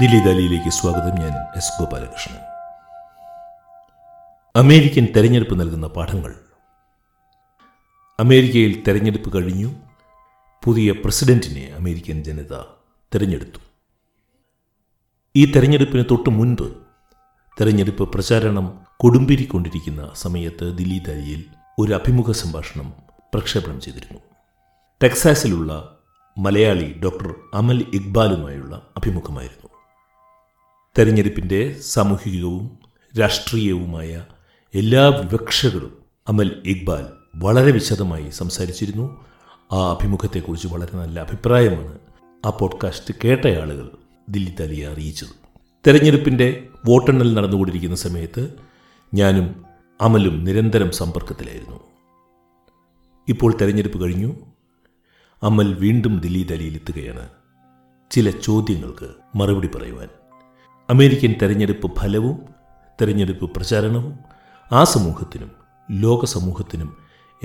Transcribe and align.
ദില്ലി 0.00 0.18
ദാലിയിലേക്ക് 0.20 0.70
സ്വാഗതം 0.70 1.14
ഞാൻ 1.16 1.34
S 1.56 1.72
Gopalakrishnan 1.78 2.40
American 4.54 5.04
തെരഞ്ഞെടുപ്പ് 5.14 5.60
നൽകുന്ന 5.60 5.86
പാഠങ്ങൾ 5.86 6.32
അമേരിക്കയിൽ 8.18 8.72
തെരഞ്ഞെടുപ്പ് 8.82 9.30
കഴിഞ്ഞു 9.36 9.70
പുതിയ 10.62 10.92
പ്രസിഡന്റിനെ 10.92 11.64
അമേരിക്കൻ 11.76 12.18
ജനത 12.22 12.54
തിരഞ്ഞെടുത്തു 13.12 13.60
ഈ 15.34 15.44
തെരഞ്ഞെടുപ്പിന് 15.52 16.04
തൊട്ട് 16.10 16.30
മുൻപ് 16.30 16.66
തെരഞ്ഞെടുപ്പ് 17.56 18.06
പ്രചാരണം 18.12 18.66
കൊടുമ്പിരിക്കൊണ്ടിരിക്കുന്ന 18.96 20.10
സമയത്ത് 20.14 20.68
ദില്ലി 20.74 20.98
ദാലിയിൽ 20.98 21.40
ഒരു 21.78 21.94
അഭിമുഖ 21.94 22.30
സംഭാഷണം 22.36 22.88
പ്രക്ഷേപണം 23.34 23.80
ചെയ്തിരുന്നു 23.80 24.20
ടെക്സാസിലുള്ള 25.00 25.72
മലയാളി 26.36 26.88
ഡോക്ടർ 27.02 27.30
അമൽ 27.54 27.78
ഇക്ബാലുമായുള്ള 27.94 28.74
അഭിമുഖമായിരുന്നു 28.96 29.67
തെരഞ്ഞെടുപ്പിൻ്റെ 30.98 31.80
സാമൂഹികവും 31.82 32.64
രാഷ്ട്രീയവുമായ 33.20 34.10
എല്ലാ 34.74 35.08
വിവക്ഷകളും 35.08 35.92
അമൽ 36.28 36.62
ഇക്ബാൽ 36.64 37.04
വളരെ 37.36 37.72
വിശദമായി 37.72 38.30
സംസാരിച്ചിരുന്നു 38.30 39.04
ആ 39.72 39.90
അഭിമുഖത്തെക്കുറിച്ച് 39.90 40.68
വളരെ 40.68 40.98
നല്ല 40.98 41.20
അഭിപ്രായമാണ് 41.20 41.98
ആ 42.46 42.50
പോഡ്കാസ്റ്റ് 42.50 43.14
കേട്ട 43.24 43.46
ആളുകൾ 43.46 43.86
ദില്ലി 44.28 44.54
തലിയെ 44.60 44.88
അറിയിച്ചത് 44.88 45.34
തെരഞ്ഞെടുപ്പിൻ്റെ 45.86 46.48
വോട്ടെണ്ണൽ 46.88 47.34
നടന്നുകൊണ്ടിരിക്കുന്ന 47.34 47.96
സമയത്ത് 47.96 48.42
ഞാനും 49.14 49.46
അമലും 50.00 50.44
നിരന്തരം 50.44 50.90
സമ്പർക്കത്തിലായിരുന്നു 50.90 51.80
ഇപ്പോൾ 53.28 53.52
തെരഞ്ഞെടുപ്പ് 53.62 54.04
കഴിഞ്ഞു 54.04 54.30
അമൽ 55.42 55.74
വീണ്ടും 55.74 56.20
ദില്ലി 56.20 56.42
തലിയിലെത്തുകയാണ് 56.52 57.24
ചില 58.10 58.30
ചോദ്യങ്ങൾക്ക് 58.30 59.08
മറുപടി 59.34 59.66
പറയുവാൻ 59.66 60.08
അമേരിക്കൻ 60.88 61.32
തെരഞ്ഞെടുപ്പ് 61.42 61.88
ഫലവും 61.98 62.36
തെരഞ്ഞെടുപ്പ് 62.98 63.46
പ്രചാരണവും 63.50 64.12
ആ 64.70 64.82
സമൂഹത്തിനും 64.84 65.50
ലോക 65.88 66.24
സമൂഹത്തിനും 66.24 66.90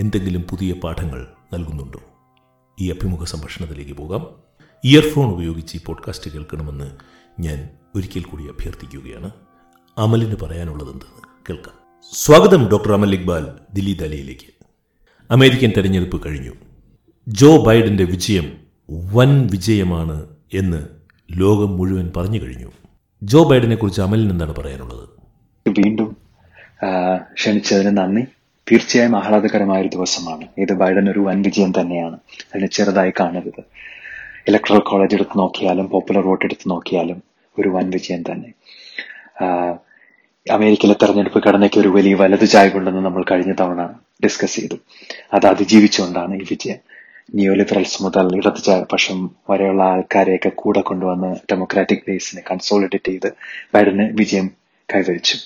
എന്തെങ്കിലും 0.00 0.41
പുതിയ 0.41 0.71
പാഠങ്ങൾ 0.83 1.21
നൽകുന്നുണ്ടോ 1.53 2.01
ഈ 2.77 2.85
അഭിമുഖ 2.91 3.23
സംഭാഷണത്തിലേക്ക് 3.23 3.95
പോകാം 3.97 4.23
ഇയർഫോൺ 4.83 5.27
ഉപയോഗിച്ച് 5.33 5.73
ഈ 5.77 5.81
പോഡ്കാസ്റ്റ് 5.85 6.31
കേൾക്കണമെന്ന് 6.31 6.87
ഞാൻ 7.39 7.59
ഒരിക്കൽ 7.95 8.23
കൂടി 8.23 8.43
അഭ്യർത്ഥിക്കുകയാണ് 8.43 9.31
അമലിന് 9.97 10.37
എന്തെന്ന് 10.43 11.07
കേൾക്കാം 11.49 11.75
സ്വാഗതം 12.13 12.63
ഡോക്ടർ 12.71 12.93
അമൽ 12.93 13.13
ഇക്ബാൽ 13.13 13.45
ദില്ലി 13.73 13.93
ദാലിയിലേക്ക് 13.93 14.49
അമേരിക്കൻ 15.29 15.71
തെരഞ്ഞെടുപ്പ് 15.77 16.19
കഴിഞ്ഞു 16.25 16.53
ജോ 17.27 17.51
ബൈഡന്റെ 17.63 18.05
വിജയം 18.05 18.47
വൻ 19.13 19.33
വിജയമാണ് 19.47 20.17
എന്ന് 20.53 20.81
ലോകം 21.29 21.69
മുഴുവൻ 21.77 22.07
പറഞ്ഞു 22.17 22.41
കഴിഞ്ഞു 22.41 22.71
ജോ 23.23 23.41
ബൈഡനെ 23.49 23.75
കുറിച്ച് 23.75 24.01
അമലിന് 24.01 24.31
എന്താണ് 24.31 24.53
പറയാനുള്ളത് 24.55 25.03
വീണ്ടും 25.65 26.09
ക്ഷണിച്ചതിന് 27.35 27.91
നന്ദി 27.97 28.23
തീർച്ചയായും 28.67 29.13
ആഹ്ലാദകരമായ 29.15 29.81
ഒരു 29.81 29.89
ദിവസമാണ് 29.89 30.45
ഇത് 30.57 30.73
ബൈഡൻ 30.73 31.05
ഒരു 31.09 31.21
വൻ 31.27 31.37
വിജയം 31.45 31.71
തന്നെയാണ് 31.77 32.17
അതിന് 32.47 32.69
ചെറുതായി 32.71 33.13
കാണരുത് 33.19 33.61
ഇലക്ട്രൽ 34.47 34.81
കോളേജ് 34.85 35.15
എടുത്ത് 35.15 35.35
നോക്കിയാലും 35.39 35.85
പോപ്പുലർ 35.87 36.23
വോട്ട് 36.23 36.43
എടുത്ത് 36.45 36.65
നോക്കിയാലും 36.69 37.19
ഒരു 37.57 37.69
വൻ 37.69 37.87
വിജയം 37.89 38.21
തന്നെ 38.21 38.49
അമേരിക്കയിലെ 40.47 40.95
തെരഞ്ഞെടുപ്പ് 41.01 41.39
ഘടനയ്ക്ക് 41.45 41.79
ഒരു 41.79 41.89
വലിയ 41.89 42.15
വലതു 42.15 42.47
ചായ 42.53 42.67
കൊണ്ടെന്ന് 42.69 43.01
നമ്മൾ 43.01 43.23
കഴിഞ്ഞ 43.31 43.53
തവണ 43.61 43.81
ഡിസ്കസ് 44.23 44.55
ചെയ്തു 44.55 44.77
അത് 45.33 45.45
അതിജീവിച്ചുകൊണ്ടാണ് 45.47 46.33
ഈ 46.35 46.45
വിജയം 46.49 46.79
നിയോലിബറൽസ് 47.29 48.03
മുതൽ 48.03 48.35
ഇടത് 48.37 48.61
പക്ഷം 48.91 49.19
വരെയുള്ള 49.49 49.83
ആൾക്കാരെയൊക്കെ 49.83 50.49
കൂടെ 50.55 50.81
കൊണ്ടുവന്ന് 50.81 51.31
ഡെമോക്രാറ്റിക് 51.51 52.05
ബേസിനെ 52.07 52.43
കൺസോളിഡേറ്റ് 52.51 53.11
ചെയ്ത് 53.11 53.29
ബൈഡന് 53.75 54.07
വിജയം 54.19 54.49
കൈവരിച്ചു 54.89 55.37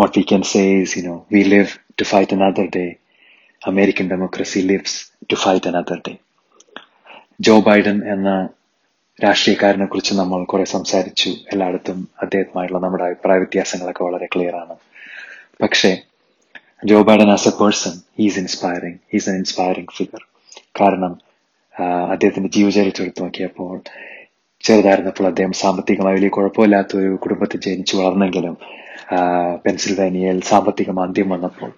what 0.00 0.16
we 0.16 0.24
can 0.24 0.42
say 0.44 0.80
is, 0.80 0.96
you 0.96 1.02
know, 1.02 1.26
we 1.30 1.44
live 1.44 1.78
to 1.96 2.04
fight 2.04 2.32
another 2.32 2.66
day. 2.68 2.98
American 3.62 4.08
democracy 4.08 4.62
lives 4.62 4.92
to 5.28 5.36
fight 5.36 5.66
another 5.66 5.98
day. 6.08 6.16
Joe 7.40 7.54
Biden 7.60 7.98
എന്ന 8.12 8.30
രാഷ്ട്രീയക്കാരനെ 9.24 9.86
കുറിച്ച് 9.86 10.14
നമ്മൾ 10.14 10.40
കുറെ 10.44 10.64
സംസാരിച്ചു 10.64 11.30
എല്ലായിടത്തും 11.52 11.98
അദ്ദേഹവുമായുള്ള 12.22 12.78
നമ്മുടെ 12.78 13.04
അഭിപ്രായ 13.04 13.38
വ്യത്യാസങ്ങളൊക്കെ 13.38 14.04
വളരെ 14.04 14.26
ക്ലിയർ 14.26 14.54
ആണ് 14.56 14.74
പക്ഷേ 15.62 15.90
Joe 16.82 16.98
Biden 17.02 17.30
as 17.30 17.48
a 17.48 17.52
person 17.56 17.94
he's 18.18 18.38
inspiring 18.38 18.98
he's 19.12 19.28
an 19.28 19.34
inspiring 19.34 19.92
figure 19.96 20.22
കാരണം 20.80 21.12
അദ്ദേഹത്തിന്റെ 22.10 22.50
ജീവചരിത്രം 22.50 23.04
എടുത്തു 23.04 23.22
നോക്കിയപ്പോൾ 23.22 23.74
ചെറുതായിരുന്നപ്പോൾ 24.64 25.26
അദ്ദേഹം 25.26 25.52
സാമ്പത്തികമായി 25.52 26.16
വലിയ 26.16 26.30
കുഴപ്പമില്ലാത്ത 26.30 26.96
ഒരു 26.96 27.10
കുടുംബത്തിൽ 27.16 27.60
ജനിച്ചു 27.60 27.94
വളർന്നെങ്കിലും 27.96 28.54
പെൻസിൽവേനിയയിൽ 29.64 30.40
സാമ്പത്തികം 30.42 31.00
അന്ത്യം 31.00 31.28
വന്നപ്പോൾ 31.28 31.70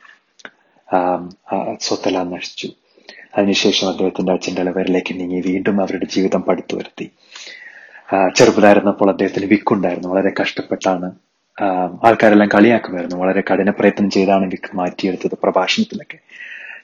സ്വത്തെല്ലാം 1.80 2.30
നശിച്ചു 2.30 2.68
അതിനുശേഷം 3.36 3.86
അദ്ദേഹത്തിന്റെ 3.88 4.32
അച്ഛൻ്റെ 4.32 4.62
അലവരിലേക്ക് 4.62 5.12
നീങ്ങി 5.20 5.40
വീണ്ടും 5.46 5.76
അവരുടെ 5.80 6.08
ജീവിതം 6.10 6.42
പടുത്തു 6.42 6.76
വരുത്തി 6.76 7.06
ചെറുപ്പതായിരുന്നപ്പോൾ 8.34 9.08
അദ്ദേഹത്തിന് 9.10 9.46
വിക്കുണ്ടായിരുന്നു 9.46 10.08
വളരെ 10.08 10.32
കഷ്ടപ്പെട്ടാണ് 10.40 11.08
ആൾക്കാരെല്ലാം 12.04 12.48
കളിയാക്കുമായിരുന്നു 12.48 13.16
വളരെ 13.16 13.40
കഠിന 13.40 13.70
പ്രയത്നം 13.70 14.10
ചെയ്താണ് 14.10 14.44
എനിക്ക് 14.44 14.76
മാറ്റിയെടുത്തത് 14.76 15.36
പ്രഭാഷണത്തിലൊക്കെ 15.42 16.18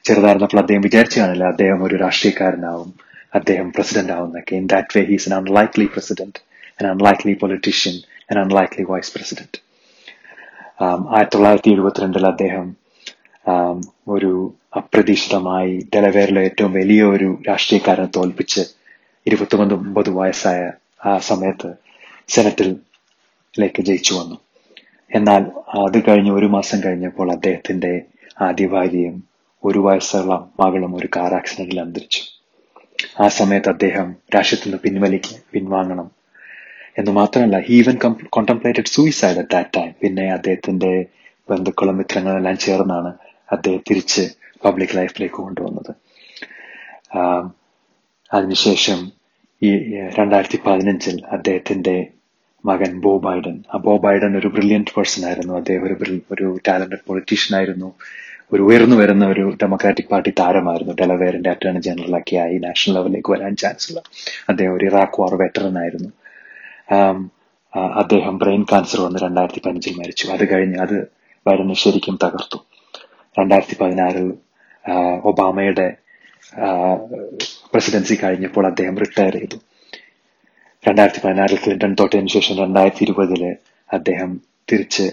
ചെറുതായിരുന്നപ്പോൾ 0.05 0.59
അദ്ദേഹം 0.59 0.81
വിചാരിച്ചു 0.81 1.21
കാണില്ല 1.21 1.45
അദ്ദേഹം 1.45 1.85
ഒരു 1.85 1.97
രാഷ്ട്രീയക്കാരനാവും 1.97 2.95
അദ്ദേഹം 3.35 3.71
പ്രസിഡന്റ് 3.71 4.13
ആവുന്നൊക്കെ 4.13 4.57
in 4.57 4.67
that 4.67 4.99
way 4.99 5.05
he's 5.05 5.29
an 5.29 5.35
unlikely 5.35 5.85
president 5.85 6.41
an 6.81 6.89
unlikely 6.89 7.33
politician 7.33 7.97
an 8.31 8.39
unlikely 8.39 8.85
vice 8.89 9.15
president 9.15 9.59
ആയിരത്തി 11.13 11.35
തൊള്ളായിരത്തി 11.37 11.71
എഴുപത്തിരണ്ടിൽ 11.71 12.27
അദ്ദേഹം 12.27 12.67
ഒരു 14.09 14.57
അപ്രതീക്ഷിതമായി 14.77 15.79
ഡെലവേറിലെ 15.95 16.43
ഏറ്റവും 16.43 16.73
വലിയ 16.73 17.03
ഒരു 17.05 17.39
രാഷ്ട്രീയക്കാരനെ 17.49 18.07
തോൽപ്പിച്ച് 18.07 18.65
ഇരുപത്തി 19.27 19.57
ഒമ്പത് 19.57 20.11
വയസ്സായ 20.11 20.71
ആ 21.07 21.19
സമയത്ത് 21.19 21.75
സെനറ്റിൽ 22.29 22.77
ലേക്ക് 23.55 23.83
ജയിച്ചു 23.83 24.15
വന്നു 24.15 24.37
എന്നാൽ 25.11 25.43
അത് 25.79 25.99
കഴിഞ്ഞ് 26.09 26.33
ഒരു 26.33 26.47
മാസം 26.47 26.81
കഴിഞ്ഞപ്പോൾ 26.85 27.33
അദ്ദേഹത്തിന്റെ 27.33 27.93
ആദ്യ 28.43 28.67
ഭാര്യയും 28.67 29.17
ഒരു 29.65 29.79
വയസ്സുള്ള 29.79 30.51
മകളും 30.61 30.97
ഒരു 30.97 31.09
കാർ 31.17 31.35
ആക്സിഡന്റിൽ 31.35 31.81
അന്തരിച്ചു 31.81 32.23
ആ 33.21 33.29
സമയത്ത് 33.29 33.69
അദ്ദേഹം 33.69 34.17
രാഷ്ട്രത്തിൽ 34.37 34.69
നിന്ന് 34.69 34.79
പിൻവലിക്ക് 34.83 35.35
പിൻവാങ്ങണം 35.53 36.11
എന്ന് 36.99 37.13
മാത്രമല്ല 37.13 37.59
he even 37.61 37.97
contemplated 38.29 38.87
suicide 38.87 39.39
at 39.39 39.51
that 39.51 39.73
time 39.77 39.93
പിന്നെ 40.01 40.33
അദ്ദേഹത്തിന്റെ 40.33 40.93
ബന്ധുക്കളും 41.49 41.99
മിത്രങ്ങളും 41.99 42.37
എല്ലാം 42.37 42.57
ചേർന്നാണ് 42.57 43.11
അദ്ദേഹം 43.53 43.83
തിരിച്ച് 43.91 44.25
പബ്ലിക് 44.65 44.97
ലൈഫിലേക്ക് 44.97 45.35
കൊണ്ടുവന്നത് 45.35 45.93
അതിനുശേഷം 48.31 48.99
ഈ 49.63 49.71
രണ്ടായിരത്തി 50.09 50.59
പതിനഞ്ചിൽ 50.67 51.25
അദ്ദേഹത്തിന്റെ 51.33 51.97
മകൻ 52.65 52.93
ബോ 53.01 53.13
ബൈഡൻ 53.19 53.57
ആ 53.75 53.79
ബോ 53.79 53.93
ബൈഡൻ 53.97 54.33
ഒരു 54.37 54.49
ബ്രില്യൻറ്റ് 54.49 54.93
പേഴ്സൺ 54.97 55.23
ആയിരുന്നു 55.27 55.55
അദ്ദേഹം 55.57 55.85
ഒരു 55.85 55.97
ഒരു 56.31 56.47
ടാലന്റഡ് 56.69 57.05
പൊളിറ്റീഷ്യൻ 57.07 57.55
ആയിരുന്നു 57.57 57.89
ഒരു 58.53 58.63
ഉയർന്നു 58.63 58.97
വരുന്ന 58.97 59.25
ഒരു 59.27 59.45
ഡെമോക്രാറ്റിക് 59.63 60.11
പാർട്ടി 60.11 60.31
താരമായിരുന്നു 60.41 60.93
ഡെലവേറിന്റെ 60.95 61.51
അറ്റോർണി 61.51 61.81
ജനറലൊക്കെ 61.81 62.37
ആയി 62.37 62.57
നാഷണൽ 62.59 62.95
ലെവലിലേക്ക് 62.95 63.31
വരാൻ 63.33 63.55
ചാൻസ് 63.57 63.87
ഉള്ള 63.91 64.01
അദ്ദേഹം 64.49 64.73
ഒരു 64.75 64.87
ഇറാഖ് 64.87 65.21
വാർ 65.23 65.35
വെറ്ററൻ 65.35 65.77
ആയിരുന്നു 65.79 66.11
അദ്ദേഹം 67.99 68.35
ബ്രെയിൻ 68.39 68.63
ക്യാൻസർ 68.63 69.01
വന്ന് 69.01 69.19
രണ്ടായിരത്തി 69.19 69.61
പതിനഞ്ചിൽ 69.61 69.97
മരിച്ചു 69.99 70.27
അത് 70.33 70.45
കഴിഞ്ഞ് 70.53 70.79
അത് 70.79 70.97
ബൈഡനെ 71.47 71.75
ശരിക്കും 71.75 72.17
തകർത്തു 72.25 72.59
രണ്ടായിരത്തി 73.37 73.77
പതിനാറിൽ 73.81 74.29
ഒബാമയുടെ 75.25 75.89
പ്രസിഡൻസി 77.73 78.15
കഴിഞ്ഞപ്പോൾ 78.23 78.65
അദ്ദേഹം 78.67 78.95
റിട്ടയർ 78.99 79.35
ചെയ്തു 79.37 79.59
രണ്ടായിരത്തി 80.85 81.21
പതിനാറിൽ 81.21 81.59
ക്ലിന്റൺ 81.59 81.93
തോറ്റതിനു 81.95 82.31
ശേഷം 82.35 82.57
രണ്ടായിരത്തി 82.57 83.03
ഇരുപതില് 83.03 83.51
അദ്ദേഹം 83.91 84.31
തിരിച്ച് 84.69 85.07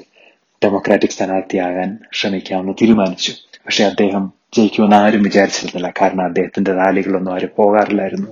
ഡെമോക്രാറ്റിക് 0.61 1.15
സ്ഥാനാർത്ഥിയാകാൻ 1.15 1.89
ശ്രമിക്കാമെന്ന് 2.11 2.73
തീരുമാനിച്ചു 2.81 3.33
പക്ഷെ 3.65 3.83
അദ്ദേഹം 3.83 4.23
ജയിക്കുമെന്ന് 4.53 4.97
ആരും 4.97 5.21
വിചാരിച്ചിരുന്നില്ല 5.23 5.89
കാരണം 5.99 6.23
അദ്ദേഹത്തിന്റെ 6.25 6.71
റാലികളൊന്നും 6.73 7.31
ആരും 7.33 7.51
പോകാറില്ലായിരുന്നു 7.57 8.31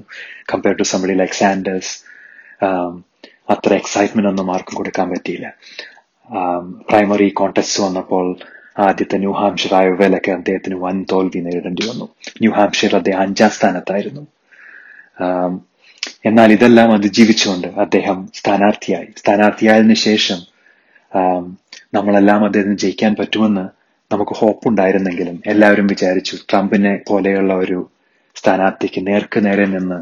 compare 0.51 0.75
to 0.75 0.85
somebody 0.91 1.13
like 1.13 1.37
Sanders 1.39 1.93
അത്ര 3.49 3.71
എക്സൈറ്റ്മെന്റ് 3.73 4.29
ഒന്നും 4.29 4.49
ആർക്കും 4.51 4.75
കൊടുക്കാൻ 4.75 5.07
പറ്റിയില്ല 5.09 5.47
പ്രൈമറി 6.89 7.27
um, 7.27 7.35
കോൺടെസ്റ്റ് 7.39 7.79
വന്നപ്പോൾ 7.83 8.25
ആദ്യത്തെ 8.79 9.17
ന്യൂ 9.17 9.31
ഹാംഷർ 9.31 9.73
ആയോവയിലൊക്കെ 9.75 10.31
അദ്ദേഹത്തിന് 10.31 10.75
വൻ 10.75 10.97
തോൽവി 11.11 11.39
നേരിടേണ്ടി 11.39 11.83
വന്നു 11.89 12.05
ന്യൂ 12.41 12.51
ഹാംഷയർ 12.51 12.93
അദ്ദേഹം 12.95 13.21
അഞ്ചാം 13.21 13.51
സ്ഥാനത്തായിരുന്നു 13.51 14.23
um, 15.19 15.53
എന്നാൽ 16.25 16.49
ഇതെല്ലാം 16.51 16.89
അതിജീവിച്ചുകൊണ്ട് 16.93 17.67
അദ്ദേഹം 17.79 18.17
സ്ഥാനാർത്ഥിയായി 18.33 19.09
സ്ഥാനാർത്ഥിയായതിനു 19.17 19.97
ശേഷം 19.99 20.39
നമ്മളെല്ലാം 21.93 22.41
അദ്ദേഹത്തിന് 22.45 22.77
ജയിക്കാൻ 22.77 23.13
പറ്റുമെന്ന് 23.13 23.65
നമുക്ക് 24.11 24.33
ഹോപ്പ് 24.33 24.65
ഉണ്ടായിരുന്നെങ്കിലും 24.67 25.37
എല്ലാവരും 25.45 25.87
വിചാരിച്ചു 25.87 26.35
ട്രംപിനെ 26.49 26.93
പോലെയുള്ള 27.07 27.53
ഒരു 27.55 27.79
സ്ഥാനാർത്ഥിക്ക് 28.35 29.01
നേർക്ക് 29.07 29.39
നേരെ 29.45 29.65
നിന്ന് 29.65 29.99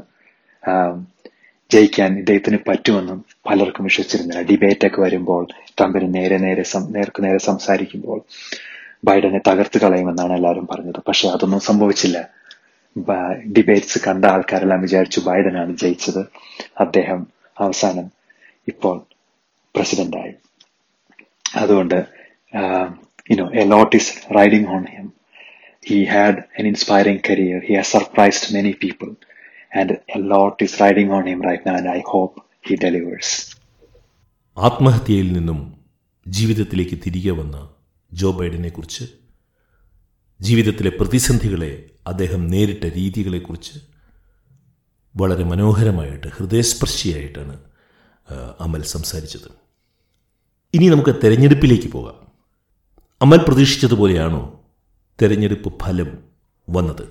ജയിക്കാൻ 1.72 2.12
ഇദ്ദേഹത്തിന് 2.18 2.58
പറ്റുമെന്നും 2.68 3.20
പലർക്കും 3.46 3.84
വിശ്വസിച്ചിരുന്നില്ല 3.84 4.42
ഡിബേറ്റ് 4.42 4.88
ഒക്കെ 4.88 5.00
വരുമ്പോൾ 5.02 5.44
ട്രംപിന് 5.78 6.08
നേരെ 6.16 6.38
നേരെ 6.38 6.64
നേർക്ക് 6.90 7.24
നേരെ 7.24 7.38
സംസാരിക്കുമ്പോൾ 7.38 8.20
ബൈഡനെ 9.04 9.40
തകർത്ത് 9.48 9.78
കളയുമെന്നാണ് 9.82 10.34
എല്ലാവരും 10.34 10.66
പറഞ്ഞത് 10.72 11.00
പക്ഷെ 11.08 11.28
അതൊന്നും 11.28 11.60
സംഭവിച്ചില്ല 11.60 12.18
ഡിബേറ്റ്സ് 13.54 14.00
കണ്ട 14.08 14.26
ആൾക്കാരെല്ലാം 14.26 14.82
വിചാരിച്ചു 14.82 15.20
ബൈഡനാണ് 15.20 15.78
ജയിച്ചത് 15.78 16.22
അദ്ദേഹം 16.80 17.20
അവസാനം 17.58 18.08
ഇപ്പോൾ 18.68 18.96
പ്രസിഡന്റായി 19.76 20.34
അതുകൊണ്ട് 21.56 21.98
you know 23.32 23.48
a 23.54 23.66
lot 23.66 23.96
is 23.96 24.14
riding 24.36 24.68
on 24.68 24.84
him 24.86 25.08
he 25.86 26.06
had 26.06 26.42
an 26.60 26.68
inspiring 26.68 27.24
career 27.30 27.60
he 27.68 27.76
has 27.76 27.92
surprised 27.92 28.56
many 28.56 28.72
people 28.84 29.10
and 29.76 29.96
a 30.16 30.22
lot 30.28 30.64
is 30.64 30.82
riding 30.82 31.14
on 31.14 31.24
him 31.24 31.42
right 31.44 31.68
now 31.68 31.90
I 31.90 32.00
hope 32.06 32.42
he 32.68 32.76
delivers 32.76 33.36
ആത്മഹത്യയിൽ 34.58 35.34
നിന്നും 35.34 35.60
ജീവിതത്തിലേക്ക് 36.26 36.98
തിരികെ 37.06 37.32
വന്ന 37.32 37.58
ജോ 38.12 38.32
ബൈഡനെ 38.32 38.70
കുറിച്ച് 38.70 39.06
ജീവിതത്തിലെ 40.40 40.90
പ്രതിസന്ധികളെ 40.90 41.72
അദ്ദേഹം 42.06 42.42
നേരിട്ട 42.48 42.86
രീതികളെക്കുറിച്ച് 42.96 43.76
വളരെ 45.16 45.44
മനോഹരമായിട്ട് 45.44 46.28
ഹൃദയസ്പർശിയായിട്ടാണ് 46.28 47.56
അമൽ 48.60 48.82
സംസാരിച്ചത് 48.88 49.50
ഇനി 50.74 50.86
നമുക്ക് 50.90 51.14
തെരഞ്ഞെടുപ്പിലേക്ക് 51.24 51.90
പോകാം 51.92 52.18
അമൽ 53.22 53.38
പ്രതീക്ഷിച്ചതുപോലെയാണോ 53.38 54.42
തെരഞ്ഞെടുപ്പ് 55.20 55.70
ഫലം 55.84 56.12
വന്നത് 56.68 57.04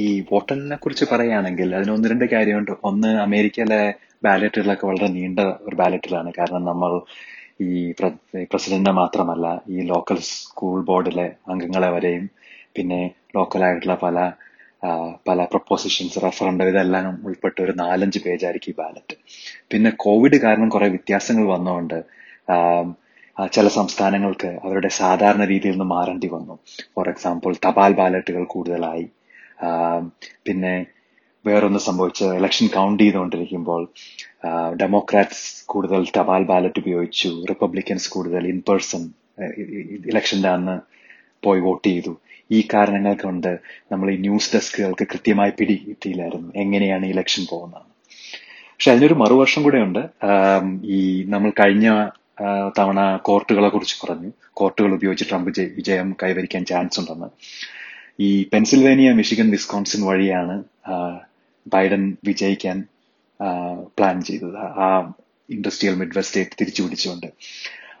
ഈ 0.00 0.02
വോട്ടെണ്ണിനെ 0.20 0.76
കുറിച്ച് 0.76 1.04
പറയുകയാണെങ്കിൽ 1.04 1.68
അതിന് 1.74 1.92
ഒന്ന് 1.92 2.08
രണ്ട് 2.10 2.24
കാര്യമുണ്ട് 2.24 2.72
ഒന്ന് 2.84 3.10
അമേരിക്കയിലെ 3.20 3.80
ബാലറ്റുകളൊക്കെ 4.24 4.86
വളരെ 4.86 5.08
നീണ്ട 5.08 5.40
ഒരു 5.62 5.76
ബാലറ്റിലാണ് 5.76 6.30
കാരണം 6.38 6.62
നമ്മൾ 6.64 6.92
ഈ 7.60 7.92
പ്രസിഡന്റിനെ 8.50 8.92
മാത്രമല്ല 8.92 9.46
ഈ 9.68 9.86
ലോക്കൽ 9.86 10.18
സ്കൂൾ 10.30 10.78
ബോർഡിലെ 10.84 11.26
അംഗങ്ങളെ 11.48 11.90
വരെയും 11.90 12.24
പിന്നെ 12.74 13.00
ലോക്കലായിട്ടുള്ള 13.36 13.96
പല 14.02 14.18
പല 15.26 15.38
പ്രൊപ്പോസിഷൻസ് 15.44 16.18
റഫറൻഡം 16.18 16.68
ഇതെല്ലാം 16.68 17.06
ഉൾപ്പെട്ട 17.24 17.56
ഒരു 17.60 17.72
നാലഞ്ച് 17.76 18.18
പേജായിരിക്കും 18.18 18.72
ഈ 18.72 18.76
ബാലറ്റ് 18.78 19.16
പിന്നെ 19.72 19.90
കോവിഡ് 19.96 20.38
കാരണം 20.40 20.68
കുറെ 20.68 20.88
വ്യത്യാസങ്ങൾ 20.88 21.44
വന്നുകൊണ്ട് 21.46 21.98
ചില 23.52 23.68
സംസ്ഥാനങ്ങൾക്ക് 23.68 24.50
അവരുടെ 24.64 24.90
സാധാരണ 24.96 25.42
രീതിയിൽ 25.44 25.74
നിന്ന് 25.74 25.84
മാറേണ്ടി 25.84 26.28
വന്നു 26.28 26.54
ഫോർ 26.94 27.08
എക്സാമ്പിൾ 27.08 27.54
തപാൽ 27.66 27.92
ബാലറ്റുകൾ 27.92 28.44
കൂടുതലായി 28.44 29.06
പിന്നെ 30.46 30.74
വേറൊന്ന് 31.44 31.78
സംഭവിച്ച് 31.78 32.26
ഇലക്ഷൻ 32.34 32.66
കൗണ്ട് 32.66 33.02
ചെയ്തുകൊണ്ടിരിക്കുമ്പോൾ 33.02 33.82
ഡെമോക്രാറ്റ്സ് 34.76 35.44
കൂടുതൽ 35.66 36.02
തപാൽ 36.18 36.42
ബാലറ്റ് 36.42 36.80
ഉപയോഗിച്ചു 36.80 37.30
റിപ്പബ്ലിക്കൻസ് 37.50 38.08
കൂടുതൽ 38.10 38.44
ഇൻ 38.46 38.58
പേഴ്സൺ 38.60 39.02
ഇലക്ഷൻ്റെ 40.06 40.48
അന്ന് 40.48 40.76
പോയി 41.46 41.60
വോട്ട് 41.60 41.86
ചെയ്തു 41.88 42.12
ഈ 42.50 42.60
കാരണങ്ങൾ 42.74 43.14
കൊണ്ട് 43.14 43.52
നമ്മൾ 43.92 44.06
ഈ 44.10 44.16
ന്യൂസ് 44.16 44.50
ഡെസ്കുകൾക്ക് 44.54 45.04
കൃത്യമായി 45.04 45.50
പിടി 45.50 45.76
എങ്ങനെയാണ് 46.56 47.06
ഇലക്ഷൻ 47.06 47.44
പോകുന്നത് 47.50 47.86
പക്ഷെ 48.72 48.90
അതിനൊരു 48.92 49.14
മറുവർഷം 49.14 49.62
കൂടെ 49.62 49.78
ഉണ്ട് 49.78 50.02
ഈ 50.88 51.00
നമ്മൾ 51.28 51.50
കഴിഞ്ഞ 51.60 51.88
തവണ 52.78 53.00
കോർട്ടുകളെ 53.22 53.68
കുറിച്ച് 53.68 53.96
പറഞ്ഞു 54.02 54.30
കോർട്ടുകൾ 54.54 54.90
ഉപയോഗിച്ച് 54.94 55.24
ട്രംപ് 55.28 55.50
വിജയം 55.76 56.08
കൈവരിക്കാൻ 56.22 56.64
ചാൻസ് 56.64 56.98
ഉണ്ടെന്ന് 57.00 57.28
ഈ 58.20 58.30
പെൻസിൽവേനിയ 58.44 59.08
മിഷിഗൻ 59.12 59.48
വിസ്കോൺസിൻ 59.50 60.02
വഴിയാണ് 60.06 60.56
ബൈഡൻ 61.66 62.04
വിജയിക്കാൻ 62.24 62.78
പ്ലാൻ 63.98 64.16
ചെയ്തത് 64.22 64.58
ആ 64.78 64.88
ഇൻഡസ്ട്രിയൽ 65.48 65.94
മിഡ്വെസ്റ്റേറ്റ് 65.94 66.52
സ്റ്റേറ്റ് 66.52 67.32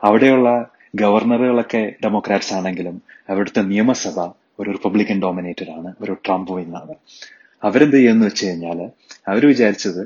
അവിടെയുള്ള 0.02 0.48
ഗവർണറുകളൊക്കെ 0.94 1.94
ഡെമോക്രാറ്റ്സ് 2.04 2.54
ആണെങ്കിലും 2.54 3.02
അവിടുത്തെ 3.30 3.62
നിയമസഭ 3.62 4.18
ഒരു 4.58 4.70
റിപ്പബ്ലിക്കൻ 4.70 5.22
ഡോമിനേറ്റഡ് 5.22 5.70
ആണ് 5.70 5.94
ഒരു 6.00 6.12
ട്രംപ് 6.12 6.52
വിന്നാണ് 6.52 6.94
അവരെന്ത് 7.62 7.96
ചെയ്യുന്നു 7.96 8.26
വെച്ച് 8.26 8.46
കഴിഞ്ഞാൽ 8.46 8.78
അവർ 9.28 9.46
വിചാരിച്ചത് 9.46 10.02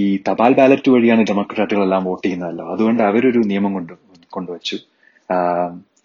ഈ 0.00 0.18
തപാൽ 0.28 0.52
ബാലറ്റ് 0.52 0.90
വഴിയാണ് 0.90 1.22
ഡെമോക്രാറ്റുകളെല്ലാം 1.22 2.04
വോട്ട് 2.04 2.24
ചെയ്യുന്നതല്ലോ 2.24 2.66
അതുകൊണ്ട് 2.68 3.02
അവരൊരു 3.02 3.38
നിയമം 3.38 3.72
കൊണ്ട് 3.72 3.92
കൊണ്ടുവച്ചു 4.30 4.76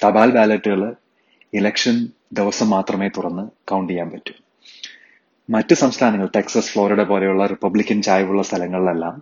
തപാൽ 0.04 0.32
ബാലറ്റുകൾ 0.32 0.96
ഇലക്ഷൻ 1.54 1.96
ദിവസം 2.34 2.70
മാത്രമേ 2.70 3.08
തുറന്ന് 3.08 3.44
കൗണ്ട് 3.64 3.92
ചെയ്യാൻ 3.94 4.10
പറ്റൂ 4.12 4.34
മറ്റ് 5.50 5.74
സംസ്ഥാനങ്ങൾ 5.74 6.28
ടെക്സസ് 6.36 6.72
ഫ്ലോറിഡ 6.74 7.02
പോലെയുള്ള 7.02 7.46
റിപ്പബ്ലിക്കൻ 7.46 8.02
ചായവുള്ള 8.02 8.42
സ്ഥലങ്ങളിലെല്ലാം 8.42 9.16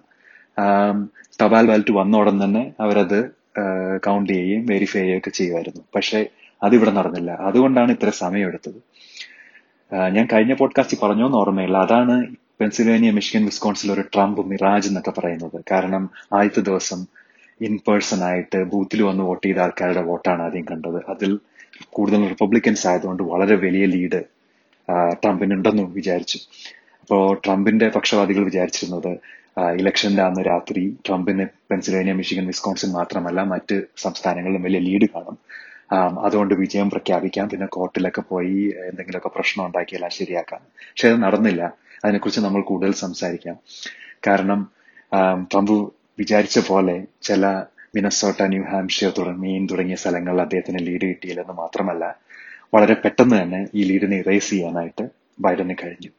തപാൽ 1.41 1.65
ബാലറ്റ് 1.65 1.91
വന്ന 1.91 2.17
ഉടൻ 2.17 2.43
തന്നെ 2.43 2.73
അവരത് 2.79 3.19
കൗണ്ട് 3.97 4.33
ചെയ്യുകയും 4.33 4.65
വെരിഫൈ 4.65 4.99
ചെയ്യുകയൊക്കെ 4.99 5.29
ചെയ്യുമായിരുന്നു 5.29 5.81
പക്ഷേ 5.95 6.25
അതിവിടെ 6.63 6.91
നടന്നില്ല 6.91 7.31
അതുകൊണ്ടാണ് 7.31 7.91
ഇത്ര 7.91 8.09
സമയമെടുത്തത് 8.09 8.79
ഞാൻ 10.13 10.27
കഴിഞ്ഞ 10.33 10.53
പോഡ്കാസ്റ്റ് 10.53 10.97
പറഞ്ഞോന്ന് 11.01 11.37
ഓർമ്മയില്ല 11.37 11.77
അതാണ് 11.77 12.35
പെൻസിൽവേനിയ 12.61 13.11
മിഷ്കൻ 13.11 13.45
വിസ്കോൺസിൽ 13.45 13.91
ഒരു 13.91 14.01
ട്രംപ് 14.01 14.41
മിറാജ് 14.41 14.87
എന്നൊക്കെ 14.87 15.11
പറയുന്നത് 15.11 15.63
കാരണം 15.71 16.09
ആദ്യത്തെ 16.33 16.61
ദിവസം 16.61 17.05
ഇൻ 17.61 17.79
പേഴ്സൺ 17.87 18.23
ആയിട്ട് 18.23 18.63
ബൂത്തിൽ 18.63 19.01
വന്ന് 19.01 19.23
വോട്ട് 19.23 19.47
ചെയ്ത 19.47 19.59
ആൾക്കാരുടെ 19.59 20.01
വോട്ടാണ് 20.01 20.41
ആദ്യം 20.41 20.65
കണ്ടത് 20.71 21.03
അതിൽ 21.09 21.39
കൂടുതൽ 21.89 22.27
റിപ്പബ്ലിക്കൻസ് 22.27 22.87
ആയതുകൊണ്ട് 22.87 23.23
വളരെ 23.23 23.55
വലിയ 23.55 23.85
ലീഡ് 23.85 24.21
ട്രംപിനുണ്ടെന്നും 25.23 25.93
വിചാരിച്ചു 25.93 26.39
അപ്പോൾ 27.01 27.37
ട്രംപിന്റെ 27.45 27.87
പക്ഷവാദികൾ 27.87 28.43
വിചാരിച്ചിരുന്നത് 28.43 29.19
ഇലക്ഷന്റെ 29.75 30.23
അന്ന് 30.23 30.41
രാത്രി 30.41 30.83
ട്രംപിന് 31.05 31.45
പെൻസിൽവേനിയ 31.71 32.13
മിഷിഗൻ 32.13 32.45
വിസ്കോൺസിൻ 32.45 32.89
മാത്രമല്ല 32.91 33.41
മറ്റ് 33.43 33.75
സംസ്ഥാനങ്ങളിലും 33.97 34.63
വലിയ 34.63 34.79
ലീഡ് 34.79 35.07
കാണും 35.15 35.37
അതുകൊണ്ട് 36.25 36.53
വിജയം 36.53 36.89
പ്രഖ്യാപിക്കാം 36.89 37.49
പിന്നെ 37.49 37.67
കോർട്ടിലൊക്കെ 37.67 38.21
പോയി 38.21 38.57
എന്തെങ്കിലുമൊക്കെ 38.85 39.31
പ്രശ്നം 39.35 39.63
ഉണ്ടാക്കിയാൽ 39.65 40.05
ശരിയാക്കാം 40.09 40.61
പക്ഷെ 40.81 41.09
അത് 41.09 41.19
നടന്നില്ല 41.23 41.63
അതിനെക്കുറിച്ച് 42.03 42.41
നമ്മൾ 42.41 42.61
കൂടുതൽ 42.61 42.91
സംസാരിക്കാം 42.95 43.55
കാരണം 44.27 44.61
ട്രംപ് 45.51 45.77
വിചാരിച്ച 46.19 46.59
പോലെ 46.67 46.95
ചില 47.21 47.45
മിനസോട്ട 47.95 48.43
ന്യൂ 48.43 48.63
ഹാംഷിയർ 48.63 49.11
തുടങ്ങി 49.17 49.41
മെയിൻ 49.41 49.63
തുടങ്ങിയ 49.65 49.95
സ്ഥലങ്ങളിൽ 49.95 50.41
അദ്ദേഹത്തിന് 50.41 50.79
ലീഡ് 50.87 51.05
കിട്ടിയില്ലെന്ന് 51.05 51.53
മാത്രമല്ല 51.53 52.05
വളരെ 52.73 52.93
പെട്ടെന്ന് 52.93 53.35
തന്നെ 53.41 53.67
ഈ 53.75 53.83
ലീഡിനെ 53.83 54.17
ഇറേസ് 54.17 54.49
ചെയ്യാനായിട്ട് 54.49 55.05
ബൈഡന് 55.39 55.75
കഴിഞ്ഞു 55.79 56.11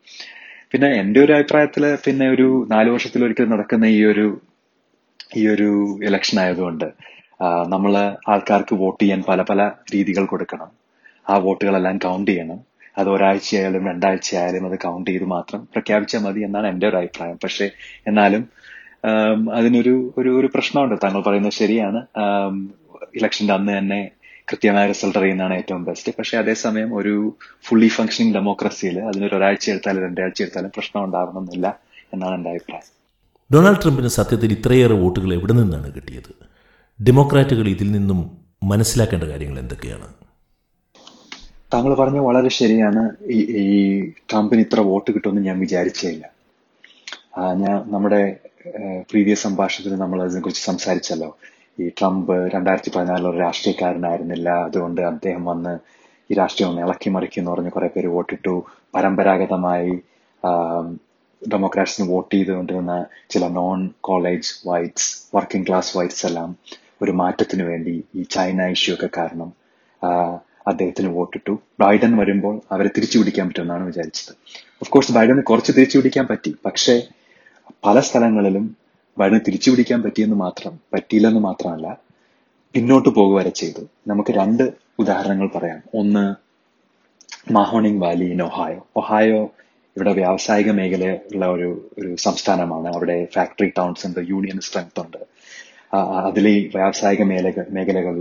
പിന്നെ 0.75 0.89
എൻ്റെ 0.95 1.19
ഒരു 1.21 1.33
അഭിപ്രായത്തിൽ 1.33 1.85
പിന്നെ 2.05 2.27
ഒരു 2.31 2.47
നാല് 2.71 2.89
വർഷത്തിലൊരിക്കൽ 2.91 3.47
നടക്കുന്ന 3.49 3.87
ഈ 3.87 4.01
ഒരു 4.05 4.27
ഈ 5.37 5.43
ഒരു 5.47 5.69
ഇലക്ഷൻ 6.03 6.37
ആയതുകൊണ്ട് 6.41 6.87
നമ്മൾ 7.69 7.93
ആൾക്കാർക്ക് 8.29 8.75
വോട്ട് 8.75 9.01
ചെയ്യാൻ 9.03 9.21
പല 9.29 9.41
പല 9.43 9.63
രീതികൾ 9.95 10.25
കൊടുക്കണം 10.25 10.71
ആ 11.27 11.37
വോട്ടുകളെല്ലാം 11.37 11.97
കൗണ്ട് 11.97 12.31
ചെയ്യണം 12.31 12.59
അത് 12.99 13.09
ഒരാഴ്ചയായാലും 13.11 13.83
രണ്ടാഴ്ചയായാലും 13.89 14.67
അത് 14.67 14.77
കൗണ്ട് 14.77 15.11
ചെയ്ത് 15.11 15.27
മാത്രം 15.27 15.61
പ്രഖ്യാപിച്ചാൽ 15.73 16.21
മതി 16.21 16.43
എന്നാണ് 16.45 16.67
എൻ്റെ 16.67 16.87
ഒരു 16.89 16.97
അഭിപ്രായം 16.97 17.39
പക്ഷേ 17.43 17.67
എന്നാലും 18.07 18.45
അതിനൊരു 19.53 19.95
ഒരു 20.17 20.31
ഒരു 20.39 20.49
പ്രശ്നമുണ്ട് 20.55 20.97
താങ്കൾ 21.03 21.21
പറയുന്നത് 21.21 21.53
ശരിയാണ് 21.53 22.01
ഇലക്ഷന്റെ 23.15 23.55
അന്ന് 23.55 23.73
തന്നെ 23.79 24.01
കൃത്യമായ 24.49 24.85
റിസൾട്ട് 24.87 25.19
അറിയുന്നതാണ് 25.19 25.55
ഏറ്റവും 25.55 25.83
ബെസ്റ്റ് 25.85 26.13
പക്ഷെ 26.19 26.37
അതേസമയം 26.37 26.91
ഒരു 26.99 27.15
ഫുള്ളി 27.65 27.89
ഫങ്ഷനിങ് 27.89 28.35
ഡെമോക്രസിയിൽ 28.35 28.99
അതിനൊരു 29.01 29.35
ഒരാഴ്ച 29.37 29.67
എടുത്താലും 29.71 30.03
രണ്ടാഴ്ച 30.03 30.41
എടുത്താലും 30.43 30.71
പ്രശ്നം 30.71 31.01
ഉണ്ടാവണമെന്നില്ല 31.05 31.67
എന്നാണ് 32.13 32.35
എന്റെ 32.35 32.51
അഭിപ്രായം 32.51 32.93
ഡൊണാൾഡ് 33.51 33.83
ട്രംപിന് 33.83 34.11
സത്യത്തിൽ 34.11 34.53
ഇത്രയേറെ 34.53 34.95
വോട്ടുകൾ 34.95 35.33
എവിടെ 35.35 35.53
നിന്നാണ് 35.53 35.89
കിട്ടിയത് 35.95 36.31
ഡെമോക്രാറ്റുകൾ 37.01 37.67
ഇതിൽ 37.69 37.91
നിന്നും 37.91 38.21
മനസ്സിലാക്കേണ്ട 38.63 39.25
കാര്യങ്ങൾ 39.25 39.59
എന്തൊക്കെയാണ് 39.59 40.07
താങ്കൾ 41.75 41.93
പറഞ്ഞ 41.95 42.19
വളരെ 42.19 42.51
ശരിയാണ് 42.51 43.03
ഈ 43.29 43.39
ഈ 43.57 43.67
ട്രംപിന് 44.31 44.61
ഇത്ര 44.61 44.81
വോട്ട് 44.81 45.11
കിട്ടുമെന്ന് 45.11 45.43
ഞാൻ 45.43 45.57
വിചാരിച്ചേയില്ല 45.59 46.25
ഞാൻ 47.57 47.77
നമ്മുടെ 47.91 48.21
പ്രീവിയസ് 49.11 49.43
സംഭാഷണത്തിൽ 49.43 49.99
നമ്മൾ 49.99 50.19
അതിനെക്കുറിച്ച് 50.23 50.63
സംസാരിച്ചല്ലോ 50.63 51.31
ഈ 51.79 51.89
ട്രംപ് 51.89 52.35
രണ്ടായിരത്തി 52.49 52.91
പതിനാലിൽ 52.91 53.27
ഒരു 53.27 53.39
രാഷ്ട്രീയക്കാരനായിരുന്നില്ല 53.39 54.51
അതുകൊണ്ട് 54.67 55.01
അദ്ദേഹം 55.01 55.45
വന്ന് 55.45 55.75
ഈ 56.31 56.35
രാഷ്ട്രീയം 56.35 56.71
ഒന്ന് 56.71 56.83
ഇളക്കി 56.83 57.11
മറിക്കും 57.11 57.41
എന്ന് 57.41 57.53
പറഞ്ഞ് 57.53 57.71
കുറെ 57.71 57.89
പേര് 57.89 58.07
വോട്ടിട്ടു 58.07 58.55
പരമ്പരാഗതമായി 58.95 59.93
ഡെമോക്രാറ്റ്സിന് 61.43 62.09
വോട്ട് 62.09 62.35
ചെയ്തുകൊണ്ടിരുന്ന 62.35 62.95
ചില 63.31 63.47
non 63.49 63.91
college 64.01 64.69
whites 64.69 65.37
working 65.37 65.67
class 65.67 65.97
whites 65.99 66.27
എല്ലാം 66.27 66.51
ഒരു 67.03 67.13
മാറ്റത്തിന് 67.13 67.63
വേണ്ടി 67.63 68.05
ഈ 68.15 68.23
ചൈന 68.31 68.69
ഇഷ്യൂ 68.69 68.95
ഒക്കെ 68.95 69.09
കാരണം 69.19 69.51
അദ്ദേഹത്തിന് 70.67 71.09
വോട്ടിട്ടു 71.09 71.55
ബൈഡൻ 71.81 72.17
വരുമ്പോൾ 72.17 72.55
അവരെ 72.71 72.89
തിരിച്ചു 72.89 73.19
പിടിക്കാൻ 73.19 73.47
പറ്റുമെന്നാണ് 73.47 73.85
വിചാരിച്ചത് 73.87 74.33
ഓഫ് 74.83 74.91
കോഴ്സ് 74.91 75.13
ബൈഡന് 75.13 75.43
കുറച്ച് 75.43 75.73
തിരിച്ചു 75.73 75.99
പിടിക്കാൻ 75.99 76.27
പറ്റി 76.27 76.55
പക്ഷേ 76.65 76.95
പല 77.85 78.01
സ്ഥലങ്ങളിലും 78.01 78.65
വഴിനെ 79.17 79.39
തിരിച്ചു 79.39 79.69
പിടിക്കാൻ 79.71 80.03
പറ്റിയെന്ന് 80.03 80.37
മാത്രം 80.37 80.73
പറ്റിയില്ലെന്ന് 80.95 81.41
മാത്രമല്ല 81.41 81.89
പിന്നോട്ട് 82.75 83.09
പോകുവരെ 83.09 83.51
ചെയ്തു 83.51 83.83
നമുക്ക് 84.07 84.33
രണ്ട് 84.33 84.65
ഉദാഹരണങ്ങൾ 84.99 85.49
പറയാം 85.55 85.81
ഒന്ന് 85.95 86.25
Mahoning 87.53 88.03
Valley 88.03 88.25
in 88.25 88.41
Ohio 88.43 88.81
Ohio 88.97 89.41
ഇവിടെ 89.97 90.13
വ്യാവസായിക 90.13 90.71
മേഖലയുള്ള 90.71 91.47
ഒരു 91.47 91.69
ഒരു 91.99 92.17
സംസ്ഥാനമാണ് 92.17 92.89
അവിടെ 92.89 93.17
ഫാക്ടറി 93.35 93.69
ടൗൺസ് 93.69 94.07
ഉണ്ട് 94.07 94.21
യൂണിയൻ 94.29 94.59
സ്ട്രെങ്ത് 94.61 95.01
ഉണ്ട് 95.01 95.21
അതിലെ 96.27 96.55
വ്യാവസായിക 96.75 97.23
മേഖല 97.23 97.65
മേഖലകൾ 97.71 98.17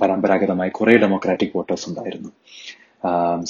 പരമ്പരാഗതമായി 0.00 0.70
കുറേ 0.70 0.94
ഡെമോക്രാറ്റിക് 0.96 1.54
വോട്ടേഴ്സ് 1.54 1.88
ഉണ്ടായിരുന്നു 1.88 2.30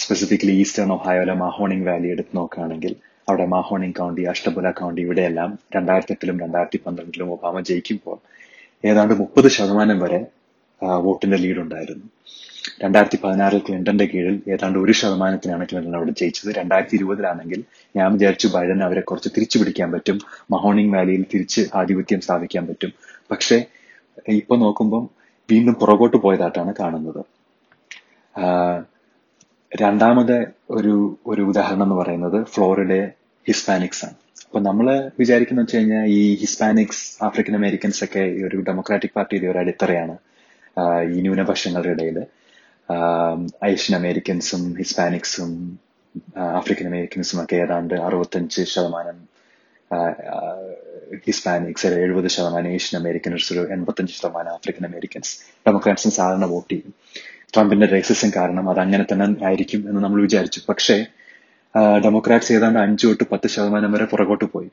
സ്പെസിഫിക്കലി 0.00 0.52
ഈസ്റ്റേൺ 0.52 0.92
ഒഹായോയിലെ 0.92 1.34
മാഹോണിംഗ് 1.34 1.86
വാലി 1.88 2.08
എടുത്ത് 2.08 2.36
നോക്കുകയാണെങ്കിൽ 2.36 2.92
അവിടെ 3.28 3.46
മാഹോണിംഗ് 3.46 3.96
കൗണ്ടി 3.96 4.22
അഷ്ടബുല 4.26 4.70
കൗണ്ടി 4.70 5.00
ഇവിടെയെല്ലാം 5.02 5.50
രണ്ടായിരത്തി 5.76 6.12
എട്ടിലും 6.12 6.36
രണ്ടായിരത്തി 6.40 6.78
പന്ത്രണ്ടിലും 6.86 7.28
ഒബാമ 7.32 7.60
ജയിക്കുമ്പോൾ 7.60 8.16
ഏതാണ്ട് 8.84 9.14
മുപ്പത് 9.14 9.48
ശതമാനം 9.48 9.98
വരെ 9.98 10.20
വോട്ടിന്റെ 11.00 11.36
ലീഡ് 11.36 11.60
ഉണ്ടായിരുന്നു 11.60 12.06
രണ്ടായിരത്തി 12.80 13.18
പതിനാറിൽ 13.22 13.60
ക്ലിന്റന്റെ 13.60 14.06
കീഴിൽ 14.06 14.36
ഏതാണ്ട് 14.48 14.78
ഒരു 14.78 14.92
ശതമാനത്തിനാണ് 14.92 15.64
ക്ലിന്റൺ 15.64 15.94
അവിടെ 15.96 16.12
ജയിച്ചത് 16.12 16.50
രണ്ടായിരത്തി 16.56 16.94
ഇരുപതിലാണെങ്കിൽ 16.94 17.60
ഞാൻ 17.94 18.08
വിചാരിച്ചു 18.12 18.48
ബൈഡൻ 18.48 18.80
അവരെ 18.82 19.00
കുറച്ച് 19.00 19.30
തിരിച്ചു 19.34 19.58
പിടിക്കാൻ 19.58 19.88
പറ്റും 19.92 20.18
മഹോണിംഗ് 20.50 20.94
വാലിയിൽ 20.96 21.24
തിരിച്ച് 21.32 21.62
ആധിപത്യം 21.74 22.20
സ്ഥാപിക്കാൻ 22.20 22.64
പറ്റും 22.66 22.92
പക്ഷേ 23.30 23.58
ഇപ്പൊ 24.34 24.56
നോക്കുമ്പം 24.56 25.04
വീണ്ടും 25.48 25.74
പുറകോട്ട് 25.74 26.16
പോയതായിട്ടാണ് 26.16 26.72
കാണുന്നത് 26.74 27.22
രണ്ടാമത് 29.72 30.36
ഒരു 30.70 30.94
ഒരു 31.26 31.42
ഉദാഹരണം 31.42 31.82
എന്ന് 31.82 31.94
പറയുന്നത് 31.94 32.38
ഫ്ലോറിഡ 32.44 32.92
ഹിസ്പാനിക്സ് 33.46 34.02
ആണ് 34.04 34.16
അപ്പൊ 34.44 34.60
നമ്മൾ 34.60 34.86
വിചാരിക്കുന്ന 35.18 35.60
വെച്ച് 35.60 35.76
കഴിഞ്ഞാൽ 35.76 36.04
ഈ 36.10 36.22
ഹിസ്പാനിക്സ് 36.34 37.02
ആഫ്രിക്കൻ 37.22 37.54
അമേരിക്കൻസ് 37.56 38.00
ഒക്കെ 38.04 38.22
ഒരു 38.46 38.58
ഡെമോക്രാറ്റിക് 38.60 39.14
പാർട്ടിയുടെ 39.14 39.46
ഒരു 39.46 39.58
അടിത്തറയാണ് 39.58 40.16
ഈ 41.10 41.20
ന്യൂനപക്ഷങ്ങളുടെ 41.20 41.90
ഇടയിൽ 41.90 42.18
ഏഷ്യൻ 43.68 43.96
അമേരിക്കൻസും 43.96 44.62
ഹിസ്പാനിക്സും 44.78 45.52
ആഫ്രിക്കൻ 46.54 46.86
അമേരിക്കൻസും 46.86 47.38
ഒക്കെ 47.42 47.56
ഏതാണ്ട് 47.56 47.94
അറുപത്തഞ്ച് 48.00 48.62
ശതമാനം 48.72 49.18
ഹിസ്പാനിക്സ് 51.26 51.88
എഴുപത് 52.02 52.28
ശതമാനം 52.28 52.70
ഏഷ്യൻ 52.70 52.96
അമേരിക്കൻസ് 53.00 53.52
ഒരു 53.54 53.62
എൺപത്തഞ്ച് 53.72 54.12
ശതമാനം 54.12 54.52
ആഫ്രിക്കൻ 54.52 54.84
അമേരിക്കൻസ് 54.84 55.32
ഡെമോക്രാറ്റ്സിന് 55.66 56.14
സാധാരണ 56.18 56.46
വോട്ട് 56.46 56.70
ചെയ്യും 56.72 56.92
ട്രംപിന്റെ 57.54 57.86
റേസിസം 57.86 58.30
കാരണം 58.36 58.70
അത് 58.70 58.80
അങ്ങനെ 58.80 59.04
തന്നെ 59.12 59.44
ആയിരിക്കും 59.44 59.88
എന്ന് 59.88 60.00
നമ്മൾ 60.00 60.20
വിചാരിച്ചു 60.20 60.60
പക്ഷേ 60.68 61.06
ഡെമോക്രാറ്റ്സ് 62.04 62.52
ഏതാണ്ട് 62.52 62.78
അഞ്ചു 62.78 63.06
തൊട്ട് 63.06 63.24
പത്ത് 63.32 63.48
ശതമാനം 63.48 63.92
വരെ 63.92 64.04
പുറകോട്ട് 64.04 64.44
പോയി 64.44 64.70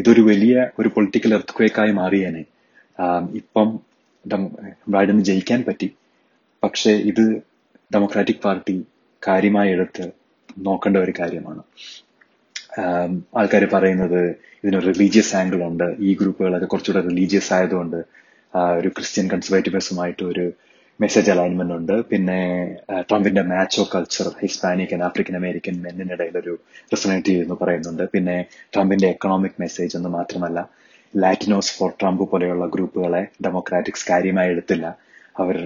ഇതൊരു 0.00 0.20
വലിയ 0.20 0.68
ഒരു 0.78 0.88
പൊളിറ്റിക്കൽ 0.88 1.34
എർത്ത് 1.34 1.90
മാറിയേനെ 1.92 2.44
ഇപ്പം 3.34 3.78
ബൈഡന് 4.88 5.20
ജയിക്കാൻ 5.20 5.64
പറ്റി 5.68 5.94
പക്ഷേ 6.62 6.90
ഇത് 6.90 7.42
ഡെമോക്രാറ്റിക് 7.94 8.42
പാർട്ടി 8.42 8.86
കാര്യമായി 9.28 9.70
എടുത്ത് 9.70 10.12
നോക്കേണ്ട 10.58 10.96
ഒരു 10.96 11.12
കാര്യമാണ് 11.20 11.62
ആൾക്കാർ 13.36 13.64
പറയുന്നത് 13.64 14.36
ഇതിനൊരു 14.64 14.86
റിലീജിയസ് 14.86 15.36
ആംഗിൾ 15.36 15.62
ഉണ്ട് 15.62 15.96
ഈ 15.98 16.14
ഗ്രൂപ്പുകളൊക്കെ 16.14 16.66
കുറച്ചുകൂടെ 16.66 17.08
റിലീജിയസ് 17.08 17.52
ആയതുകൊണ്ട് 17.52 17.96
ഒരു 18.78 18.88
ക്രിസ്ത്യൻ 18.88 19.30
കൺസർവേറ്റീവ്സുമായിട്ട് 19.30 20.22
ഒരു 20.22 20.52
മെസ്സേജ് 21.02 21.30
അലൈൻമെന്റ് 21.30 21.74
ഉണ്ട് 21.74 21.94
പിന്നെ 22.06 22.38
ട്രംപിന്റെ 23.02 23.42
macho 23.42 23.82
culture 23.94 24.26
Hispanic 24.40 24.92
and 24.92 25.04
African 25.04 25.36
American 25.36 25.74
മെന്നിനിടയിൽ 25.82 26.36
ഒരു 26.36 26.52
റെസനേറ്റ് 26.92 27.28
ചെയ്യുന്നു 27.28 27.54
പറയുന്നുണ്ട് 27.54 28.04
പിന്നെ 28.10 28.36
ട്രംപിന്റെ 28.72 29.08
എക്കണോമിക് 29.08 29.58
മെസ്സേജ് 29.60 29.94
എന്ന് 29.96 30.08
മാത്രമല്ല 30.08 30.60
ലാറ്റിനോസ് 31.14 31.72
ഫോർ 31.78 31.90
ട്രംപ് 32.00 32.24
പോലെയുള്ള 32.30 32.66
ഗ്രൂപ്പുകളെ 32.66 33.22
ഡെമോക്രാറ്റിക്സ് 33.44 34.06
കാര്യമായി 34.10 34.50
എടുത്തില്ല 34.50 34.86
അവർ 35.36 35.56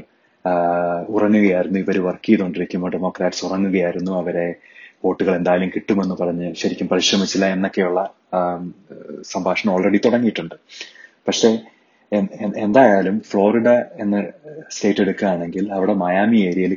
ഉറങ്ങുകയായിരുന്നു 1.09 1.79
ഇവർ 1.79 1.97
വർക്ക് 2.01 2.27
ചെയ്തുകൊണ്ടിരിക്കുമ്പോൾ 2.27 2.91
ഡെമോക്രാറ്റ്സ് 2.91 3.45
ഉറങ്ങുകയായിരുന്നു 3.45 4.13
അവരെ 4.13 4.49
വോട്ടുകൾ 5.05 5.33
എന്തായാലും 5.35 5.71
കിട്ടുമെന്ന് 5.71 6.15
പറഞ്ഞ് 6.15 6.49
ശരിക്കും 6.55 6.87
പരിശ്രമിച്ചില്ല 6.89 7.47
എന്നൊക്കെയുള്ള 7.47 8.01
സംഭാഷണം 9.25 9.73
ഓൾറെഡി 9.73 9.99
തുടങ്ങിയിട്ടുണ്ട് 10.05 10.57
പക്ഷേ 11.27 11.51
എന്തായാലും 12.57 13.17
ഫ്ലോറിഡ 13.21 13.69
എന്ന 13.99 14.17
സ്റ്റേറ്റ് 14.71 15.01
എടുക്കുകയാണെങ്കിൽ 15.01 15.65
അവിടെ 15.71 15.95
മയാമി 15.95 16.39
ഏരിയയിൽ 16.41 16.75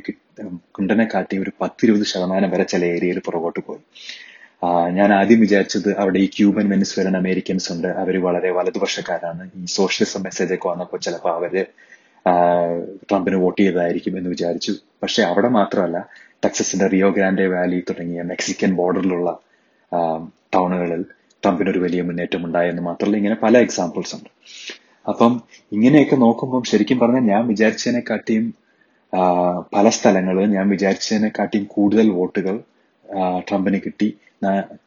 കുണ്ടനെ 0.72 1.04
കാട്ടി 1.04 1.36
ഒരു 1.38 1.52
പത്തിരുപത് 1.60 2.04
ശതമാനം 2.04 2.50
വരെ 2.50 2.64
ചില 2.64 2.84
ഏരിയയിൽ 2.84 3.18
പുറകോട്ട് 3.18 3.60
പോയി 3.60 3.82
ഞാൻ 4.92 5.10
ആദ്യം 5.12 5.40
വിചാരിച്ചത് 5.40 5.90
അവിടെ 5.98 6.18
ഈ 6.18 6.26
ക്യൂബൻ 6.26 6.66
വെനിസ്വേലൻ 6.68 7.16
അമേരിക്കൻസ് 7.16 7.72
ഉണ്ട് 7.72 7.88
അവർ 7.88 8.16
വളരെ 8.20 8.50
വലതുപക്ഷക്കാരാണ് 8.50 9.44
ഈ 9.56 9.64
സോഷ്യലിസം 9.70 10.22
മെസ്സേജ് 10.22 10.54
ഒക്കെ 10.54 10.68
വന്നപ്പോൾ 10.68 10.98
ചിലപ്പോൾ 10.98 11.32
അവര് 11.34 11.62
ട്രംപിന് 13.08 13.36
വോട്ട് 13.36 13.60
ചെയ്തതായിരിക്കും 13.60 14.18
എന്ന് 14.18 14.30
വിചാരിച്ചു 14.30 14.72
പക്ഷെ 15.02 15.22
അവിടെ 15.22 15.48
മാത്രമല്ല 15.48 15.98
ടെക്സസിന്റെ 16.44 16.86
റിയോ 16.86 17.08
ഗ്രാൻഡെ 17.10 17.46
വാലി 17.46 17.78
തുടങ്ങിയ 17.90 18.22
മെക്സിക്കൻ 18.22 18.70
ബോർഡറിലുള്ള 18.76 19.30
ടൗണുകളിൽ 20.52 21.02
ട്രംപിന് 21.42 21.70
ഒരു 21.70 21.78
വലിയ 21.78 22.02
മുന്നേറ്റം 22.02 22.42
ഉണ്ടായെന്ന് 22.44 22.82
മാത്രമല്ല 22.82 23.16
ഇങ്ങനെ 23.16 23.36
പല 23.42 23.58
എക്സാമ്പിൾസ് 23.58 24.14
ഉണ്ട് 24.14 24.30
അപ്പം 25.06 25.32
ഇങ്ങനെയൊക്കെ 25.72 26.16
നോക്കുമ്പം 26.16 26.62
ശരിക്കും 26.62 26.98
പറഞ്ഞാൽ 26.98 27.24
ഞാൻ 27.24 27.46
വിചാരിച്ചതിനെക്കാട്ടിയും 27.46 28.46
പല 29.72 29.88
സ്ഥലങ്ങളിൽ 29.88 30.50
ഞാൻ 30.50 30.68
വിചാരിച്ചതിനെക്കാട്ടിയും 30.68 31.64
കൂടുതൽ 31.66 32.10
വോട്ടുകൾ 32.10 32.56
ട്രംപിന് 33.48 33.80
കിട്ടി 33.80 34.08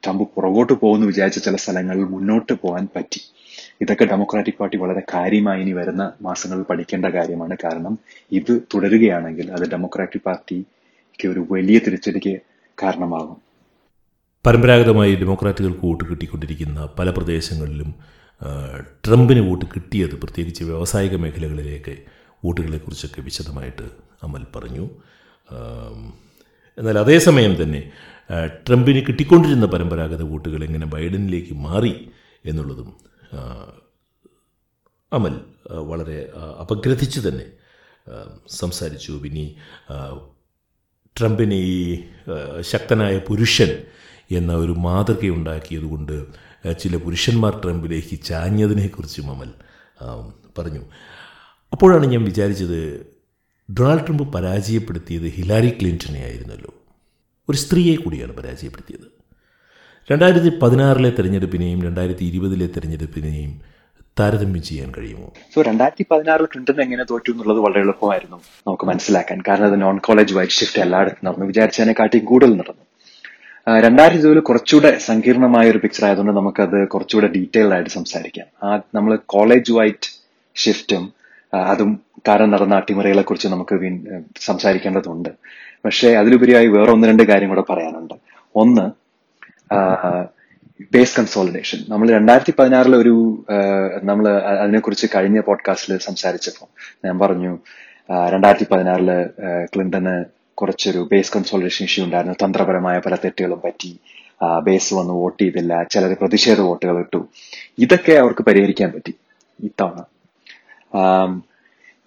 ട്രംപ് 0.03 0.24
പുറകോട്ട് 0.36 0.74
പോകുമെന്ന് 0.74 1.08
വിചാരിച്ച 1.08 1.39
ചില 1.39 1.56
സ്ഥലങ്ങളിൽ 1.56 2.06
മുന്നോട്ട് 2.06 2.53
പോകാൻ 2.53 2.88
പറ്റി 2.96 3.22
ഇതൊക്കെ 3.82 4.06
ഡെമോക്രാറ്റിക് 4.06 4.58
പാർട്ടി 4.60 4.77
വളരെ 4.77 5.01
കാര്യമായി 5.13 5.62
ഇനി 5.62 5.74
വരുന്ന 5.74 6.13
മാസങ്ങളിൽ 6.22 6.63
പഠിക്കേണ്ട 6.63 7.06
കാര്യമാണ് 7.06 7.58
കാരണം 7.63 7.94
ഇത് 8.32 8.62
തുടരുകയാണെങ്കിൽ 8.74 9.51
അത് 9.51 9.65
ഡെമോക്രാറ്റിക് 9.72 10.25
പാർട്ടിക്ക് 10.25 11.27
ഒരു 11.27 11.48
വലിയ 11.51 11.77
തിരിച്ചടിക്ക് 11.80 12.34
കാരണമാകും 12.77 13.38
പരമ്പരാഗതമായി 14.46 15.15
ഡെമോക്രാറ്റുകൾക്ക് 15.15 15.86
വോട്ട് 15.86 16.03
കിട്ടിക്കൊണ്ടിരിക്കുന്ന 16.03 16.88
പല 17.00 17.10
പ്രദേശങ്ങളിലും 17.10 17.89
ട്രംപിന് 19.06 19.39
വോട്ട് 19.39 19.65
കിട്ടിയത് 19.65 20.15
പ്രത്യേകിച്ച് 20.15 20.63
വ്യാവസായിക 20.63 21.15
മേഖലകളിലേക്ക് 21.15 21.98
വോട്ടുകളെക്കുറിച്ചൊക്കെ 22.46 23.22
വിശദമായിട്ട് 23.22 23.86
അമൽ 24.24 24.44
പറഞ്ഞു 24.56 24.89
എന്നാൽ 26.77 26.98
അതേസമയം 26.98 27.63
തന്നെ 27.63 27.92
ട്രംപിന് 28.68 29.01
കിട്ടിക്കൊണ്ടിരുന്ന 29.08 29.65
പരമ്പരാഗത 29.65 30.22
വോട്ടുകൾ 30.22 30.63
എങ്ങനെ 30.63 30.86
ബൈഡനിലേക്ക് 30.86 31.53
മാറി 31.53 32.12
എന്നുള്ളതും 32.46 32.94
അമൽ 35.12 35.36
വളരെ 35.70 36.32
അപഗ്രഥിച്ച് 36.62 37.20
തന്നെ 37.20 37.46
സംസാരിച്ചു 38.50 39.12
പിന്നെ 39.12 39.56
ട്രംപിനെ 41.15 41.56
ഈ 41.56 42.03
ശക്തനായ 42.62 43.18
പുരുഷൻ 43.18 43.72
എന്ന 44.32 44.53
ഒരു 44.53 44.72
മാതൃകയുണ്ടാക്കിയതുകൊണ്ട് 44.72 46.25
ചില 46.80 46.96
പുരുഷന്മാർ 46.98 47.53
ട്രംപിലേക്ക് 47.63 48.15
ചാഞ്ഞതിനെക്കുറിച്ച് 48.25 49.22
മമൽ 49.22 49.51
പറഞ്ഞു 50.58 50.84
അപ്പോഴാണ് 51.74 52.06
ഞാൻ 52.06 52.24
വിചാരിച്ചത് 52.24 52.80
ഡൊണാൾഡ് 53.70 54.06
ട്രംപ് 54.06 54.25
പരാജയപ്പെടുത്തിയത് 54.34 55.27
ഹിലാരി 55.27 55.70
ക്ലിൻറ്റനെ 55.70 56.22
ആയിരുന്നല്ലോ 56.24 56.72
ഒരു 57.50 57.58
സ്ത്രീയെ 57.58 57.96
കൂടിയാണ് 57.96 58.34
പരാജയപ്പെടുത്തിയത് 58.34 59.08
രണ്ടായിരത്തി 60.10 60.50
പതിനാറിലെ 60.62 61.10
തെരഞ്ഞെടുപ്പിനെയും 61.10 61.84
രണ്ടായിരത്തി 61.84 62.25
ഇരുപതിലെ 62.25 62.68
തെരഞ്ഞെടുപ്പിനെയും 62.68 63.51
താരതമ്യം 64.20 64.63
ചെയ്യാൻ 64.63 64.89
കഴിയുമോ 64.98 65.34
സോ 65.56 65.62
രണ്ടായിരത്തി 65.62 66.06
പതിനാറിൽ 66.12 66.46
ക്ലിന്റൺ 66.46 66.82
എങ്ങനെ 66.82 67.03
തോറ്റു 67.03 67.32
എന്നുള്ളത് 67.32 67.60
വളരെ 67.60 67.80
എളുപ്പമായിരുന്നു 67.80 68.38
നമുക്ക് 68.68 68.88
മനസ്സിലാക്കാൻ 68.88 69.44
കാരണം 69.48 69.65
അത് 69.65 69.82
നോൺ 69.82 69.98
കോളേജ് 69.98 70.34
വൈറ്റ് 70.34 70.51
ഷിഫ്റ്റ് 70.51 70.82
എല്ലായിടത്തും 70.82 71.25
നടന്നു 71.25 71.46
വിചാരിച്ചതിനെക്കാട്ടിയും 71.46 72.25
കൂടുതൽ 72.25 72.53
നടന്നു 72.56 72.84
രണ്ടായിരത്തി 73.68 74.20
ഇരുപതിൽ 74.20 74.39
കുറച്ചുകൂടെ 74.39 74.98
സങ്കീർണമായ 74.98 75.72
ഒരു 75.72 75.77
പിക്ചർ 75.77 76.06
ആയതുകൊണ്ട് 76.06 76.32
നമുക്കത് 76.32 76.88
കുറച്ചുകൂടെ 76.88 77.27
ഡീറ്റെയിൽഡ് 77.27 77.74
ആയിട്ട് 77.74 77.89
സംസാരിക്കാം 77.89 78.48
ആ 78.63 78.82
നമ്മൾ 78.96 79.20
കോളേജ് 79.25 79.72
വൈറ്റ് 79.72 80.10
ഷിഫ്റ്റും 80.56 81.13
അതും 81.53 82.00
കാരണം 82.27 82.51
നടന്ന 82.51 82.75
അട്ടിമറികളെ 82.75 83.22
കുറിച്ച് 83.22 83.48
നമുക്ക് 83.48 83.75
സംസാരിക്കേണ്ടതുണ്ട് 84.39 85.30
പക്ഷേ 85.86 86.13
അതിലുപരിയായി 86.15 86.68
വേറെ 86.68 86.92
ഒന്ന് 86.92 87.08
രണ്ട് 87.08 87.24
കാര്യം 87.24 87.50
കൂടെ 87.50 87.62
പറയാനുണ്ട് 87.70 88.13
ഒന്ന് 88.56 88.86
ബേസ് 90.94 91.20
കൺസോളിഡേഷൻ 91.20 91.80
നമ്മൾ 91.89 92.10
രണ്ടായിരത്തി 92.10 92.53
പതിനാറിലെ 92.60 92.98
ഒരു 92.98 93.15
നമ്മൾ 94.03 94.27
അതിനെക്കുറിച്ച് 94.30 95.08
കഴിഞ്ഞ 95.15 95.39
പോഡ്കാസ്റ്റിൽ 95.39 95.98
സംസാരിച്ചപ്പോൾ 95.98 96.70
ഞാൻ 97.08 97.20
പറഞ്ഞു 97.20 97.60
രണ്ടായിരത്തി 98.30 98.68
പതിനാറില് 98.72 99.18
ക്ലിന്റന് 99.65 100.15
കുറച്ചൊരു 100.58 101.01
ബേസ് 101.12 101.32
കൺസോളിഡേഷൻ 101.36 101.86
ഇഷ്യൂ 101.86 102.01
ഉണ്ടായിരുന്നു 102.06 102.36
തന്ത്രപരമായ 102.44 102.98
പല 103.00 103.15
തെറ്റുകളും 103.24 103.62
പറ്റി 103.63 103.92
ബേസ് 104.63 104.92
വന്ന് 104.94 105.13
വോട്ട് 105.13 105.39
ചെയ്തില്ല 105.44 105.74
ചിലർ 105.84 106.13
പ്രതിഷേധ 106.13 106.60
വോട്ടുകൾ 106.62 106.98
ഇട്ടു 107.00 107.22
ഇതൊക്കെ 107.80 108.13
അവർക്ക് 108.18 108.44
പരിഹരിക്കാൻ 108.44 108.89
പറ്റി 108.92 109.13
ഇത്തവണ 109.60 110.00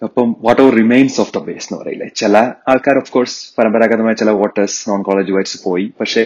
അപ്പം 0.01 0.27
what 0.41 0.61
over 0.61 0.73
remains 0.73 1.17
of 1.21 1.31
the 1.33 1.39
base 1.43 1.67
എന്ന് 1.67 1.77
പറയില്ലേ 1.83 2.07
ചില 2.15 2.37
ആൾക്കാർ 2.67 2.97
ഓഫ് 2.97 3.11
കോഴ്സ് 3.11 3.37
പരമ്പരാഗതമായ 3.57 4.13
ചില 4.13 4.31
വോട്ടേഴ്സ് 4.31 4.77
നോൺ 4.89 5.01
കോളേജ് 5.01 5.31
വൈസ് 5.31 5.57
പോയി 5.63 5.85
പക്ഷെ 5.99 6.23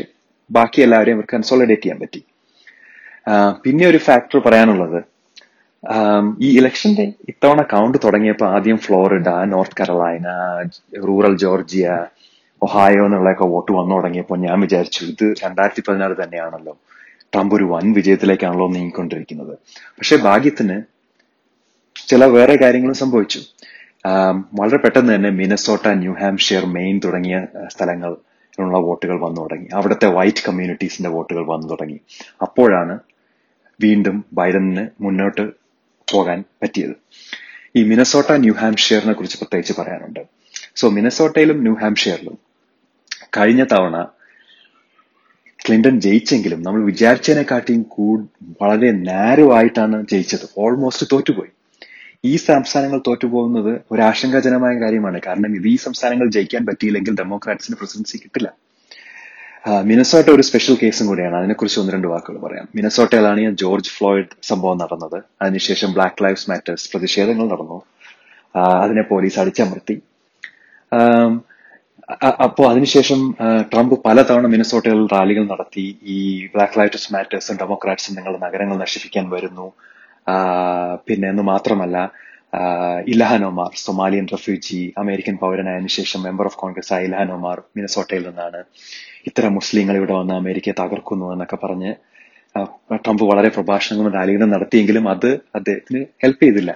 ബാക്കി 0.49 0.79
എല്ലാവരെയും 0.81 1.17
അവർക്ക് 1.17 1.33
കൺസോളിഡേറ്റ് 1.35 1.83
ചെയ്യാൻ 1.83 1.99
പറ്റി 1.99 2.21
പിന്നെ 3.63 3.85
ഒരു 3.87 3.97
ഫാക്ടർ 3.97 4.39
പറയാനുള്ളത് 4.39 4.99
ഈ 6.41 6.49
ഇലക്ഷന്റെ 6.57 7.03
ഇത്തവണ 7.29 7.61
കൗണ്ട് 7.61 7.97
തുടങ്ങിയപ്പോൾ 8.03 8.47
ആദ്യം 8.47 8.77
Florida 8.77 9.29
North 9.45 9.77
Carolina 9.79 10.27
rural 11.05 11.35
Georgia 11.35 11.85
Ohio 12.61 13.03
എന്നുള്ളതൊക്കെ 13.05 13.45
വോട്ട് 13.45 13.71
വന്നു 13.71 13.95
തുടങ്ങിയപ്പോൾ 13.95 14.37
ഞാൻ 14.37 14.57
വിചാരിച്ചു 14.61 15.01
ഇത് 15.05 15.25
രണ്ടായിരത്തി 15.43 15.81
പതിനാറ് 15.81 16.15
തന്നെയാണല്ലോ 16.23 16.73
ട്രംപ് 17.33 17.53
ഒരു 17.55 17.65
വൻ 17.65 17.85
വിജയത്തിലേക്കാണല്ലോ 17.93 18.67
നീങ്ങിക്കൊണ്ടിരിക്കുന്നത് 18.67 19.53
പക്ഷെ 19.97 20.15
ഭാഗ്യത്തിന് 20.17 20.77
ചില 22.07 22.25
വേറെ 22.25 22.55
കാര്യങ്ങളും 22.55 22.95
സംഭവിച്ചു 22.95 23.41
വളരെ 24.53 24.77
പെട്ടെന്ന് 24.77 25.13
തന്നെ 25.13 25.31
മിനസോട്ട 25.31 25.87
ന്യൂ 25.95 26.13
ഹാംഷെയർ 26.13 26.63
മെയിൻ 26.65 26.95
തുടങ്ങിയ 26.99 27.37
സ്ഥലങ്ങൾ 27.67 28.11
ഉള്ള 28.57 28.77
വോട്ടുകൾ 28.77 29.17
വന്നു 29.19 29.41
തുടങ്ങി 29.41 29.67
അവിടുത്തെ 29.73 30.07
വൈറ്റ് 30.07 30.43
കമ്മ്യൂണിറ്റീസിന്റെ 30.47 31.09
വോട്ടുകൾ 31.09 31.43
വന്നു 31.45 31.67
തുടങ്ങി 31.67 31.99
അപ്പോഴാണ് 32.41 32.95
വീണ്ടും 33.79 34.17
ബൈഡനിന് 34.33 34.83
മുന്നോട്ട് 35.03 35.43
പോകാൻ 36.11 36.39
പറ്റിയത് 36.63 36.95
ഈ 37.75 37.81
മിനസോട്ട 37.83 38.31
ന്യൂ 38.37 38.53
ഹാംഷെയറിനെ 38.53 39.13
കുറിച്ച് 39.13 39.37
പ്രത്യേകിച്ച് 39.37 39.73
പറയാനുണ്ട് 39.73 40.21
സോ 40.75 40.87
മിനസോട്ടയിലും 40.89 41.59
ന്യൂ 41.63 41.75
ഹാംഷെയറിലും 41.81 42.35
കഴിഞ്ഞ 43.37 43.63
തവണ 43.63 43.97
ക്ലിന്റൺ 45.59 45.95
ജയിച്ചെങ്കിലും 45.99 46.59
നമ്മൾ 46.61 46.81
വിചാരിച്ചതിനെക്കാട്ടിയും 46.83 47.81
കൂടു 47.89 48.23
വളരെ 48.61 48.91
നാരോ 49.01 49.47
ജയിച്ചത് 50.09 50.45
ഓൾമോസ്റ്റ് 50.57 51.07
തോറ്റുപോയി 51.11 51.51
ഈ 52.23 52.33
സംസ്ഥാനങ്ങൾ 52.37 52.99
തോറ്റുപോകുന്നത് 53.07 53.71
ഒരു 53.91 54.01
ആശങ്കാജനമായ 54.01 54.73
കാര്യമാണ് 54.79 55.19
കാരണം 55.27 55.51
ഇത് 55.55 55.67
ഈ 55.67 55.75
സംസ്ഥാനങ്ങൾ 55.77 56.27
ജയിക്കാൻ 56.29 56.63
പറ്റിയില്ലെങ്കിൽ 56.65 57.13
ഡെമോക്രാറ്റ്സിന് 57.13 57.77
പ്രസിഡൻസി 57.77 58.17
കിട്ടില്ല 58.17 58.49
മിനസോട്ട 59.63 60.27
ഒരു 60.29 60.43
സ്പെഷ്യൽ 60.43 60.75
കേസും 60.81 61.07
കൂടിയാണ് 61.07 61.35
അതിനെക്കുറിച്ച് 61.35 61.77
ഒന്ന് 61.79 61.91
രണ്ട് 61.93 62.07
വാക്കുകൾ 62.07 62.37
പറയാം 62.41 62.67
മിനസോട്ടയിലാണ് 62.75 63.41
ജോർജ് 63.55 63.91
ഫ്ലോയിഡ് 63.97 64.35
സംഭവം 64.43 64.77
നടന്നത് 64.77 65.17
അതിനുശേഷം 65.41 65.89
ബ്ലാക്ക് 65.93 66.23
ലൈഫ്സ് 66.23 66.47
മാറ്റേഴ്സ് 66.51 66.87
പ്രതിഷേധങ്ങൾ 66.93 67.45
നടന്നു 67.47 67.77
അതിനെ 68.83 69.03
പോലീസ് 69.03 69.39
അടിച്ചമർത്തി 69.39 69.95
അപ്പോൾ 72.41 72.65
അതിനുശേഷം 72.71 73.19
ട്രംപ് 73.71 73.95
പലതവണ 74.05 74.45
മിനസോട്ടയിൽ 74.47 75.01
റാലികൾ 75.13 75.43
നടത്തി 75.43 75.85
ഈ 76.07 76.17
ബ്ലാക്ക് 76.55 76.79
ലൈഫ്സ് 76.79 77.13
മാറ്റേഴ്സും 77.13 77.57
ഡെമോക്രാറ്റ്സും 77.57 78.15
നിങ്ങൾ 78.15 78.33
നഗരങ്ങൾ 78.37 78.77
നശിപ്പിക്കാൻ 78.77 79.27
വരുന്നു 79.29 79.67
പിന്നെ 81.07 81.27
എന്ന് 81.29 81.43
മാത്രമല്ല 81.43 81.97
Ilhan 83.07 83.43
Omar 83.45 83.71
Somalian 83.77 84.25
refugee 84.25 84.81
American 84.97 85.35
പൗരനായതിനു 85.35 85.91
ശേഷം 85.91 86.19
മെമ്പർ 86.23 86.45
ഓഫ് 86.45 86.57
കോൺഗ്രസ് 86.57 86.91
ആയ 86.93 87.03
ഇലഹനോമാർ 87.03 87.57
ഒമാർ 87.57 87.77
മിനസോട്ടയിൽ 87.77 88.23
നിന്നാണ് 88.27 88.59
ഇത്തരം 89.25 89.53
മുസ്ലിങ്ങൾ 89.53 89.95
ഇവിടെ 89.95 90.13
വന്ന് 90.13 90.33
അമേരിക്കയെ 90.33 90.73
തകർക്കുന്നു 90.73 91.25
എന്നൊക്കെ 91.33 91.57
പറഞ്ഞ് 91.63 91.91
ട്രംപ് 92.97 93.23
വളരെ 93.23 93.49
പ്രഭാഷണങ്ങളും 93.49 94.13
റാലികളും 94.13 94.49
നടത്തിയെങ്കിലും 94.49 95.05
അത് 95.07 95.29
അദ്ദേഹത്തിന് 95.55 96.01
ഹെൽപ്പ് 96.23 96.43
ചെയ്തില്ല 96.43 96.71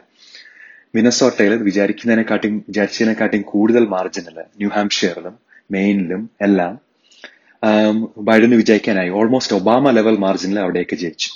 മിനസോട്ടയിൽ 0.93 1.53
വിചാരിക്കുന്നതിനെക്കാട്ടിയും 1.63 2.57
വിചാരിച്ചതിനെക്കാട്ടിയും 2.67 3.43
കൂടുതൽ 3.43 3.85
മാർജിനൽ 3.87 4.37
ന്യൂ 4.57 4.69
മെയിനിലും 5.69 6.21
എല്ലാം 6.41 6.73
ബൈഡന് 8.19 8.55
വിജയിക്കാനായി 8.55 9.09
ഓൾമോസ്റ്റ് 9.09 9.55
ഒബാമ 9.55 9.91
ലെവൽ 9.91 10.15
മാർജിനിൽ 10.17 10.59
അവിടെയൊക്കെ 10.59 10.95
ജയിച്ചു 10.95 11.29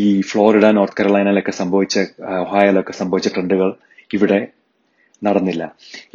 ഈ 0.00 0.04
ഫ്ലോറിഡ 0.20 0.66
നോർത്ത് 0.70 0.96
കരോളൈനയിലൊക്കെ 1.00 1.50
സംഭവിച്ച 1.52 1.98
ഒഹായയിലൊക്കെ 2.38 2.92
സംഭവിച്ച 2.92 3.28
ട്രെൻഡുകൾ 3.28 3.70
ഇവിടെ 4.10 4.38
നടന്നില്ല 5.22 5.64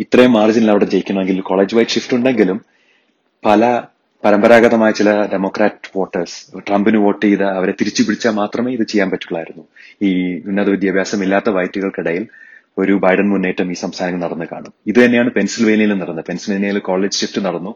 ഇത്രയും 0.00 0.31
മാർജിനിൽ 0.31 0.71
അവിടെ 0.71 0.85
ജയിക്കണമെങ്കിൽ 0.85 1.41
കോളേജ് 1.41 1.75
വൈഡ് 1.75 1.87
ഷിഫ്റ്റ് 1.87 2.15
ഉണ്ടെങ്കിലും 2.15 2.57
പല 3.43 3.63
പരമ്പരാഗതമായ 4.23 4.91
ചില 4.91 5.09
ഡെമോക്രാറ്റ് 5.31 5.89
വോട്ടേഴ്സ് 5.95 6.37
ട്രംപിന് 6.67 6.99
വോട്ട് 7.03 7.21
ചെയ്ത 7.25 7.43
അവരെ 7.57 7.73
തിരിച്ചു 7.79 8.01
പിടിച്ചാൽ 8.03 8.33
മാത്രമേ 8.33 8.69
ഇത് 8.73 8.83
ചെയ്യാൻ 8.83 9.09
പറ്റുള്ളായിരുന്നു 9.11 9.63
ഈ 10.01 10.09
ഉന്നത 10.45 10.67
വിദ്യാഭ്യാസം 10.69 11.21
ഇല്ലാത്ത 11.23 11.49
വൈറ്റുകൾക്കിടയിൽ 11.49 12.23
ഒരു 12.77 12.93
ബൈഡൻ 13.03 13.27
മുന്നേറ്റം 13.29 13.67
ഈ 13.71 13.75
സംസ്ഥാനങ്ങൾ 13.75 14.19
നടന്നു 14.19 14.47
കാണും 14.51 14.73
ഇത് 14.87 14.99
തന്നെയാണ് 15.03 15.29
പെൻസിൽവേനിയയിൽ 15.31 15.93
നടന്നത് 15.93 16.25
പെൻസിൽവേനിയയിൽ 16.27 16.79
കോളേജ് 16.79 17.17
ഷിഫ്റ്റ് 17.17 17.41
നടന്നു 17.45 17.71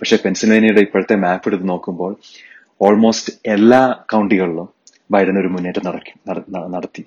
പക്ഷേ 0.00 0.16
പെൻസിൽവേനിയയുടെ 0.24 0.82
ഇപ്പോഴത്തെ 0.86 1.16
മാപ്പ് 1.24 1.48
എടുത്ത് 1.48 1.66
നോക്കുമ്പോൾ 1.68 2.12
ഓൾമോസ്റ്റ് 2.80 3.32
എല്ലാ 3.48 3.82
കൗണ്ടികളിലും 4.12 4.68
ബൈഡൻ 5.10 5.36
ഒരു 5.38 5.48
മുന്നേറ്റം 5.48 5.84
നടത്തി 6.76 7.04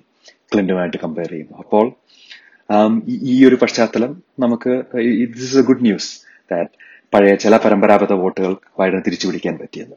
ക്ലിന്റുമായിട്ട് 0.52 0.98
കമ്പയർ 0.98 1.30
ചെയ്യുമ്പോൾ 1.30 1.58
അപ്പോൾ 1.58 1.86
ഈ 3.30 3.36
ഒരു 3.46 3.56
പശ്ചാത്തലം 3.62 4.12
നമുക്ക് 4.38 4.72
it 5.16 5.42
is 5.44 5.58
a 5.58 5.62
good 5.62 5.84
news 5.84 6.10
that 6.50 6.72
പഴയ 7.12 7.34
ചില 7.34 7.54
പരമ്പരാഗത 7.56 8.12
വോട്ടുകൾ 8.12 8.52
ബൈഡന് 8.78 9.02
തിരിച്ചു 9.06 9.26
പിടിക്കാൻ 9.28 9.54
പറ്റിയത് 9.58 9.94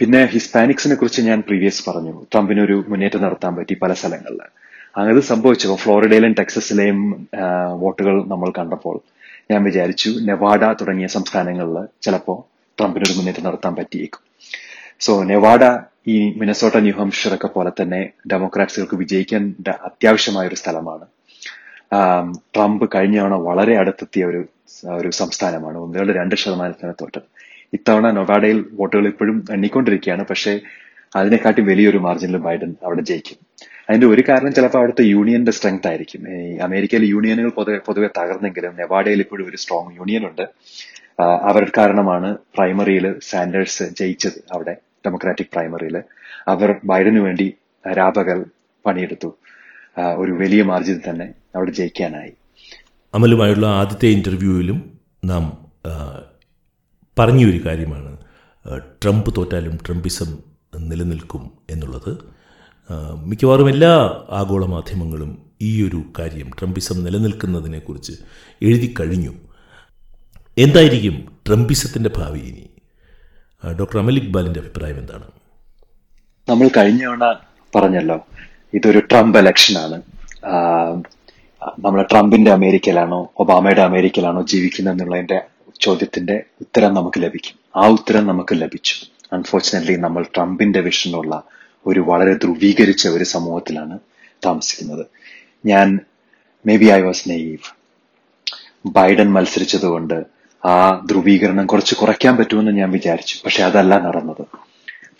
പിന്നെ 0.00 0.20
ഹിസ്പാനിക്സിനെ 0.26 0.94
കുറിച്ച് 0.94 1.22
ഞാൻ 1.22 1.40
പ്രീവിയസ് 1.40 1.82
പറഞ്ഞു 1.90 2.14
ട്രംപിനൊരു 2.32 2.76
മുന്നേറ്റം 2.88 3.22
നടത്താൻ 3.22 3.52
പറ്റി 3.56 3.74
പല 3.74 3.92
സ്ഥലങ്ങളിൽ 3.92 4.40
അങ്ങനെ 4.96 5.20
സംഭവിച്ചപ്പോൾ 5.20 5.76
ഫ്ലോറിഡയിലെയും 5.76 6.34
ടെക്സസിലെയും 6.34 6.98
വോട്ടുകൾ 7.80 8.14
നമ്മൾ 8.24 8.48
കണ്ടപ്പോൾ 8.58 8.96
ഞാൻ 9.50 9.60
വിചാരിച്ചു 9.64 10.10
നെവാഡ 10.22 10.64
തുടങ്ങിയ 10.72 11.06
സംസ്ഥാനങ്ങളിൽ 11.06 11.78
ചിലപ്പോൾ 12.02 12.38
ട്രംപിനൊരു 12.78 13.14
മുന്നേറ്റം 13.16 13.44
നടത്താൻ 13.44 13.72
പറ്റിയേക്കും 13.74 14.22
സോ 15.00 15.14
നെവാഡ 15.22 15.62
ഈ 16.06 16.16
മിനസോട്ട 16.32 16.76
ന്യൂഹാംഷർ 16.76 17.32
ഒക്കെ 17.34 17.46
പോലെ 17.46 17.72
തന്നെ 17.80 18.00
ഡെമോക്രാറ്റ്സുകൾക്ക് 18.32 18.96
വിജയിക്കേണ്ട 18.96 19.68
അത്യാവശ്യമായ 19.84 20.46
ഒരു 20.46 20.54
സ്ഥലമാണ് 20.54 21.04
ട്രംപ് 22.54 22.84
കഴിഞ്ഞ 22.92 23.16
തവണ 23.18 23.36
വളരെ 23.42 23.74
അടുത്തെത്തിയ 23.76 24.24
ഒരു 24.24 24.40
ഒരു 24.96 25.10
സംസ്ഥാനമാണ് 25.12 25.76
ഒന്നുകൊണ്ട് 25.76 26.12
രണ്ട് 26.12 26.34
ശതമാനത്തിന് 26.34 26.94
തോറ്റത് 27.00 27.26
ഇത്തവണ 27.72 28.06
നൊവാഡയിൽ 28.10 28.58
വോട്ടുകൾ 28.72 29.06
ഇപ്പോഴും 29.06 29.36
എണ്ണിക്കൊണ്ടിരിക്കുകയാണ് 29.52 30.24
പക്ഷേ 30.24 30.52
അതിനെക്കാട്ടി 31.12 31.62
വലിയൊരു 31.62 31.98
മാർജിനിൽ 31.98 32.38
ബൈഡൻ 32.38 32.70
അവിടെ 32.82 33.02
ജയിക്കും 33.02 33.38
അതിന്റെ 33.88 34.06
ഒരു 34.06 34.22
കാരണം 34.28 34.52
ചിലപ്പോൾ 34.52 34.78
അവിടുത്തെ 34.78 35.04
യൂണിയന്റെ 35.06 35.52
സ്ട്രെങ്ത് 35.52 35.86
ആയിരിക്കും 35.86 36.22
ഈ 36.34 36.56
അമേരിക്കയിലെ 36.58 37.06
യൂണിയനുകൾ 37.06 37.50
പൊതുവെ 37.50 37.78
പൊതുവെ 37.78 38.08
തകർന്നെങ്കിലും 38.18 38.74
നെവാഡയിൽ 38.76 39.20
ഇപ്പോഴും 39.20 39.46
ഒരു 39.48 39.56
സ്ട്രോങ് 39.56 39.92
യൂണിയൻ 39.96 40.24
ഉണ്ട് 40.26 40.44
അവർ 41.42 41.64
കാരണമാണ് 41.78 42.28
പ്രൈമറിയിൽ 42.54 43.06
സാൻഡേഴ്സ് 43.22 43.86
ജയിച്ചത് 43.98 44.38
അവിടെ 44.52 44.74
ഡെമോക്രാറ്റിക് 45.06 45.52
പ്രൈമറിയിൽ 45.52 45.96
അവർ 46.48 46.70
ബൈഡന് 46.84 47.20
വേണ്ടി 47.20 47.48
രാപകൽ 47.84 48.38
പണിയെടുത്തു 48.84 49.30
ഒരു 49.96 50.32
വലിയ 50.32 50.62
മാർജിനിൽ 50.64 51.00
തന്നെ 51.08 51.26
അവിടെ 51.56 51.70
ജയിക്കാനായി 51.70 52.32
അമലുമായുള്ള 53.14 53.66
ആദ്യത്തെ 53.66 54.08
ഇൻ്റർവ്യൂവിലും 54.08 54.78
നാം 55.24 55.44
പറഞ്ഞൊരു 57.16 57.58
കാര്യമാണ് 57.66 58.12
ട്രംപ് 59.02 59.30
തോറ്റാലും 59.36 59.74
ട്രംപിസം 59.86 60.30
നിലനിൽക്കും 60.82 61.42
എന്നുള്ളത് 61.70 62.12
മിക്കവാറും 63.24 63.68
എല്ലാ 63.68 63.92
ആഗോള 64.30 64.64
മാധ്യമങ്ങളും 64.66 65.30
ഈ 65.62 65.72
ഒരു 65.82 66.00
കാര്യം 66.18 66.48
ട്രംപിസം 66.58 67.04
നിലനിൽക്കുന്നതിനെക്കുറിച്ച് 67.04 68.14
എഴുതി 68.62 68.88
കഴിഞ്ഞു 69.00 69.32
എന്തായിരിക്കും 70.56 71.16
ട്രംപിസത്തിൻ്റെ 71.46 72.10
ഭാവി 72.18 72.40
ഇനി 72.40 72.66
ഡോക്ടർ 73.62 73.98
അമൽ 73.98 74.16
ഇക്ബാലിൻ്റെ 74.16 74.60
അഭിപ്രായം 74.60 74.98
എന്താണ് 74.98 75.26
നമ്മൾ 76.48 76.68
കഴിഞ്ഞ 76.76 77.02
തവണ 77.04 77.26
പറഞ്ഞല്ലോ 77.72 78.16
ഇതൊരു 78.74 78.98
ട്രംപ് 78.98 79.38
ഇലക്ഷനാണ് 79.38 79.96
നമ്മൾ 81.78 82.02
ട്രംപിന്റെ 82.02 82.50
അമേരിക്കയിലാണോ 82.50 83.32
ഒബാമയുടെ 83.38 83.82
അമേരിക്കയിലാണോ 83.82 84.42
ജീവിക്കുന്നത് 84.42 84.94
എന്നുള്ളതിന്റെ 84.94 85.42
ചോദ്യത്തിന്റെ 85.80 86.44
ഉത്തരം 86.60 86.94
നമുക്ക് 86.94 87.20
ലഭിക്കും 87.22 87.56
ആ 87.76 87.88
ഉത്തരം 87.88 88.26
നമുക്ക് 88.26 88.54
ലഭിച്ചു 88.54 88.94
അൺഫോർച്ചുനേറ്റ്ലി 89.32 89.96
നമ്മൾ 89.96 90.22
ട്രംപിന്റെ 90.22 90.80
വിഷനുള്ള 90.80 91.42
ഒരു 91.86 92.00
വളരെ 92.00 92.34
ധ്രുവീകരിച്ച 92.34 93.08
ഒരു 93.08 93.24
സമൂഹത്തിലാണ് 93.24 93.98
താമസിക്കുന്നത് 94.46 95.06
ഞാൻ 95.66 96.00
may 96.66 96.76
be 96.78 96.84
I 96.84 97.00
was 97.00 97.28
naive 97.28 97.70
Biden 98.86 99.32
മത്സരിച്ചതുകൊണ്ട് 99.32 100.24
ആ 100.64 101.02
ധ്രുവീകരണം 101.06 101.66
കുറച്ച് 101.66 101.94
കുറയ്ക്കാൻ 101.94 102.36
പറ്റുമെന്ന് 102.36 102.72
ഞാൻ 102.72 102.90
വിചാരിച്ചു 102.90 103.36
പക്ഷെ 103.44 103.62
അതല്ല 103.62 103.98
നടന്നത് 103.98 104.44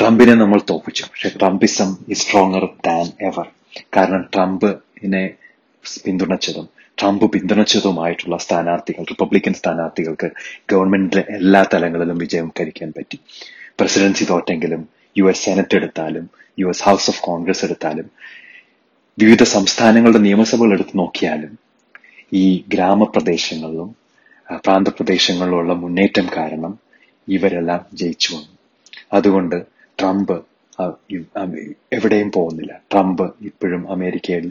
ട്രംപിനെ 0.02 0.34
നമ്മൾ 0.34 0.60
തോപ്പിച്ചു 0.70 1.02
പക്ഷെ 1.02 1.28
Trumpism 1.40 1.90
is 2.08 2.22
stronger 2.22 2.64
than 2.84 3.06
ever 3.20 3.46
കാരണം 3.96 4.22
ട്രംപ് 4.34 4.66
ഇനെ 5.02 5.20
പിന്തുണച്ചതും 6.04 6.66
ട്രംപ് 6.98 7.26
പിന്തുണച്ചതുമായിട്ടുള്ള 7.32 8.36
സ്ഥാനാർത്ഥികൾ 8.36 9.04
റിപ്പബ്ലിക്കൻ 9.04 9.54
സ്ഥാനാർത്ഥികൾക്ക് 9.54 10.28
ഗവൺമെന്റിലെ 10.70 11.22
എല്ലാ 11.30 11.60
തലങ്ങളിലും 11.72 12.18
വിജയം 12.18 12.48
കരിക്കാൻ 12.60 12.90
പറ്റി 12.96 13.18
പ്രസിഡൻസി 13.78 14.24
തോറ്റെങ്കിലും 14.24 14.82
യു 15.16 15.26
എസ് 15.30 15.44
സെനറ്റ് 15.44 15.76
എടുത്താലും 15.76 16.26
U 16.58 16.68
S 16.68 16.82
House 16.82 17.08
of 17.10 17.22
Congress 17.22 17.64
എടുത്താലും 17.64 18.08
വിവിധ 19.18 19.42
സംസ്ഥാനങ്ങളുടെ 19.48 20.18
നിയമസഭകൾ 20.18 20.72
എടുത്തു 20.72 20.96
നോക്കിയാലും 20.96 21.52
ഈ 22.32 22.46
ഗ്രാമപ്രദേശങ്ങളിലും 22.68 23.90
പ്രാന്തപ്രദേശങ്ങളിലുള്ള 24.64 25.74
മുന്നേറ്റം 25.74 26.28
കാരണം 26.36 26.74
ഇവരെല്ലാം 27.28 27.82
ജയിച്ചു 27.94 28.30
വന്നു 28.34 28.52
അതുകൊണ്ട് 29.12 29.58
ട്രംപ് 29.98 30.36
എവിടെയും 31.92 32.28
പോകുന്നില്ല 32.30 32.72
ട്രംപ് 32.92 33.26
ഇപ്പോഴും 33.42 33.82
അമേരിക്കയിൽ 33.90 34.46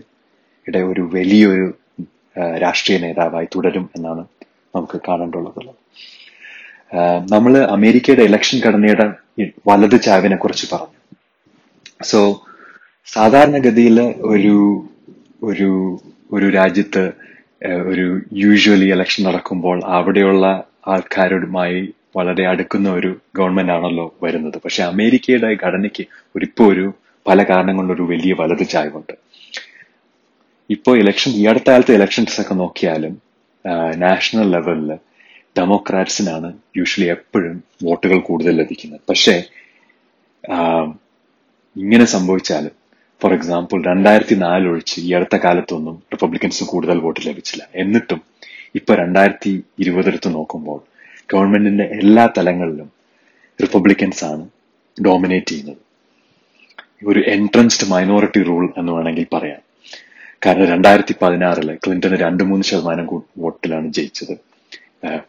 ഒരു 0.85 1.03
വലിയൊരു 1.13 1.67
രാഷ്ട്രീയ 2.59 2.97
നേതാവായി 2.97 3.47
തുടരും 3.55 3.85
എന്നാണ് 3.95 4.23
നമുക്ക് 4.75 4.97
കാണേണ്ടുള്ളത് 5.07 5.61
നമ്മൾ 7.31 7.53
അമേരിക്കയുടെ 7.67 8.23
ഇലക്ഷൻ 8.23 8.57
ഘടനയുടെ 8.59 9.05
വലത് 9.67 9.97
ചാവിനെ 10.01 10.35
കുറിച്ച് 10.35 10.65
പറഞ്ഞു 10.71 10.99
സോ 12.05 12.19
സാധാരണഗതിയിൽ 13.07 13.97
ഒരു 14.25 14.55
ഒരു 15.43 15.69
ഒരു 16.31 16.47
രാജ്യത്ത് 16.49 17.03
ഒരു 17.85 18.05
യൂഷ്വലി 18.33 18.87
ഇലക്ഷൻ 18.91 19.21
നടക്കുമ്പോൾ 19.23 19.77
അവിടെയുള്ള 19.89 20.45
ആൾക്കാരുമായി 20.87 21.81
വളരെ 22.15 22.43
അടുക്കുന്ന 22.45 22.87
ഒരു 22.89 23.09
ഗവൺമെന്റ് 23.35 23.71
ആണല്ലോ 23.71 24.05
വരുന്നത് 24.23 24.57
പക്ഷെ 24.63 24.81
അമേരിക്കയുടെ 24.83 25.49
ഘടനയ്ക്ക് 25.63 26.03
ഒരു 26.35 26.45
ഇപ്പോ 26.45 26.65
ഒരു 26.65 26.85
പല 27.25 27.43
കാരണം 27.43 27.75
കൊണ്ടൊരു 27.75 28.03
വലിയ 28.03 28.33
വലത് 28.39 28.65
ചായവുണ്ട് 28.67 29.13
ഇപ്പോ 30.69 30.91
ഇലക്ഷൻ 30.95 31.31
ഈ 31.31 31.43
അടുത്ത 31.45 31.67
കാലത്തെ 31.69 31.93
ഇലക്ഷൻസ് 31.95 32.37
ഒക്കെ 32.41 32.53
നോക്കിയാലും 32.55 33.13
നാഷണൽ 33.97 34.47
ലെവലിൽ 34.51 34.91
ഡെമോക്രാറ്റ്സിനാണ് 35.55 36.49
യൂഷ്വലി 36.77 37.07
എപ്പോഴും 37.09 37.55
വോട്ടുകൾ 37.83 38.19
കൂടുതൽ 38.19 38.53
ലഭിക്കുന്നത് 38.57 39.01
പക്ഷേ 39.09 39.35
ഇങ്ങനെ 41.75 42.05
സംഭവിച്ചാലും 42.05 42.75
ഫോർ 43.21 43.33
എക്സാമ്പിൾ 43.33 43.79
രണ്ടായിരത്തി 43.83 44.35
നാല് 44.35 44.65
ഒഴിച്ച് 44.67 44.95
ഈ 45.01 45.09
അടുത്ത 45.13 45.35
കാലത്തൊന്നും 45.35 45.95
റിപ്പബ്ലിക്കൻസ് 46.13 46.63
കൂടുതൽ 46.63 46.97
വോട്ട് 46.97 47.21
ലഭിച്ചില്ല 47.27 47.63
എന്നിട്ടും 47.75 48.21
ഇപ്പൊ 48.75 48.93
രണ്ടായിരത്തി 48.95 49.51
ഇരുപതെടുത്ത് 49.79 50.29
നോക്കുമ്പോൾ 50.35 50.79
ഗവൺമെന്റിന്റെ 51.31 51.85
എല്ലാ 51.97 52.23
തലങ്ങളിലും 52.37 52.89
റിപ്പബ്ലിക്കൻസ് 53.59 54.23
ആണ് 54.23 54.43
ഡോമിനേറ്റ് 54.97 55.51
ചെയ്യുന്നത് 55.51 55.81
ഒരു 57.05 57.19
എൻട്രൻസ്ഡ് 57.29 57.87
മൈനോറിറ്റി 57.87 58.41
റൂൾ 58.41 58.63
എന്ന് 58.77 58.91
വേണമെങ്കിൽ 58.91 59.27
പറയാം 59.31 59.61
കാരണം 60.45 60.67
രണ്ടായിരത്തി 60.67 61.13
പതിനാറില് 61.21 61.73
ക്ലിന്റൺ 61.75 62.13
രണ്ട് 62.15 62.43
മൂന്ന് 62.43 62.65
ശതമാനം 62.65 63.07
വോട്ടിലാണ് 63.37 63.89
ജയിച്ചത് 63.91 64.35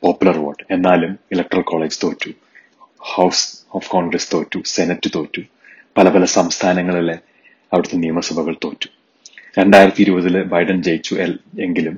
പോപ്പുലർ 0.03 0.37
വോട്ട് 0.39 0.63
എന്നാലും 0.71 1.13
ഇലക്ട്രൽ 1.33 1.63
കോളേജ് 1.63 1.99
തോറ്റു 2.03 2.31
ഹൗസ് 3.07 3.45
ഓഫ് 3.75 3.89
കോൺഗ്രസ് 3.89 4.29
തോറ്റു 4.33 4.59
സെനറ്റ് 4.67 5.11
തോറ്റു 5.15 5.43
പല 5.97 6.09
പല 6.09 6.25
സംസ്ഥാനങ്ങളിലെ 6.33 7.17
അവിടുത്തെ 7.73 7.97
നിയമസഭകൾ 7.97 8.55
തോറ്റു 8.65 8.89
രണ്ടായിരത്തി 9.57 10.03
ഇരുപതില് 10.03 10.41
ബൈഡൻ 10.45 10.79
ജയിച്ചു 10.83 11.15
എങ്കിലും 11.61 11.97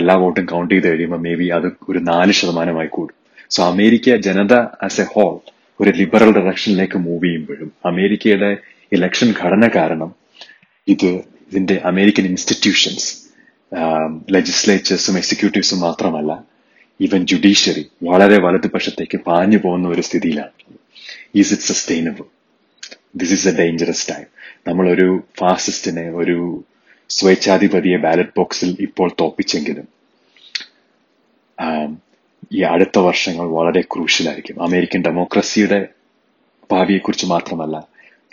എല്ലാ 0.00 0.14
വോട്ടും 0.14 0.44
കൗണ്ട് 0.44 0.74
ചെയ്ത് 0.74 0.88
കഴിയുമ്പോൾ 0.88 1.18
മേ 1.18 1.34
ബി 1.34 1.46
അത് 1.48 1.68
ഒരു 1.88 1.98
നാല് 1.98 2.32
ശതമാനമായി 2.32 2.86
കൂടും 2.86 3.16
സോ 3.50 3.60
അമേരിക്ക 3.62 4.16
ജനത 4.16 4.54
ആസ് 4.82 5.00
എ 5.00 5.04
ഹോൾ 5.04 5.34
ഒരു 5.80 5.90
ലിബറൽ 5.90 6.30
ഡയറക്ഷനിലേക്ക് 6.32 6.98
മൂവ് 6.98 7.24
ചെയ്യുമ്പോഴും 7.24 7.72
അമേരിക്കയുടെ 7.84 8.50
ഇലക്ഷൻ 8.92 9.34
ഘടന 9.42 9.68
കാരണം 9.76 10.10
ഇത് 10.88 11.08
ഇതിന്റെ 11.52 11.76
അമേരിക്കൻ 11.84 12.24
ഇൻസ്റ്റിറ്റ്യൂഷൻസ് 12.24 13.08
ലെജിസ്ലേച്ചേഴ്സും 14.30 15.16
എക്സിക്യൂട്ടീവ്സും 15.16 15.80
മാത്രമല്ല 15.80 16.32
ഈവൻ 17.00 17.26
ജുഡീഷ്യറി 17.26 17.84
വളരെ 18.02 18.38
വലതുപക്ഷത്തേക്ക് 18.40 19.18
പാഞ്ഞു 19.26 19.58
പോകുന്ന 19.58 19.88
ഒരു 19.88 20.02
സ്ഥിതിയിലാണ് 20.02 20.54
is 21.34 21.52
it 21.52 21.62
sustainable 21.62 22.26
this 23.16 23.32
is 23.32 23.48
a 23.48 23.52
dangerous 23.52 24.06
time 24.10 24.26
നമ്മളൊരു 24.66 25.08
ഫാസിസ്റ്റിനെ 25.38 26.10
ഒരു 26.12 26.38
സ്വേച്ഛാധിപതിയെ 27.10 27.98
ബാലറ്റ് 27.98 28.36
ബോക്സിൽ 28.36 28.70
ഇപ്പോൾ 28.80 29.08
തോപ്പിച്ചെങ്കിലും 29.20 29.86
ഈ 32.52 32.60
അടുത്ത 32.64 32.98
വർഷങ്ങൾ 32.98 33.46
വളരെ 33.48 33.82
ക്രൂഷ്യലായിരിക്കും 33.90 34.56
അമേരിക്കൻ 34.62 35.00
ഡെമോക്രസിയുടെ 35.06 35.78
ഭാവിയെക്കുറിച്ച് 36.70 37.26
മാത്രമല്ല 37.26 37.76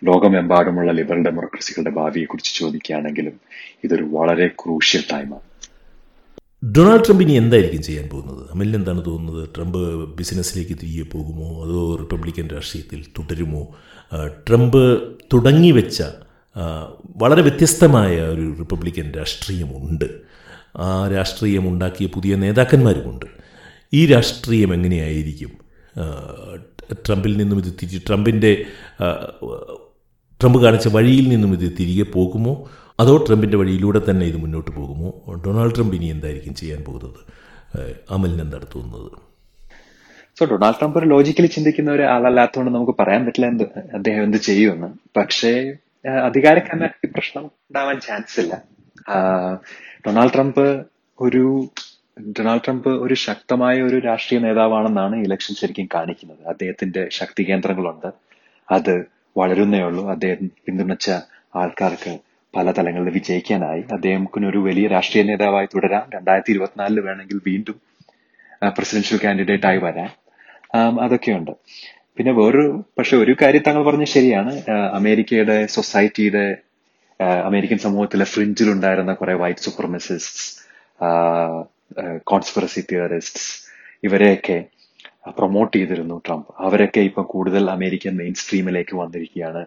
ലോകമെമ്പാടുമുള്ള 0.02 0.92
ലിബറൽ 0.92 1.22
ഡെമോക്രസികളുടെ 1.24 1.92
ഭാവിയെക്കുറിച്ച് 1.92 2.52
ചോദിക്കുകയാണെങ്കിലും 2.56 3.36
ഇതൊരു 3.84 4.06
വളരെ 4.14 4.48
ക്രൂഷ്യൽ 4.62 5.04
ടൈമാണ് 5.12 5.48
ഡൊണാൾഡ് 6.68 7.04
ട്രംപ് 7.04 7.24
ഇനി 7.24 7.34
എന്തായിരിക്കും 7.34 7.82
ചെയ്യാൻ 7.82 8.06
പോകുന്നത് 8.10 8.44
അമലിന് 8.52 8.76
എന്താണ് 8.76 9.02
തോന്നുന്നത് 9.06 9.42
ട്രംപ് 9.56 9.80
ബിസിനസ്സിലേക്ക് 10.16 10.76
തിരികെ 10.82 11.06
പോകുമോ 11.10 11.48
അതോ 11.64 11.82
റിപ്പബ്ലിക്കൻ 11.96 12.46
രാഷ്ട്രീയത്തിൽ 12.48 13.00
തുടരുമോ 13.18 13.64
ട്രംപ് 14.48 14.82
തുടങ്ങി 15.34 15.72
വെച്ച 15.72 16.00
വളരെ 17.16 17.42
വ്യത്യസ്തമായ 17.42 18.14
ഒരു 18.28 18.46
റിപ്പബ്ലിക്കൻ 18.60 19.08
രാഷ്ട്രീയമുണ്ട് 19.18 20.08
ആ 20.80 20.90
ഉണ്ടാക്കിയ 21.70 22.08
പുതിയ 22.08 22.36
നേതാക്കന്മാരുമുണ്ട് 22.36 23.28
ഈ 23.94 24.04
രാഷ്ട്രീയം 24.06 24.72
എങ്ങനെയായിരിക്കും 24.74 25.52
ട്രംപിൽ 27.08 27.34
നിന്നും 27.38 27.58
ഇത് 27.58 27.70
തിരിച്ച് 27.82 28.00
ട്രംപിൻ്റെ 28.08 28.52
ട്രംപ് 30.42 30.60
കാണിച്ച 30.62 30.88
വഴിയിൽ 30.88 31.26
നിന്നും 31.30 31.52
ഇത് 31.54 31.68
തിരികെ 31.80 32.06
പോകുമോ 32.14 32.54
അതോ 33.00 33.14
ട്രംപിൻ്റെ 33.28 33.58
വഴിയിലൂടെ 33.58 34.00
തന്നെ 34.10 34.26
ഇത് 34.26 34.38
മുന്നോട്ട് 34.38 34.72
പോകുമോ 34.72 35.10
ഡൊണാൾഡ് 35.46 35.76
ട്രംപ് 35.76 35.96
ഇനി 35.96 36.08
എന്തായിരിക്കും 36.08 36.56
ചെയ്യാൻ 36.56 36.82
പോകുന്നത് 36.84 37.22
അമലിന് 38.12 38.42
എന്താണ് 38.42 38.68
തോന്നുന്നത് 38.76 39.12
സോ 40.38 40.46
ഡൊണാൾഡ് 40.46 40.78
ട്രംപ് 40.80 40.98
ഒരു 41.00 41.08
ലോജിക്കലി 41.10 41.48
ചിന്തിക്കുന്ന 41.48 41.90
ഒരാളല്ലാത്തതുകൊണ്ട് 41.92 42.72
നമുക്ക് 42.72 42.96
പറയാൻ 43.00 43.22
പറ്റില്ല 43.26 43.48
എന്ത് 43.48 43.66
അദ്ദേഹം 43.94 44.22
എന്ത് 44.24 44.40
ചെയ്യുമെന്ന് 44.42 44.90
പക്ഷേ 45.18 45.54
അധികാര 46.06 46.60
കന്നാക്കി 46.60 47.08
പ്രശ്നം 47.08 47.46
ഉണ്ടാവാൻ 47.46 48.00
ചാൻസ് 48.00 48.40
ഇല്ല 48.40 48.54
ഡൊണാൾഡ് 50.06 50.34
ട്രംപ് 50.34 50.66
ഒരു 51.20 51.72
ഡൊണാൾഡ് 52.38 52.64
ട്രംപ് 52.64 52.90
ഒരു 52.90 53.14
ശക്തമായ 53.14 53.82
ഒരു 53.82 53.98
രാഷ്ട്രീയ 54.00 54.40
നേതാവാണെന്നാണ് 54.40 55.16
ഇലക്ഷൻ 55.16 55.56
ശരിക്കും 55.56 55.88
കാണിക്കുന്നത് 55.94 56.44
അദ്ദേഹത്തിന്റെ 56.48 57.08
ശക്തി 57.10 57.44
കേന്ദ്രങ്ങളുണ്ട് 57.44 58.10
അത് 58.68 59.06
വളരുന്നേ 59.38 59.80
ഉള്ളൂ 59.80 60.04
അദ്ദേഹം 60.10 60.50
പിന്തുണച്ച 60.66 61.10
ആൾക്കാർക്ക് 61.56 62.14
പല 62.54 62.72
തലങ്ങളിൽ 62.72 63.10
വിജയിക്കാനായി 63.10 63.82
അദ്ദേഹത്തിന് 63.92 64.48
ഒരു 64.48 64.58
വലിയ 64.58 64.88
രാഷ്ട്രീയ 64.88 65.24
നേതാവായി 65.24 65.66
തുടരാം 65.76 66.04
രണ്ടായിരത്തി 66.10 66.52
ഇരുപത്തിനാലിൽ 66.52 67.00
വേണമെങ്കിൽ 67.00 67.42
വീണ്ടും 67.46 67.82
പ്രസിഡൻഷ്യൽ 68.62 69.20
കാൻഡിഡേറ്റ് 69.24 69.66
ആയി 69.66 69.78
വരാം 69.78 70.12
അതൊക്കെയുണ്ട് 71.00 71.52
പിന്നെ 72.18 72.32
വേറൊരു 72.32 72.84
പക്ഷെ 72.98 73.16
ഒരു 73.18 73.34
കാര്യം 73.42 73.64
താങ്കൾ 73.68 73.84
പറഞ്ഞ 73.84 74.04
ശരിയാണ് 74.04 74.52
അമേരിക്കയുടെ 74.94 75.66
സൊസൈറ്റിയുടെ 75.66 76.46
അമേരിക്കൻ 77.44 77.78
സമൂഹത്തിലെ 77.78 78.26
ഫ്രിഞ്ചിലുണ്ടായിരുന്ന 78.26 79.14
കുറെ 79.14 79.34
വൈറ്റ് 79.34 79.60
സൂപ്പർമിസിസ്റ്റ് 79.60 80.44
കോൺസ്പിറസി 82.24 82.82
തിയറിസ്റ്റ്സ് 82.92 83.50
ഇവരെയൊക്കെ 84.04 84.58
പ്രൊമോട്ട് 85.30 85.74
ചെയ്തിരുന്നു 85.78 86.22
ട്രംപ് 86.26 86.52
അവരൊക്കെ 86.60 87.00
ഇപ്പൊ 87.00 87.22
കൂടുതൽ 87.24 87.70
അമേരിക്കൻ 87.70 88.14
മെയിൻ 88.18 88.34
സ്ട്രീമിലേക്ക് 88.34 88.96
വന്നിരിക്കുകയാണ് 88.98 89.62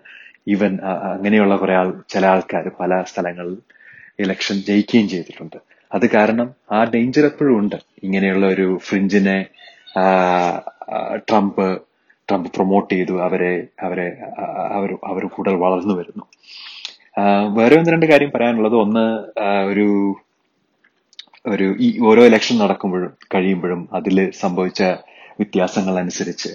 ഈവൻ 0.49 0.73
അങ്ങനെയുള്ള 1.15 1.57
കുറെ 1.57 1.75
ആൾ 1.77 1.89
ചില 2.09 2.27
ആൾക്കാർ 2.27 2.67
പല 2.81 3.03
സ്ഥലങ്ങളിൽ 3.03 3.57
ഇലക്ഷൻ 4.19 4.57
ജയിക്കുകയും 4.61 5.09
ചെയ്തിട്ടുണ്ട് 5.09 5.57
അത് 5.91 6.11
കാരണം 6.11 6.49
ആ 6.71 6.85
ഡേഞ്ചർ 6.85 7.25
എപ്പോഴും 7.27 7.59
ഉണ്ട് 7.59 7.77
ഇങ്ങനെയുള്ള 8.03 8.47
ഒരു 8.47 8.79
ഫ്രിഞ്ചിനെ 8.79 9.39
ട്രംപ് 11.29 11.67
ട്രംപ് 12.29 12.49
പ്രൊമോട്ട് 12.49 12.91
ചെയ്തു 12.95 13.15
അവരെ 13.21 13.53
അവരെ 13.83 14.07
അവർ 14.73 14.91
അവർ 15.05 15.25
കൂടുതൽ 15.27 15.57
വളർന്നു 15.57 15.95
വരുന്നു 15.95 16.25
വേറെ 17.57 17.75
ഒന്ന് 17.77 17.93
രണ്ട് 17.93 18.07
കാര്യം 18.07 18.31
പറയാനുള്ളത് 18.31 18.77
ഒന്ന് 18.77 19.05
ഒരു 19.65 19.87
ഒരു 21.47 21.67
ഈ 21.79 21.89
ഓരോ 22.01 22.23
ഇലക്ഷൻ 22.27 22.57
നടക്കുമ്പോഴും 22.59 23.13
കഴിയുമ്പോഴും 23.35 23.83
അതിൽ 23.93 24.17
സംഭവിച്ച 24.41 24.83
വ്യത്യാസങ്ങൾ 25.39 25.95
അനുസരിച്ച് 25.99 26.51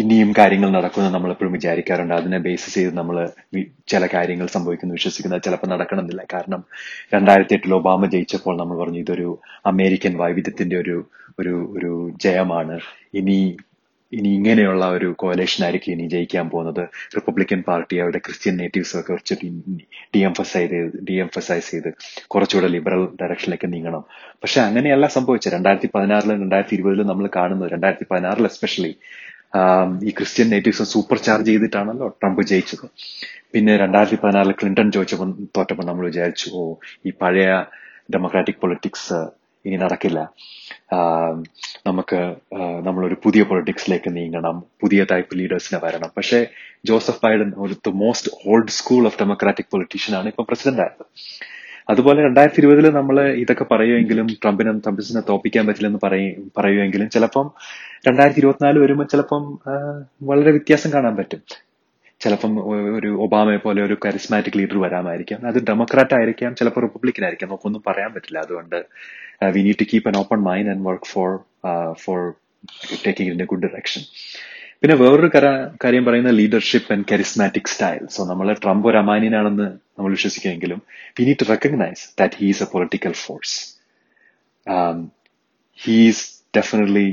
ഇനിയും 0.00 0.30
കാര്യങ്ങൾ 0.38 0.68
നടക്കുമെന്ന് 0.70 1.12
നമ്മൾ 1.14 1.30
എപ്പോഴും 1.30 1.52
വിചാരിക്കാറുണ്ട് 1.52 2.14
അതിനെ 2.14 2.38
ബേസ് 2.38 2.68
ചെയ്ത് 2.74 2.92
നമ്മൾ 2.96 3.16
ചില 3.88 4.06
കാര്യങ്ങൾ 4.14 4.46
സംഭവിക്കുന്നു 4.46 4.94
വിശ്വസിക്കുന്നത് 4.94 5.42
ചിലപ്പോൾ 5.42 5.68
നടക്കണമെന്നില്ല 5.68 6.22
കാരണം 6.32 6.62
രണ്ടായിരത്തി 7.14 7.54
എട്ടിൽ 7.54 7.74
ഒബാമ 7.74 8.06
ജയിച്ചപ്പോൾ 8.06 8.56
നമ്മൾ 8.56 8.78
പറഞ്ഞു 8.78 9.00
ഇതൊരു 9.00 9.28
അമേരിക്കൻ 9.66 10.14
വൈവിധ്യത്തിന്റെ 10.18 10.78
ഒരു 10.78 10.96
ഒരു 11.38 11.54
ഒരു 11.76 11.92
ജയമാണ് 12.24 12.76
ഇനി 13.14 13.38
ഇനി 14.12 14.30
ഇങ്ങനെയുള്ള 14.36 14.84
ഒരു 14.88 15.08
കോലേഷൻ 15.18 15.60
ആയിരിക്കും 15.64 15.92
ഇനി 15.92 16.04
ജയിക്കാൻ 16.08 16.46
പോകുന്നത് 16.48 16.82
റിപ്പബ്ലിക്കൻ 17.16 17.60
പാർട്ടി 17.60 17.94
അവരുടെ 17.98 18.18
ക്രിസ്ത്യൻ 18.18 18.54
നേറ്റീവ്സ് 18.56 18.94
ഒക്കെ 18.96 19.12
കുറച്ച് 19.12 19.34
ഡിഎംഫസൈസ് 20.14 20.70
ചെയ്ത് 20.72 20.98
ഡിഎംഫസൈസ് 21.04 21.70
ചെയ്ത് 21.70 21.90
കുറച്ചുകൂടെ 22.28 22.68
ലിബറൽ 22.68 23.04
ഡയറക്ഷനിലേക്ക് 23.20 23.70
നീങ്ങണം 23.72 24.02
പക്ഷെ 24.42 24.60
അങ്ങനെയല്ല 24.60 25.06
സംഭവിച്ചത് 25.08 25.54
രണ്ടായിരത്തി 25.54 25.90
പതിനാറിലും 25.94 26.38
രണ്ടായിരത്തി 26.42 26.74
ഇരുപതിലും 26.74 27.06
നമ്മൾ 27.06 27.28
കാണുന്നത് 27.36 27.70
രണ്ടായിരത്തി 27.72 28.08
പതിനാറിൽ 28.10 28.46
എസ്പെഷ്യലി 28.46 28.92
ഈ 30.02 30.10
ക്രിസ്ത്യൻ 30.10 30.48
നേറ്റീവ്സ് 30.50 30.84
സൂപ്പർ 30.92 31.18
ചാർജ് 31.18 31.50
ചെയ്തിട്ടാണല്ലോ 31.50 32.08
ട്രംപ് 32.20 32.42
ജയിച്ചത് 32.42 32.86
പിന്നെ 33.52 33.72
രണ്ടായിരത്തി 33.76 34.18
പതിനാറിൽ 34.22 34.52
ക്ലിന്റൺ 34.52 34.88
ചോദിച്ചപ്പോൾ 34.90 35.30
തോറ്റപ്പോൾ 35.56 35.86
നമ്മൾ 35.86 36.04
വിചാരിച്ചു 36.06 36.48
ഓ 36.54 36.62
ഈ 37.06 37.12
പഴയ 37.20 37.50
ഡെമോക്രാറ്റിക് 38.10 38.60
പൊളിറ്റിക്സ് 38.60 39.18
ഇനി 39.64 39.76
നടക്കില്ല 39.76 40.20
നമുക്ക് 41.86 42.18
നമ്മളൊരു 42.82 43.16
പുതിയ 43.24 43.42
പൊളിറ്റിക്സിലേക്ക് 43.42 44.10
നീങ്ങണം 44.16 44.56
പുതിയ 44.80 45.02
ടൈപ്പ് 45.04 45.38
ലീഡേഴ്സിനെ 45.38 45.78
വരണം 45.84 46.10
പക്ഷേ 46.16 46.40
ജോസഫ് 46.86 47.22
ബൈഡൻ 47.24 47.50
ഒരു 47.56 47.76
the 47.86 47.92
most 47.94 48.32
old 48.46 48.68
school 48.70 49.02
of 49.06 49.20
democratic 49.20 49.70
politician 49.70 50.14
ആണ് 50.16 50.28
ഇപ്പൊ 50.28 50.44
പ്രസിഡന്റ് 50.44 50.80
ആയത് 50.80 51.04
അതുപോലെ 51.88 52.20
രണ്ടായിരത്തി 52.22 52.60
ഇരുപതിൽ 52.60 52.86
നമ്മൾ 52.90 53.16
ഇതൊക്കെ 53.34 53.64
പറയുമെങ്കിലും 53.64 54.26
ട്രംപിനും 54.42 54.76
ട്രംപിസിനെ 54.78 55.20
തോപ്പിക്കാൻ 55.20 55.64
പറ്റില്ലെന്ന് 55.66 56.00
പറയും 56.02 56.50
പറയുമെങ്കിലും 56.58 57.08
ചിലപ്പം 57.08 57.48
രണ്ടായിരത്തി 58.06 58.40
ഇരുപത്തിനാല് 58.40 58.78
വരുമ്പോൾ 58.78 59.04
ചിലപ്പം 59.04 59.42
വളരെ 60.22 60.50
വ്യത്യാസം 60.50 60.92
കാണാൻ 60.92 61.16
പറ്റും 61.16 61.42
ചിലപ്പം 62.24 62.52
ഒരു 62.96 63.10
ഒബാമയെ 63.22 63.58
പോലെ 63.58 63.80
ഒരു 63.82 63.96
കരിസ്മാറ്റിക് 64.04 64.56
ലീഡർ 64.58 64.78
വരാമായിരിക്കാം 64.78 65.40
അത് 65.46 65.58
ഡെമോക്രാറ്റ് 65.62 66.14
ആയിരിക്കാം 66.14 66.52
ചിലപ്പോൾ 66.54 66.82
റിപ്പബ്ലിക്കൻ 66.86 67.24
ആയിരിക്കാം 67.24 67.48
നമുക്കൊന്നും 67.48 67.82
പറയാൻ 67.86 68.10
പറ്റില്ല 68.12 68.38
അതുകൊണ്ട് 68.38 68.78
we 69.54 69.62
need 69.62 69.80
to 69.80 69.86
keep 69.92 70.08
an 70.08 70.16
open 70.16 70.40
mind 70.42 70.70
and 70.70 70.84
work 70.84 71.08
for 71.12 71.30
for 72.04 72.20
taking 73.04 73.30
in 73.32 73.42
a 73.42 73.46
good 73.46 73.64
direction 73.66 74.04
പിന്നെ 74.82 74.96
വേറൊരു 74.96 75.28
കാര്യം 75.84 76.04
പറയുന്ന 76.04 76.30
leadership 76.30 76.90
and 76.92 77.06
charismatic 77.12 77.70
style 77.74 78.02
so 78.06 78.22
നമ്മൾ 78.24 78.48
ട്രംപ് 78.64 78.88
ഒരു 78.88 78.98
അമാനിയനാണെന്ന് 78.98 79.68
നമ്മൾ 79.96 80.10
വിശ്വസിക്കുമെങ്കിലും 80.10 80.80
we 81.18 81.24
need 81.24 81.40
to 81.42 81.48
recognise 81.50 82.02
that 82.18 82.36
he's 82.36 82.62
a 82.62 82.68
political 82.72 83.14
force 83.22 83.56
he's 85.78 86.24
definitely 86.56 87.08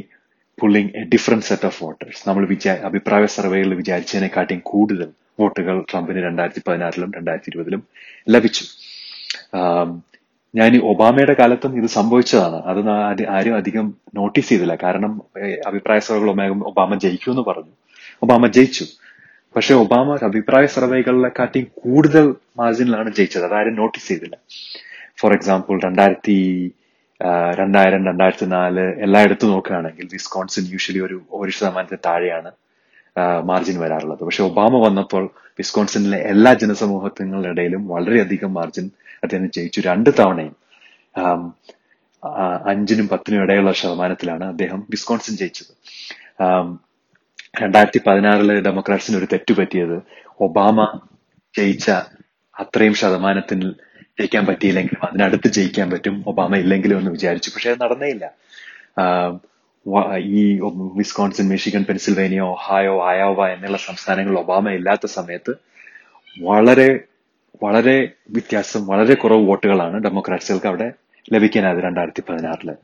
pulling 0.61 0.91
a 0.95 1.03
different 1.05 1.45
set 1.45 1.65
of 1.65 1.79
voters 1.83 2.21
നമ്മൾ 2.27 2.45
വിചാ 2.45 2.73
അഭിപ്രായ 2.83 3.25
സർവേകളിൽ 3.35 3.75
വിചാരിച്ചതിനെക്കാട്ടിയും 3.75 4.61
കൂടുതൽ 4.65 5.09
വോട്ടുകൾ 5.39 5.75
ട്രംപിന് 5.91 6.21
രണ്ടായിരത്തി 6.23 6.61
പതിനാറിലും 6.67 7.11
രണ്ടായിരത്തി 7.15 7.49
ഇരുപതിലും 7.49 7.81
ലഭിച്ചു 8.27 8.65
ഞാൻ 10.53 10.71
ഒബാമയുടെ 10.83 11.33
കാലത്തും 11.33 11.73
ഇത് 11.77 11.87
സംഭവിച്ചതാണ് 11.89 12.57
അത് 12.65 12.79
ആരും 13.29 13.55
അധികം 13.55 13.85
നോട്ടീസ് 14.15 14.49
ചെയ്തില്ല 14.49 14.75
കാരണം 14.83 15.11
അഭിപ്രായ 15.65 15.99
സർവേകൾ 15.99 16.63
ഒബാമ 16.63 16.95
ജയിക്കുമെന്ന് 16.95 17.43
പറഞ്ഞു 17.43 17.73
ഒബാമ 18.21 18.47
ജയിച്ചു 18.47 18.85
പക്ഷെ 19.55 19.73
ഒബാമ 19.75 20.17
അഭിപ്രായ 20.23 20.65
സർവേകളിലെക്കാട്ടിയും 20.65 21.67
കൂടുതൽ 21.83 22.25
മാർജിനിലാണ് 22.57 23.09
ജയിച്ചത് 23.09 23.45
അതാരും 23.45 23.75
നോട്ടീസ് 23.75 24.07
ചെയ്തില്ല 24.07 24.35
ഫോർ 25.17 25.31
എക്സാമ്പിൾ 25.33 25.75
രണ്ടായിരത്തി 25.79 26.37
രണ്ടായിരം 27.55 28.05
രണ്ടായിരത്തി 28.05 28.45
നാല് 28.45 28.81
എല്ലായിടത്തും 29.01 29.51
നോക്കുകയാണെങ്കിൽ 29.51 30.07
വിസ്കോൺസിൻ 30.11 30.65
യൂഷ്വലി 30.71 30.99
ഒരു 30.99 31.21
ഒരു 31.31 31.51
ശതമാനത്തിന് 31.51 31.99
താഴെയാണ് 32.05 32.51
മാർജിൻ 33.45 33.79
വരാറുള്ളത് 33.79 34.19
പക്ഷെ 34.19 34.43
ഒബാമ 34.43 34.77
വന്നപ്പോൾ 34.85 35.23
വിസ്കോൺസിനിലെ 35.59 36.17
എല്ലാ 36.23 36.53
ജനസമൂഹത്തിനുള്ള 36.53 37.47
ഇടയിലും 37.47 37.87
വളരെയധികം 37.87 38.53
മാർജിൻ 38.53 38.85
അദ്ദേഹം 39.23 39.51
ജയിച്ചു 39.51 39.81
രണ്ട് 39.81 40.09
തവണയും 40.19 40.55
അഞ്ചിനും 42.65 43.07
പത്തിനും 43.07 43.43
ഇടയുള്ള 43.43 43.71
ശതമാനത്തിലാണ് 43.71 44.43
അദ്ദേഹം 44.43 44.79
വിസ്കോൺസിൻ 44.89 45.35
ജയിച്ചത് 45.35 45.73
രണ്ടായിരത്തി 47.61 48.01
പതിനാറില് 48.05 48.61
ഡെമോക്രാറ്റ്സിന് 48.61 49.17
ഒരു 49.17 49.27
തെറ്റ് 49.33 49.53
പറ്റിയത് 49.57 49.97
ഒബാമ 50.41 50.77
ജയിച്ച 51.55 51.87
അത്രയും 52.55 52.93
ശതമാനത്തിൽ 52.93 53.61
ജയിക്കാൻ 54.17 54.45
പറ്റിയില്ലെങ്കിലും 54.45 55.01
അതിനടുത്ത് 55.05 55.47
ജയിക്കാൻ 55.47 55.89
പറ്റും 55.89 56.23
ഒബാമ 56.27 56.57
ഇല്ലെങ്കിലും 56.57 56.97
എന്ന് 56.97 57.11
വിചാരിച്ചു 57.11 57.51
പക്ഷെ 57.55 57.69
അത് 57.69 57.81
നടന്നേയില്ല 57.81 58.25
ഈ 60.17 60.41
Wisconsin 60.97 61.49
Michigan 61.49 61.83
Pennsylvania 61.83 62.41
Ohio 62.41 62.95
Iowa 63.05 63.47
എന്നുള്ള 63.47 63.77
സംസ്ഥാനങ്ങളിൽ 63.77 64.39
ഒബാമ 64.39 64.69
ഇല്ലാത്ത 64.69 65.05
സമയത്ത് 65.05 65.53
വളരെ 66.41 66.89
വളരെ 67.63 67.97
വ്യത്യാസം 68.29 68.85
വളരെ 68.85 69.13
കുറവ് 69.13 69.43
വോട്ടുകളാണ് 69.47 69.97
ഡെമോക്രാറ്റ്സുകൾക്ക് 70.03 70.67
അവിടെ 70.67 70.87
ലഭിക്കാനായത് 71.33 71.79
രണ്ടായിരത്തി 71.79 72.23
പതിനാറില് 72.29 72.75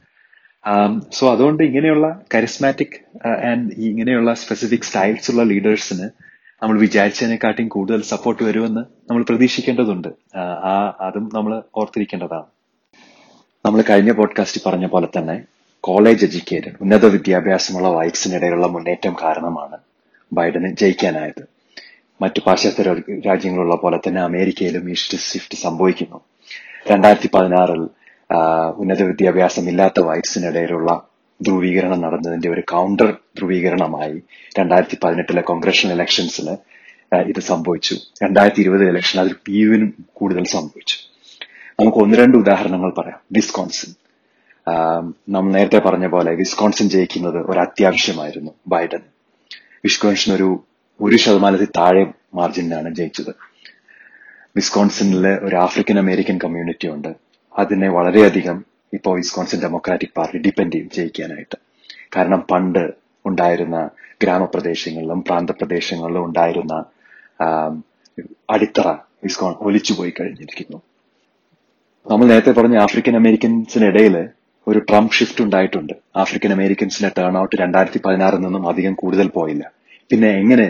സോ 1.12 1.24
അതുകൊണ്ട് 1.32 1.64
ഇങ്ങനെയുള്ള 1.64 2.08
കരിസ്മാറ്റിക് 2.36 2.98
ആൻഡ് 3.28 3.74
ഇങ്ങനെയുള്ള 3.74 4.34
സ്പെസിഫിക് 4.34 4.82
സ്റ്റൈൽസ് 4.82 5.32
ഉള്ള 5.32 5.44
ലീഡേഴ്സിന് 5.44 6.08
നമ്മൾ 6.62 6.80
വിചാരിച്ചതിനെക്കാട്ടിയും 6.80 7.68
കൂടുതൽ 7.68 8.02
സപ്പോർട്ട് 8.04 8.44
വരുമെന്ന് 8.44 8.82
നമ്മൾ 9.10 9.24
പ്രതീക്ഷിക്കേണ്ടതുണ്ട് 9.24 10.08
ആ 10.66 10.76
അതും 11.02 11.30
നമ്മൾ 11.34 11.64
ഓർത്തിരിക്കേണ്ടതാണ് 11.76 12.48
നമ്മൾ 13.66 13.82
കഴിഞ്ഞ 13.90 14.12
പോഡ്കാസ്റ്റ് 14.12 14.62
പറഞ്ഞ 14.66 14.86
പോലെ 14.86 15.08
തന്നെ 15.18 15.36
കോളേജ് 15.84 16.26
എഡ്യൂക്കേറ്റഡ് 16.26 16.76
ഉന്നത 16.82 17.06
വിദ്യാഭ്യാസമുള്ള 17.06 17.90
വൈറ്റ്സിനിടയിലുള്ള 17.90 18.68
മുന്നേറ്റം 18.68 19.16
കാരണമാണ് 19.22 19.78
ബൈഡന് 20.32 20.76
ജയിക്കാനായത് 20.76 21.44
മറ്റു 22.22 22.42
പാശ്ചാത്യ 22.46 22.84
രാജ്യങ്ങളുള്ള 23.28 23.76
പോലെ 23.76 23.98
തന്നെ 23.98 24.22
അമേരിക്കയിലും 24.22 24.92
ഈ 24.92 24.96
ഷിഫ്റ്റ് 25.28 25.58
സംഭവിക്കുന്നു 25.58 26.20
രണ്ടായിരത്തി 26.88 27.30
പതിനാറിൽ 27.34 27.84
ഉന്നത 28.78 29.04
വിദ്യാഭ്യാസമില്ലാത്ത 29.04 30.00
വൈറ്റ്സിനിടയിലുള്ള 30.00 30.90
ധ്രുവീകരണം 31.40 32.00
നടന്നതിന്റെ 32.02 32.50
ഒരു 32.50 32.64
കൗണ്ടർ 32.68 33.10
ധ്രുവീകരണമായി 33.38 34.18
രണ്ടായിരത്തി 34.60 34.98
പതിനെട്ടിലെ 35.04 35.42
കോൺഗ്രഷണൽ 35.42 35.92
ഇലക്ഷൻസിന് 35.92 36.54
ഇത് 37.28 37.42
സംഭവിച്ചു 37.42 37.96
രണ്ടായിരത്തി 38.24 38.62
ഇരുപത് 38.62 38.84
ഇലക്ഷൻ 38.90 39.18
അതിൽ 39.22 39.36
പീവിനും 39.48 39.90
കൂടുതൽ 40.14 40.44
സംഭവിച്ചു 40.48 40.98
നമുക്ക് 41.82 41.98
ഒന്ന് 41.98 42.18
രണ്ട് 42.18 42.38
ഉദാഹരണങ്ങൾ 42.38 42.92
പറയാം 42.98 43.20
വിസ്കോൺസിൻ 43.34 43.92
നമ്മൾ 45.30 45.50
നേരത്തെ 45.52 45.80
പറഞ്ഞ 45.80 46.08
പോലെ 46.08 46.32
വിസ്കോൺസിൻ 46.36 46.88
ജയിക്കുന്നത് 46.90 47.40
ഒരു 47.52 47.60
അത്യാവശ്യമായിരുന്നു 47.60 48.52
ബൈഡൻ 48.68 49.04
വിസ്കോൺസിൻ 49.84 50.32
ഒരു 50.34 50.48
ഒരു 51.00 51.18
ശതമാനത്തിൽ 51.18 51.70
താഴെ 51.78 52.04
മാർജിനിലാണ് 52.34 52.90
ജയിച്ചത് 52.96 53.32
വിസ്കോൺസിനിലെ 54.56 55.34
ഒരു 55.44 55.56
ആഫ്രിക്കൻ 55.56 56.00
അമേരിക്കൻ 56.00 56.38
കമ്മ്യൂണിറ്റി 56.38 56.88
ഉണ്ട് 56.88 57.12
അതിനെ 57.56 57.90
വളരെയധികം 57.90 58.58
ഇപ്പോൾ 58.94 59.18
വിസ്കോൺസിൻ 59.18 59.60
ഡെമോക്രാറ്റിക് 59.62 60.14
പാർട്ടി 60.16 60.38
ഡിപ്പെൻഡ് 60.38 60.74
ചെയ്യും 60.74 60.90
ജയിക്കാനായിട്ട് 60.94 61.58
കാരണം 62.16 62.42
പണ്ട് 62.52 62.84
ഉണ്ടായിരുന്ന 63.26 63.78
ഗ്രാമപ്രദേശങ്ങളിലും 64.22 65.22
പ്രാന്തപ്രദേശങ്ങളിലും 65.22 66.24
ഉണ്ടായിരുന്ന 66.26 66.76
അടിത്തറ 68.50 68.88
വിസ്കോൺ 69.24 69.54
ഒലിച്ചുപോയി 69.62 70.14
കഴിഞ്ഞിരിക്കുന്നു 70.22 70.82
നമ്മൾ 72.06 72.26
നേരത്തെ 72.28 72.52
പറഞ്ഞ 72.52 72.78
ആഫ്രിക്കൻ 72.78 73.16
അമേരിക്കൻസിനിടയിൽ 73.16 74.16
ഒരു 74.68 74.80
ട്രംപ് 74.80 75.12
ഷിഫ്റ്റ് 75.12 75.42
ഉണ്ടായിട്ടുണ്ട് 75.42 75.94
ആഫ്രിക്കൻ 76.16 76.52
അമേരിക്കൻസിന്റെ 76.52 77.10
ടേൺ 77.18 77.38
ഔട്ട് 77.38 77.56
രണ്ടായിരത്തി 77.56 78.00
പതിനാറിൽ 78.06 78.38
നിന്നും 78.38 78.68
അധികം 78.68 78.94
കൂടുതൽ 78.94 79.28
പോയില്ല 79.28 79.64
പിന്നെ 80.12 80.30
എങ്ങനെ 80.30 80.68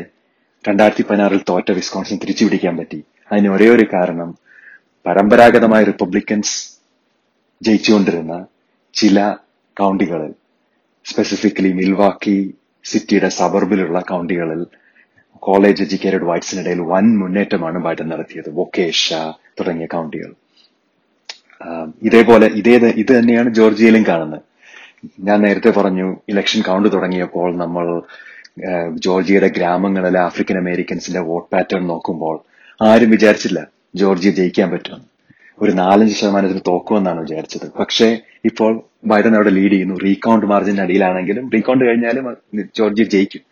രണ്ടായിരത്തി 0.66 1.04
പതിനാറിൽ 1.04 1.42
തോറ്റ 1.50 1.72
വിസ്കോൺസിൻ 1.72 2.18
തിരിച്ചുപിടിക്കാൻ 2.18 2.78
പറ്റി 2.78 3.00
അതിന് 3.32 3.50
ഒരേ 3.50 3.68
ഒരു 3.70 3.86
കാരണം 3.94 4.30
പരമ്പരാഗതമായ 5.06 5.84
റിപ്പബ്ലിക്കൻസ് 5.84 6.56
ജയിച്ചുകൊണ്ടിരുന്ന 7.62 8.34
ചില 8.94 9.20
കൗണ്ടികളിൽ 9.78 10.34
സ്പെസിഫിക്കലി 11.06 11.72
മിൽവാക്കി 11.74 12.38
സിറ്റിയുടെ 12.86 13.30
സബർബിലുള്ള 13.30 14.00
കൗണ്ടികളിൽ 14.08 14.62
കോളേജ് 15.44 15.84
എഡ്യൂക്കേറ്റഡ് 15.84 16.26
വൈറ്റ്സിനിടയിൽ 16.26 16.80
വൻ 16.82 17.06
മുന്നേറ്റമാണ് 17.18 17.80
ബൈഡൻ 17.80 18.08
നടത്തിയത് 18.10 18.50
വൊക്കേഷ 18.50 19.14
തുടങ്ങിയ 19.60 19.86
കൗണ്ടികൾ 19.86 20.32
ഇതേപോലെ 22.02 22.48
ഇതേ 22.56 22.76
ഇത് 22.96 23.12
തന്നെയാണ് 23.20 23.50
ജോർജിയയിലും 23.54 24.04
കാണുന്നത് 24.04 24.44
ഞാൻ 25.20 25.40
നേരത്തെ 25.42 25.70
പറഞ്ഞു 25.70 26.08
ഇലക്ഷൻ 26.30 26.62
കൗണ്ട് 26.62 26.88
തുടങ്ങിയപ്പോൾ 26.92 27.50
നമ്മൾ 27.58 27.86
ജോർജിയയുടെ 29.00 29.48
ഗ്രാമങ്ങളിലെ 29.48 30.20
ആഫ്രിക്കൻ 30.20 30.58
അമേരിക്കൻസിന്റെ 30.58 31.22
വോട്ട് 31.22 31.50
പാറ്റേൺ 31.54 31.84
നോക്കുമ്പോൾ 31.88 32.36
ആരും 32.82 33.10
വിചാരിച്ചില്ല 33.10 33.60
ജോർജിയ 33.96 34.32
ജയിക്കാൻ 34.32 34.72
പറ്റുമെന്ന് 34.72 35.10
ഒരു 35.58 35.72
നാലഞ്ച് 35.74 36.16
ശതമാനത്തിന് 36.16 36.62
തോക്കുമെന്നാണ് 36.68 37.20
വിചാരിച്ചത് 37.20 37.68
പക്ഷേ 37.80 38.08
ഇപ്പോൾ 38.46 38.72
ബൈഡൻ 39.06 39.34
അവിടെ 39.36 39.50
ലീഡ് 39.50 39.72
ചെയ്യുന്നു 39.72 39.96
റീകൗണ്ട് 40.04 40.46
മാർജിന്റെ 40.46 40.84
അടിയിലാണെങ്കിലും 40.84 41.46
റീകൗണ്ട് 41.54 41.84
കഴിഞ്ഞാലും 41.86 42.26
ജോർജി 42.78 43.06
ജയിക്കും 43.08 43.44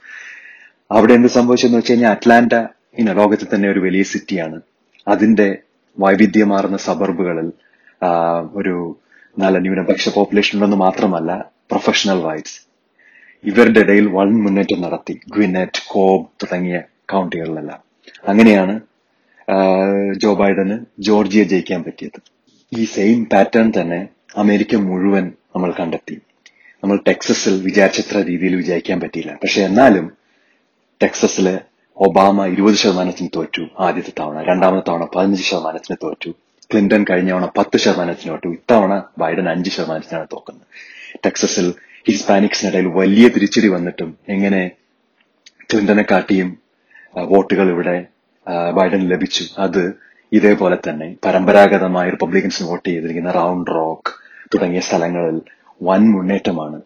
അവിടെ 0.92 1.14
എന്ത് 1.14 1.30
സംഭവിച്ചെന്ന് 1.30 1.78
വെച്ച് 1.78 1.92
കഴിഞ്ഞാൽ 1.92 2.12
അറ്റ്ലാന്റ 2.12 2.56
ഇന്ന 2.98 3.14
ലോകത്തിൽ 3.14 3.48
തന്നെ 3.54 3.68
ഒരു 3.70 3.80
വലിയ 3.80 4.04
സിറ്റിയാണ് 4.04 4.58
അതിന്റെ 5.08 5.48
വൈവിധ്യമാർന്ന 5.98 6.78
സബർബുകളിൽ 6.86 7.48
ഒരു 8.56 8.76
നല്ല 9.38 9.58
ന്യൂനപക്ഷ 9.58 10.10
പോപ്പുലേഷൻ 10.10 10.56
ഉണ്ടെന്ന് 10.58 10.78
മാത്രമല്ല 10.78 11.32
പ്രൊഫഷണൽ 11.72 12.20
റൈറ്റ്സ് 12.22 12.60
ഇവരുടെ 13.44 13.80
ഇടയിൽ 13.80 14.06
വൺ 14.08 14.30
മുന്നേറ്റം 14.42 14.80
നടത്തി 14.82 15.16
ഗ്വിനെറ്റ് 15.28 15.82
കോബ് 15.88 16.26
തുടങ്ങിയ 16.42 16.78
കൗണ്ടികളിലെല്ലാം 17.10 17.82
അങ്ങനെയാണ് 18.28 18.76
ജോ 20.22 20.32
ബൈഡന് 20.34 20.76
ജോർജിയ 21.00 21.44
ജയിക്കാൻ 21.44 21.82
പറ്റിയത് 21.84 22.20
ഈ 22.72 22.86
സെയിം 22.86 23.20
പാറ്റേൺ 23.26 23.68
തന്നെ 23.72 24.00
അമേരിക്ക 24.36 24.76
മുഴുവൻ 24.82 25.26
നമ്മൾ 25.56 25.72
കണ്ടെത്തി 25.72 26.16
നമ്മൾ 26.84 26.98
ടെക്സസിൽ 27.08 27.54
വിചാരിച്ചത്ര 27.62 28.18
രീതിയിൽ 28.22 28.56
വിജയിക്കാൻ 28.56 28.98
പറ്റിയില്ല 29.00 29.34
പക്ഷെ 29.34 29.62
എന്നാലും 29.62 30.08
ടെക്സസില് 31.02 31.54
ഒബാമ 31.98 32.46
ഇരുപത് 32.46 32.76
ശതമാനത്തിന് 32.76 33.30
തോറ്റു 33.36 33.64
ആദ്യത്തെ 33.80 34.14
തവണ 34.20 34.42
രണ്ടാമത്തെ 34.42 34.84
തവണ 34.90 35.04
പതിനഞ്ച് 35.16 35.44
ശതമാനത്തിന് 35.44 35.98
തോറ്റു 36.04 36.32
ക്ലിന്റൺ 36.72 37.02
കഴിഞ്ഞ 37.10 37.30
തവണ 37.32 37.48
പത്ത് 37.58 37.78
ശതമാനത്തിന് 37.78 38.32
തോറ്റു 38.32 38.50
ഇത്തവണ 38.50 38.94
ബൈഡൻ 39.18 39.48
അഞ്ച് 39.50 39.72
ശതമാനത്തിനാണ് 39.72 40.28
തോക്കുന്നത് 40.32 40.66
ടെക്സസിൽ 41.26 41.68
ഹിസ്പാനിക്സിനിടയിൽ 42.08 42.88
വലിയ 42.94 43.28
തിരിച്ചടി 43.28 43.68
വന്നിട്ടും 43.68 44.10
എങ്ങനെ 44.28 44.62
ക്ലിന്റനെ 45.70 46.06
കാട്ടിയും 46.12 46.50
വോട്ടുകൾ 47.16 47.68
ഇവിടെ 47.70 47.96
ബൈഡന് 48.72 49.12
ലഭിച്ചു 49.12 49.44
അത് 49.58 49.84
ഇതേപോലെ 50.32 50.78
തന്നെ 50.90 51.16
പരമ്പരാഗതമായി 51.26 52.10
റിപ്പബ്ലിക്കൻസ് 52.10 52.64
വോട്ട് 52.64 52.90
ചെയ്തിരിക്കുന്ന 52.90 53.32
റൗണ്ട് 53.32 53.72
റോക്ക് 53.72 54.12
തുടങ്ങിയ 54.56 54.80
സ്ഥലങ്ങളിൽ 54.80 55.42
വൻ 55.82 56.12
മുന്നേറ്റമാണ് 56.12 56.80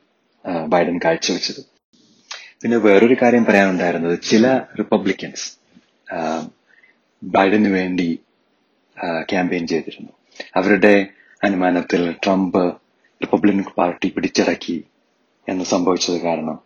ബൈഡൻ 0.68 1.00
കാഴ്ചവെച്ചത് 1.06 1.62
പിന്നെ 2.62 2.78
വേറൊരു 2.78 3.15
കാര്യം 3.22 3.46
പറയാനുണ്ടായിരുന്നത് 3.46 4.22
ചില 4.22 4.48
റിപ്പബ്ലിക്കൻസ് 4.80 5.48
ബൈഡന് 7.24 7.68
വേണ്ടി 7.68 8.10
ക്യാമ്പയിൻ 9.30 9.68
ചെയ്തിരുന്നു 9.68 10.12
അവരുടെ 10.56 10.94
അനുമാനത്തിൽ 11.44 12.12
ട്രംപ് 12.24 12.63
റിപ്പബ്ലിക്കൻ 13.22 13.72
പാർട്ടി 13.78 14.08
പിടിച്ചടക്കി 14.08 14.78
എന്ന് 15.48 15.65
സംഭവിച്ചത് 15.65 16.22
കാരണം 16.22 16.58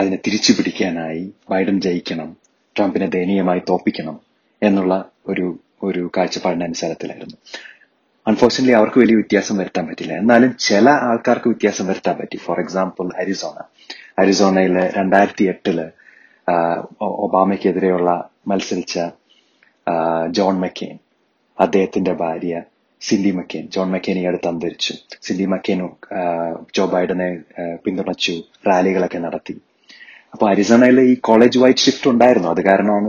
അതിനെ 0.00 0.16
തിരിച്ചു 0.16 0.52
പിടിക്കാനായി 0.52 1.32
ബൈഡൻ 1.50 1.80
ജയിക്കണം 1.80 2.36
ട്രംപിനെ 2.76 3.06
ദയനീയമായി 3.06 3.62
തോപ്പിക്കണം 3.68 4.16
എന്നുള്ള 4.62 4.94
ഒരു 5.28 5.46
ഒരു 5.82 6.10
കാഴ്ചപ്പാടിന്റെ 6.16 6.64
അനുസരത്തിലായിരുന്നു 6.64 7.36
അൺഫോർച്യുനേറ്റ്ലി 8.26 8.74
അവർക്ക് 8.78 8.98
വലിയ 9.00 9.14
വ്യത്യാസം 9.14 9.56
വരുത്താൻ 9.58 9.86
പറ്റില്ല 9.86 10.12
എന്നാലും 10.12 10.50
ചില 10.58 10.88
ആൾക്കാർക്ക് 11.02 11.48
വ്യത്യാസം 11.48 11.86
വരുത്താൻ 11.86 12.16
പറ്റി 12.18 12.36
ഫോർ 12.36 12.60
എക്സാമ്പിൾ 12.60 13.06
അരിസോണ 13.18 13.58
ഹരിസോണയിലെ 14.20 14.84
രണ്ടായിരത്തി 14.90 15.44
എട്ടില് 15.44 15.86
ഒബാമയ്ക്കെതിരെയുള്ള 17.20 18.10
മത്സരിച്ച 18.46 18.98
ജോൺ 20.30 20.60
മക്കേൻ 20.60 20.96
അദ്ദേഹത്തിന്റെ 21.58 22.12
ഭാര്യ 22.14 22.54
സിന്ധി 23.02 23.30
മക്കേൻ 23.30 23.64
ജോൺ 23.66 23.88
മക്കെയിൻ 23.90 24.18
ഈ 24.18 24.24
അടുത്ത് 24.24 24.48
അന്തരിച്ചു 24.48 24.94
സിന്ധി 25.22 25.46
മക്കെയിൻ 25.46 25.80
ജോ 26.74 26.84
ബൈഡനെ 26.86 27.28
പിന്തുണച്ചു 27.84 28.34
റാലികളൊക്കെ 28.66 29.18
നടത്തി 29.18 29.54
അപ്പൊ 30.32 30.46
അരിസോണയിൽ 30.50 30.98
ഈ 31.02 31.14
കോളേജ് 31.20 31.58
വൈഡ് 31.58 31.76
ഷിഫ്റ്റ് 31.76 32.08
ഉണ്ടായിരുന്നു 32.10 32.48
അത് 32.48 32.60
കാരണമാണ് 32.64 33.08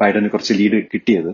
ബൈഡന് 0.00 0.28
കുറച്ച് 0.28 0.54
ലീഡ് 0.54 0.80
കിട്ടിയത് 0.92 1.30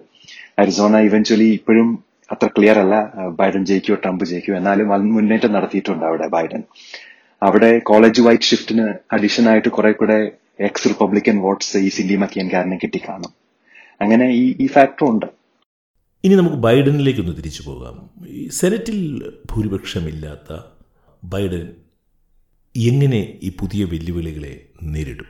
അരിസോണ 0.59 0.97
ഇവൻച്വലി 1.01 1.49
ഇപ്പോഴും 1.51 1.89
അത്ര 2.31 2.47
ക്ലിയർ 2.47 2.79
അല്ല 2.79 2.97
ബൈഡൻ 3.39 3.63
ജയിക്കോ 3.65 3.95
ട്രംപ് 3.95 4.25
ജയിക്കോ 4.25 4.53
എന്നാലും 4.57 4.89
മുന്നേറ്റം 5.15 5.53
നടത്തിയിട്ടുണ്ട് 5.53 6.05
അവിടെ 6.05 6.29
ബൈഡൻ 6.29 6.63
അവിടെ 7.43 7.71
കോളേജ് 7.81 8.23
വൈഡ് 8.23 8.41
ഷിഫ്റ്റിന് 8.43 8.87
അഡീഷൻ 9.13 9.45
ആയിട്ട് 9.49 9.69
കുറെ 9.69 9.93
കൂടെ 9.93 10.19
എക്സ് 10.61 10.89
റിപ്പബ്ലിക്കൻ 10.89 11.37
വോട്ട്സ് 11.41 11.79
ഈ 11.79 11.89
സിന്ധി 11.89 12.17
മക്കിയൻ 12.17 12.49
കിട്ടി 12.79 13.01
കാണും 13.09 13.33
അങ്ങനെ 14.01 14.27
ഈ 14.33 14.45
ഈ 14.61 14.67
ഫാക്ടറും 14.67 15.09
ഉണ്ട് 15.11 15.29
ഇനി 16.25 16.35
നമുക്ക് 16.35 16.57
ബൈഡനിലേക്കൊന്ന് 16.57 17.35
തിരിച്ചു 17.37 17.63
പോകാം 17.63 17.95
സെനറ്റിൽ 18.51 18.99
ഭൂരിപക്ഷമില്ലാത്ത 19.53 20.53
ബൈഡൻ 21.23 21.65
എങ്ങനെ 22.75 23.39
ഈ 23.43 23.49
പുതിയ 23.51 23.85
വെല്ലുവിളികളെ 23.85 24.53
നേരിടും 24.83 25.30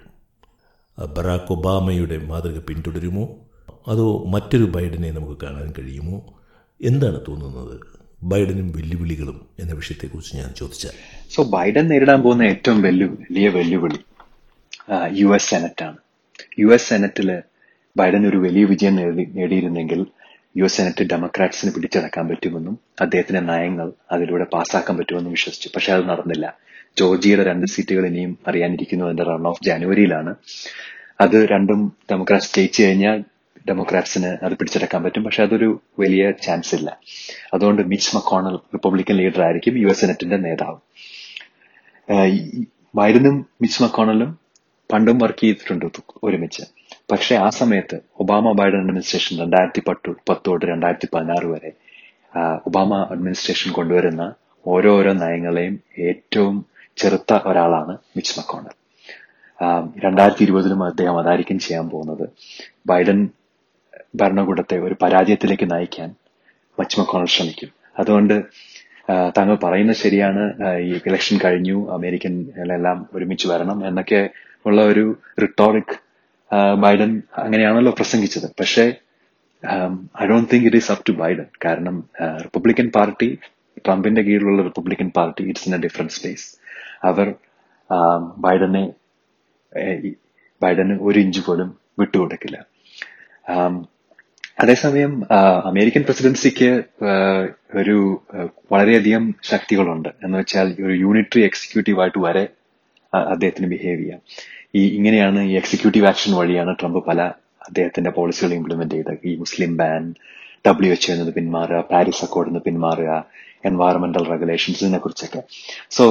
ബറാക്ക് 0.99 1.53
ഒബാമയുടെ 1.53 2.17
മാതൃക 2.27 2.59
പിന്തുടരുമോ 2.59 3.25
അതോ 3.87 4.25
മറ്റൊരു 4.27 4.65
ബൈഡനെ 4.65 5.11
നമുക്ക് 5.11 5.47
കാണാൻ 5.47 5.73
കഴിയുമോ 5.79 6.19
എന്താണ് 6.81 7.21
തോന്നുന്നത് 7.29 7.75
ബൈഡനും 8.23 8.73
വെല്ലുവിളികളും 8.73 9.47
എന്ന 9.59 9.73
വിഷയത്തെക്കുറിച്ച് 9.73 10.37
ഞാൻ 10.37 10.51
ചോദിച്ചാൽ 10.53 10.95
സോ 11.31 11.43
ബൈഡൻ 11.43 11.87
നേരിടാൻ 11.89 12.23
പോകുന്ന 12.23 12.43
ഏറ്റവും 12.43 12.83
വലിയ 12.83 13.49
വെല്ലുവിളി 13.49 14.01
യു 15.13 15.29
എസ് 15.35 15.55
ആണ് 15.55 15.99
യു 16.59 16.69
എസ് 16.73 16.89
സെനറ്റിൽ 16.89 17.31
ബൈഡൻ 17.97 18.29
ഒരു 18.29 18.37
വലിയ 18.37 18.65
വിജയം 18.65 18.95
നേടിയിരുന്നെങ്കിൽ 19.35 20.01
യു 20.57 20.65
എസ് 20.65 20.77
സെനറ്റ് 20.77 21.05
ഡെമോക്രാറ്റ്സിന് 21.05 21.73
പിടിച്ചടക്കാൻ 21.73 22.29
പറ്റുമെന്നും 22.29 22.79
അദ്ദേഹത്തിന്റെ 23.01 23.43
നയങ്ങൾ 23.43 23.93
അതിലൂടെ 24.13 24.47
പാസ്സാക്കാൻ 24.53 24.97
പറ്റുമെന്നും 24.99 25.33
വിശ്വസിച്ചു 25.33 25.69
പക്ഷെ 25.77 25.93
അത് 25.93 26.05
നടന്നില്ല 26.09 26.47
ജോർജിയയുടെ 26.97 27.43
രണ്ട് 27.43 27.67
സീറ്റുകൾ 27.67 28.07
ഇനിയും 28.07 28.39
അറിയാനിരിക്കുന്നു 28.47 29.05
അതിന്റെ 29.05 29.23
റൺ 29.23 29.47
ഓഫ് 29.47 29.65
ജാനുവരിയിലാണ് 29.65 30.33
അത് 31.21 31.37
രണ്ടും 31.45 31.81
ഡെമോക്രാറ്റ്സ് 32.13 32.55
ജയിച്ചു 32.55 32.83
കഴിഞ്ഞാൽ 32.83 33.19
ഡെമോക്രാറ്റ്സിന് 33.67 34.45
അത് 34.45 34.55
പിടിച്ചെടുക്കാൻ 34.57 35.03
പറ്റും 35.03 35.25
പക്ഷെ 35.25 35.43
അതൊരു 35.43 35.69
വലിയ 35.99 36.31
ചാൻസ് 36.43 36.75
ഇല്ല 36.75 36.91
അതുകൊണ്ട് 37.55 37.83
മിച്ച് 37.83 38.17
മക്കോണൽ 38.17 38.59
റിപ്പബ്ലിക്കൻ 38.75 39.17
ലീഡർ 39.17 39.43
ആയിരിക്കും 39.43 39.79
യു 39.79 39.89
എസ് 39.89 40.01
സെനറ്റിന്റെ 40.01 40.37
നേതാവ് 40.37 40.79
ബൈഡനും 42.95 43.47
മിച്ച് 43.63 43.83
മക്കോണലും 43.83 44.31
പണ്ടും 44.91 45.19
വർക്ക് 45.19 45.39
ചെയ്തിട്ടുണ്ട് 45.39 45.87
ഒരുമിച്ച് 46.25 46.65
പക്ഷേ 47.13 47.35
ആ 47.37 47.49
സമയത്ത് 47.49 47.97
ഒബാമ 48.19 48.53
ബൈഡൻ 48.53 48.79
അഡ്മിനിസ്ട്രേഷൻ 48.79 49.39
രണ്ടായിരത്തി 49.39 49.83
പത്ത് 49.89 50.11
പത്ത് 50.29 50.45
തൊട്ട് 50.47 50.67
രണ്ടായിരത്തി 50.67 51.09
പതിനാറ് 51.13 51.45
വരെ 51.45 51.71
ഒബാമ 52.67 52.95
അഡ്മിനിസ്ട്രേഷൻ 53.11 53.73
കൊണ്ടുവരുന്ന 53.73 54.25
ഓരോരോ 54.67 55.13
നയങ്ങളെയും 55.13 55.81
ഏറ്റവും 56.01 56.57
ചെറുത്ത 56.97 57.33
ഒരാളാണ് 57.45 57.93
മിച്ച് 58.17 58.35
മക്കോണൽ 58.39 58.75
രണ്ടായിരത്തി 59.99 60.43
ഇരുപതിലും 60.43 60.81
അദ്ദേഹം 60.85 61.17
അതായിരിക്കും 61.19 61.59
ചെയ്യാൻ 61.59 61.87
പോകുന്നത് 61.89 62.25
ബൈഡൻ 62.87 63.19
ഭരണകൂടത്തെ 64.17 64.77
ഒരു 64.79 64.95
പരാജയത്തിലേക്ക് 65.03 65.67
നയിക്കാൻ 65.73 66.09
മച്ച് 66.79 67.01
മക്കോണൽ 67.01 67.27
ശ്രമിക്കും 67.27 67.71
അതുകൊണ്ട് 67.99 68.35
താങ്കൾ 69.37 69.55
പറയുന്നത് 69.65 69.97
ശരിയാണ് 69.97 70.43
ഈ 70.81 70.93
ഇലക്ഷൻ 71.07 71.37
കഴിഞ്ഞു 71.39 71.79
അമേരിക്കൻ 71.91 72.35
എല്ലാം 72.77 72.99
ഒരുമിച്ച് 73.15 73.47
വരണം 73.49 73.87
എന്നൊക്കെ 73.87 74.21
ഉള്ള 74.67 74.81
ഒരു 74.83 75.05
റിട്ടോറിക് 75.43 75.95
ബൈഡൻ 76.79 77.23
അങ്ങനെയാണല്ലോ 77.39 77.93
പ്രസംഗിച്ചത് 77.93 78.49
പക്ഷേ 78.61 78.85
I 80.23 80.27
don't 80.27 80.49
think 80.53 80.67
it 80.67 80.77
is 80.77 80.91
up 80.93 81.05
to 81.09 81.13
Biden 81.13 81.49
കാരണം 81.65 81.97
റിപ്പബ്ലിക്കൻ 82.39 82.89
പാർട്ടി 82.89 83.29
ട്രംപിന്റെ 83.85 84.23
കീഴിലുള്ള 84.23 84.63
Republican 84.63 85.09
party 85.09 85.43
it's 85.45 85.67
in 85.69 85.75
a 85.75 85.81
different 85.81 86.13
space 86.13 86.47
അവർ 87.03 87.29
ബൈഡനെ 88.41 88.85
ബൈഡന് 90.63 90.95
ഒരു 91.01 91.19
ഇഞ്ച് 91.19 91.41
പോലും 91.41 91.69
വിട്ടുകൊടുക്കില്ല 91.99 92.59
അതേസമയം 94.59 95.13
അമേരിക്കൻ 95.65 96.03
പ്രസിഡൻസിക്ക് 96.03 96.69
ഒരു 97.75 97.97
വളരെയധികം 98.73 99.25
ശക്തികളുണ്ട് 99.43 100.11
എന്ന് 100.25 100.37
വെച്ചാൽ 100.39 100.69
ഒരു 100.81 100.95
യൂണിറ്ററി 100.95 101.43
എക്സിക്യൂട്ടീവായിട്ട് 101.43 102.19
വരെ 102.19 102.45
അദ്ദേഹത്തിന് 103.33 103.69
ബിഹേവ് 103.69 104.01
ചെയ്യാം 104.03 104.21
ഈ 104.75 104.83
ഇങ്ങനെയാണ് 104.89 105.41
ഈ 105.41 105.55
എക്സിക്യൂട്ടീവ് 105.57 106.07
ആക്ഷൻ 106.07 106.33
വഴിയാണ് 106.37 106.73
ട്രംപ് 106.81 107.01
പല 107.07 107.21
അദ്ദേഹത്തിന്റെ 107.67 108.11
പോളിസികൾ 108.11 108.53
ഇംപ്ലിമെന്റ് 108.55 108.95
ചെയ്തത് 108.95 109.19
ഈ 109.25 109.33
മുസ്ലിം 109.37 109.73
ബാൻ 109.77 110.05
ഡബ്ല്യു 110.67 110.93
എച്ച് 110.93 111.09
എന്നത് 111.13 111.33
പിന്മാറുക 111.35 111.81
പാരീസ് 111.91 112.23
അക്കോർഡിൽ 112.25 112.51
നിന്ന് 112.51 112.63
പിന്മാറുക 112.65 113.11
എൻവയറമെന്റൽ 113.65 114.25
റെഗുലേഷൻസിനെ 114.25 114.99
കുറിച്ചൊക്കെ 114.99 115.41
സോ 115.91 116.05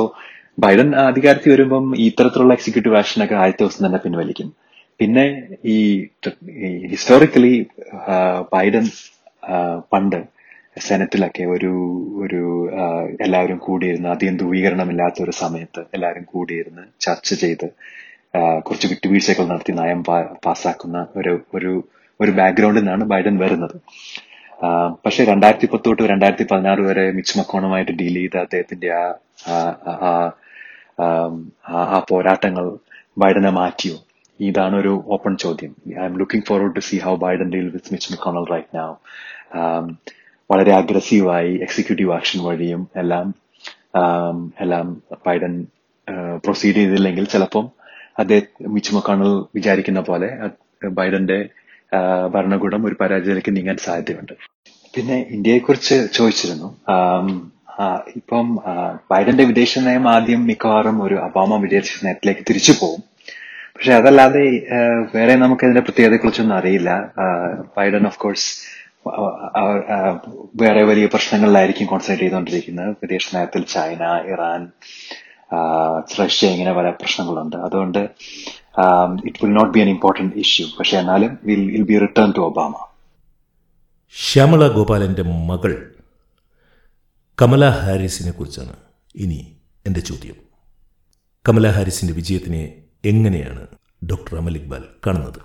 ബൈഡൻ 0.57 0.89
അധികാരത്തിൽ 1.01 1.51
വരുമ്പം 1.51 1.85
ഇത്തരത്തിലുള്ള 1.99 2.53
എക്സിക്യൂട്ടീവ് 2.53 2.97
ആക്ഷനൊക്കെ 2.97 3.35
ആദ്യത്തെ 3.35 3.63
ദിവസം 3.63 3.83
തന്നെ 3.85 3.99
പിൻവലിക്കും 3.99 4.49
പിന്നെ 4.99 5.25
ഈ 5.65 5.77
ഹിസ്റ്റോറിക്കലി 6.89 7.53
ബൈഡൻ 8.51 8.85
പണ്ട് 9.93 10.19
സെനറ്റിലൊക്കെ 10.79 11.43
ഒരു 11.45 11.71
ഒരു 12.21 12.41
എല്ലാവരും 13.21 13.57
കൂടിയിരുന്ന് 13.57 14.09
അധികം 14.09 14.91
ഇല്ലാത്ത 14.91 15.17
ഒരു 15.21 15.33
സമയത്ത് 15.35 15.81
എല്ലാവരും 15.93 16.25
കൂടിയിരുന്ന് 16.33 16.83
ചർച്ച 17.01 17.33
ചെയ്ത് 17.33 17.67
കുറച്ച് 18.61 18.87
വിട്ടുവീഴ്ചകൾ 18.87 19.45
നടത്തി 19.45 19.73
നയം 19.73 20.01
പാസ്സാക്കുന്ന 20.45 20.99
ഒരു 21.17 21.33
ഒരു 21.53 21.71
ഒരു 22.19 22.31
ബാക്ക്ഗ്രൗണ്ടിൽ 22.31 22.81
നിന്നാണ് 22.81 23.05
ബൈഡൻ 23.05 23.35
വരുന്നത് 23.37 23.75
പക്ഷേ 25.05 25.21
രണ്ടായിരത്തി 25.23 25.67
പത്ത് 25.67 25.85
തൊട്ട് 25.85 26.03
രണ്ടായിരത്തി 26.03 26.45
പതിനാറ് 26.51 26.81
വരെ 26.81 27.03
മിച്ച് 27.11 27.33
മക്കോണുമായിട്ട് 27.39 27.93
ഡീൽ 27.99 28.15
ചെയ്ത 28.15 28.35
അദ്ദേഹത്തിന്റെ 28.37 28.89
ആ 28.91 30.19
ആ 31.73 31.99
പോരാട്ടങ്ങൾ 32.09 32.77
ബൈഡനെ 33.17 33.49
മാറ്റിയോ 33.49 33.97
ഇതാണ് 34.39 34.75
ഒരു 34.75 35.03
ഓപ്പൺ 35.07 35.35
ചോദ്യം 35.35 35.75
I 36.01 36.05
M 36.05 36.17
looking 36.17 36.45
forward 36.45 36.75
to 36.75 36.79
see 36.79 36.97
how 36.97 37.15
Biden 37.15 37.51
deal 37.51 37.67
with 37.69 37.91
Mitch 37.91 38.13
McConnell 38.13 38.45
right 38.53 38.77
now 38.77 38.89
വളരെ 40.49 40.71
അഗ്രസീവായി 40.71 41.55
എക്സിക്യൂട്ടീവ് 41.55 42.11
ആക്ഷൻ 42.11 42.43
വഴിയും 42.43 42.87
എല്ലാം 42.95 43.35
എല്ലാം 44.59 45.01
ബൈഡൻ 45.25 45.67
പ്രൊസീഡ് 46.43 46.75
ചെയ്തില്ലെങ്കിൽ 46.75 47.25
ചിലപ്പം 47.25 47.69
അദ്ദേഹം 48.19 48.73
മിച്ച് 48.73 48.95
മക്കോണൽ 48.95 49.45
വിചാരിക്കുന്ന 49.55 49.99
പോലെ 49.99 50.29
ബൈഡന്റെ 50.87 51.49
ഭരണകൂടം 52.31 52.85
ഒരു 52.85 52.95
പരാജയത്തിലേക്ക് 52.99 53.55
നീങ്ങാൻ 53.55 53.77
സാധ്യതയുണ്ട് 53.77 54.33
പിന്നെ 54.95 55.27
ഇന്ത്യയെക്കുറിച്ച് 55.29 56.07
ചോദിച്ചിരുന്നു 56.13 56.69
ഇപ്പം 58.15 58.47
ബൈഡന്റെ 59.11 59.43
വിദേശ 59.43 59.79
നയം 59.79 60.09
ആദ്യം 60.09 60.41
മിക്കവാറും 60.47 61.03
ഒരു 61.03 61.15
ഒബാമ 61.15 61.57
വിദേശ 61.61 62.05
നയത്തിലേക്ക് 62.05 62.43
തിരിച്ചു 62.49 62.73
പോകും 62.81 63.01
പക്ഷെ 63.75 63.93
അതല്ലാതെ 63.93 64.43
വേറെ 65.15 65.35
നമുക്ക് 65.35 65.63
ഇതിന്റെ 65.63 65.81
പ്രത്യേകതയെക്കുറിച്ചൊന്നും 65.81 66.55
അറിയില്ല 66.57 66.89
ബൈഡൻ 67.77 68.05
ഓഫ് 68.05 68.19
കോഴ്സ് 68.19 68.49
വേറെ 70.55 70.81
വലിയ 70.83 71.05
പ്രശ്നങ്ങളിലായിരിക്കും 71.05 71.87
കോൺസെൻട്രേറ്റ് 71.87 72.23
ചെയ്തുകൊണ്ടിരിക്കുന്നത് 72.23 72.91
വിദേശ 73.01 73.35
നയത്തിൽ 73.35 73.63
ചൈന 73.63 74.03
ഇറാൻ 74.33 74.61
റഷ്യ 76.19 76.47
ഇങ്ങനെ 76.47 76.73
പല 76.73 76.89
പ്രശ്നങ്ങളുണ്ട് 76.89 77.57
അതുകൊണ്ട് 77.57 77.99
it 79.25 79.39
will 79.45 79.53
not 79.53 79.73
be 79.73 79.79
an 79.79 79.89
important 79.89 80.35
issue 80.37 80.65
പക്ഷെ 80.79 80.97
എന്നാലും 80.97 81.37
will 81.43 81.63
will 81.71 81.81
be 81.81 81.97
return 81.97 82.31
to 82.31 82.39
Obama 82.41 82.75
Shyamala 84.15 84.67
ഗോപാലന്റെ 84.67 85.23
മകൾ 85.23 85.73
കമല 87.37 87.65
ഹാരിസിനെ 87.77 88.31
കുറിച്ചാണ് 88.31 88.73
ഇനി 89.15 89.37
എൻ്റെ 89.85 90.01
ചോദ്യം 90.01 90.37
കമല 91.45 91.67
ഹാരിസിന്റെ 91.67 92.13
വിജയത്തിനെ 92.13 92.63
എങ്ങനെയാണ് 93.05 93.63
ഡോക്ടർ 94.05 94.33
അമൽ 94.37 94.55
ഇക്ബാൽ 94.55 94.83
കാണുന്നത് 95.05 95.39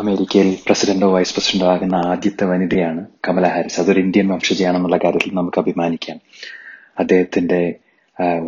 അമേരിക്കയിൽ 0.00 0.48
പ്രസിഡന്റോ 0.66 1.08
വൈസ് 1.10 1.34
പ്രസിഡന്റോ 1.34 1.68
ആകുന്ന 1.70 1.96
ആദ്യത്തെ 2.06 2.46
വനിതയാണ് 2.46 3.02
കമല 3.28 3.46
ഹാരിസ് 3.46 3.80
അതൊരു 3.80 4.00
ഇന്ത്യൻ 4.00 4.26
വംശജയാണെന്നുള്ള 4.28 4.96
കാര്യത്തിൽ 4.96 5.30
നമുക്ക് 5.34 5.60
അഭിമാനിക്കാം 5.60 6.18
അദ്ദേഹത്തിന്റെ 6.98 7.60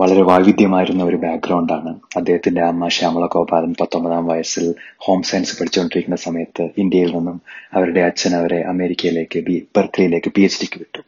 വളരെ 0.00 0.22
വൈവിധ്യമായിരുന്ന 0.22 1.02
ഒരു 1.04 1.18
ബാക്ക്ഗ്രൗണ്ടാണ് 1.24 1.90
അദ്ദേഹത്തിന്റെ 2.16 2.62
അമ്മ 2.64 2.88
ശ്യാമള 2.88 3.24
ഗോപാലൻ 3.26 3.72
പത്തൊമ്പതാം 3.80 4.24
വയസ്സിൽ 4.26 4.64
ഹോം 4.98 5.20
സയൻസ് 5.22 5.56
പഠിച്ചുകൊണ്ടിരിക്കുന്ന 5.58 6.18
സമയത്ത് 6.24 6.64
ഇന്ത്യയിൽ 6.78 7.10
നിന്നും 7.12 7.36
അവരുടെ 7.74 8.00
അച്ഛൻ 8.00 8.34
അവരെ 8.36 8.58
അമേരിക്കയിലേക്ക് 8.64 9.40
ബി 9.40 9.56
ബർക്ക്ലിയിലേക്ക് 9.76 10.30
പി 10.30 10.42
എച്ച് 10.42 10.60
ഡിക്ക് 10.62 10.80
വിട്ടു 10.80 11.02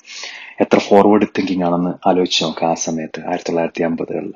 എത്ര 0.59 0.78
ഫോർവേഡ് 0.78 1.26
തിങ്കിങ് 1.38 1.64
ആണെന്ന് 1.64 2.09
ആലോചിച്ച് 2.09 2.45
നോക്കുക 2.45 2.68
ആ 2.68 2.74
സമയത്ത് 2.74 3.20
ആയിരത്തി 3.26 3.49
തൊള്ളായിരത്തി 3.49 3.82
അമ്പതുകളിൽ 3.82 4.34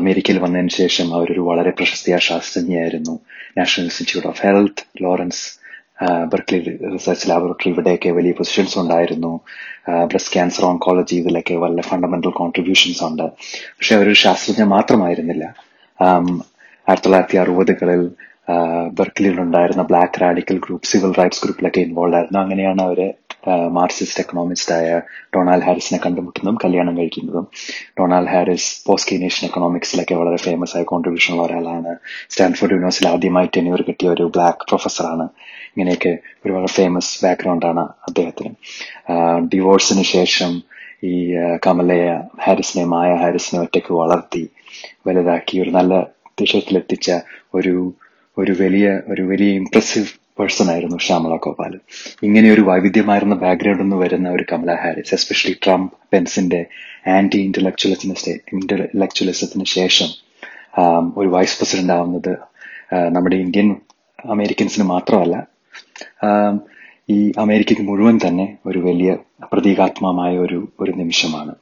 അമേരിക്കയിൽ 0.00 0.38
വന്നതിന് 0.38 0.68
ശേഷം 0.68 1.14
അവരൊരു 1.14 1.40
വളരെ 1.40 1.70
പ്രശസ്തിയായ 1.70 2.18
ശാസ്ത്രജ്ഞയായിരുന്നു 2.18 3.20
National 3.58 3.84
Institute 3.84 4.28
of 4.28 4.40
Health 4.46 5.02
Lawrence 5.02 5.66
Berkeley 6.28 6.58
research 6.92 7.30
laboratory 7.30 7.70
ഇവിടെയൊക്കെ 7.70 8.10
വലിയ 8.10 8.32
പൊസിഷൻസ് 8.32 8.78
ഉണ്ടായിരുന്നു 8.78 9.40
ബ്രസ്റ്റ് 10.06 10.32
ക്യാൻസർ 10.32 10.64
ഓങ്കോളജി 10.64 11.14
ഇതിലൊക്കെ 11.14 11.54
വല്ല 11.54 11.80
ഫണ്ടമെന്റൽ 11.80 12.30
കോൺട്രിബ്യൂഷൻസ് 12.30 13.04
ഉണ്ട് 13.04 13.22
പക്ഷെ 13.76 13.94
അവരൊരു 13.94 14.14
ശാസ്ത്രജ്ഞ 14.14 14.62
മാത്രമായിരുന്നില്ല 14.62 15.44
ആയിരത്തി 16.86 17.06
തൊള്ളായിരത്തി 17.06 17.36
അറുപതുകളിൽ 17.36 18.10
ബെർക്കിലിൽ 18.90 19.40
ഉണ്ടായിരുന്ന 19.40 19.82
black 19.82 20.22
radical 20.22 20.58
group 20.58 20.86
civil 20.86 21.12
rights 21.12 21.44
ഗ്രൂപ്പിലൊക്കെ 21.44 21.80
ഇൻവോൾവ് 21.80 22.14
ആയിരുന്നു 22.14 22.40
അങ്ങനെയാണ് 22.40 22.82
അവരെ 22.82 23.14
മാർക്സിസ്റ്റ് 23.70 24.20
എക്കണോമിസ്റ്റ് 24.20 24.74
ആയ 24.74 24.88
ഡൊണാൾഡ് 25.36 25.64
ഹാരിസിനെ 25.64 25.98
കണ്ടുമുട്ടുന്നതും 25.98 26.58
കല്യാണം 26.64 26.94
കഴിക്കുന്നതും 26.98 27.46
ഡൊണാൾഡ് 28.00 28.26
ഹാരിസ് 28.26 28.70
പോസ്റ്റ് 28.86 29.10
കീനേഷ്യൻ 29.10 29.44
എക്കണോമിക്സിലൊക്കെ 29.48 30.14
വളരെ 30.14 30.36
ഫേമസ് 30.36 30.76
ആയ 30.76 30.82
കോൺട്രിബ്യൂഷൻ 30.82 31.34
ഉള്ള 31.34 31.44
ഒരാളാണ് 31.46 31.92
സ്റ്റാൻഫോർഡ് 32.30 32.72
യൂണിവേഴ്സിറ്റിയിൽ 32.72 33.12
ആദ്യമായി 33.12 33.50
എന്നിവർ 33.56 33.82
കിട്ടിയ 33.82 34.08
ഒരു 34.08 34.26
ബ്ലാക്ക് 34.26 34.66
പ്രൊഫസറാണ് 34.68 35.26
ഇങ്ങനെയൊക്കെ 35.70 36.12
ഒരുപാട് 36.44 36.66
ഫേമസ് 36.66 37.24
ബാക്ക്ഗ്രൗണ്ടാണ് 37.24 37.84
അദ്ദേഹത്തിന് 38.08 38.52
ഡിവോഴ്സിന് 39.54 40.02
ശേഷം 40.02 40.52
ഈ 41.04 41.14
കമലയ 41.66 42.04
ഹാരിസിനെ 42.40 42.84
മായ 42.84 43.10
ഹാരിസിനെ 43.14 43.58
ഒറ്റയ്ക്ക് 43.60 43.94
വളർത്തി 43.94 44.44
വലുതാക്കി 45.06 45.56
ഒരു 45.60 45.70
നല്ല 45.70 45.94
ദിശത്തിലെത്തിച്ച 46.40 47.10
ഒരു 47.54 47.74
ഒരു 48.36 48.52
വലിയ 48.52 48.86
ഒരു 49.08 49.22
വലിയ 49.22 49.50
ഇംപ്രസീവ് 49.52 50.08
പേഴ്സൺ 50.38 50.68
ആയിരുന്നു 50.70 50.98
ശ്യാമള 50.98 51.36
ഗോപാൽ 51.36 51.74
ഇങ്ങനെ 52.22 52.48
ഒരു 52.52 52.60
വൈവിധ്യമായിരുന്ന 52.60 53.34
ബാക്ക്ഗ്രൗണ്ടിൽ 53.34 53.84
നിന്ന് 53.84 53.96
വരുന്ന 53.96 54.30
ഒരു 54.30 54.44
കമല 54.52 54.72
ഹാരിസ് 54.74 55.14
എസ്പെഷ്യലി 55.14 55.56
ട്രംപ് 55.62 55.94
പെൻസിന്റെ 56.12 56.60
ആന്റി 57.08 57.38
ഇന്റലക്ച്വലിസത്തിന് 57.38 58.34
ഇന്റലക്ച്വലിസത്തിന് 58.52 59.64
ശേഷം 59.64 60.10
ഒരു 61.16 61.28
വൈസ് 61.28 61.56
പ്രസിഡന്റ് 61.58 61.92
ആവുന്നത് 61.92 62.32
നമ്മുടെ 63.12 63.36
ഇന്ത്യൻ 63.36 63.68
അമേരിക്കൻസിന് 64.30 64.84
മാത്രമല്ല 64.84 65.36
ഈ 67.08 67.18
അമേരിക്കയ്ക്ക് 67.38 67.82
മുഴുവൻ 67.82 68.16
തന്നെ 68.18 68.46
ഒരു 68.66 68.78
വലിയ 68.78 69.10
പ്രതീകാത്മമായ 69.42 70.32
ഒരു 70.36 70.58
ഒരു 70.80 70.92
നിമിഷമാണ് 70.96 71.54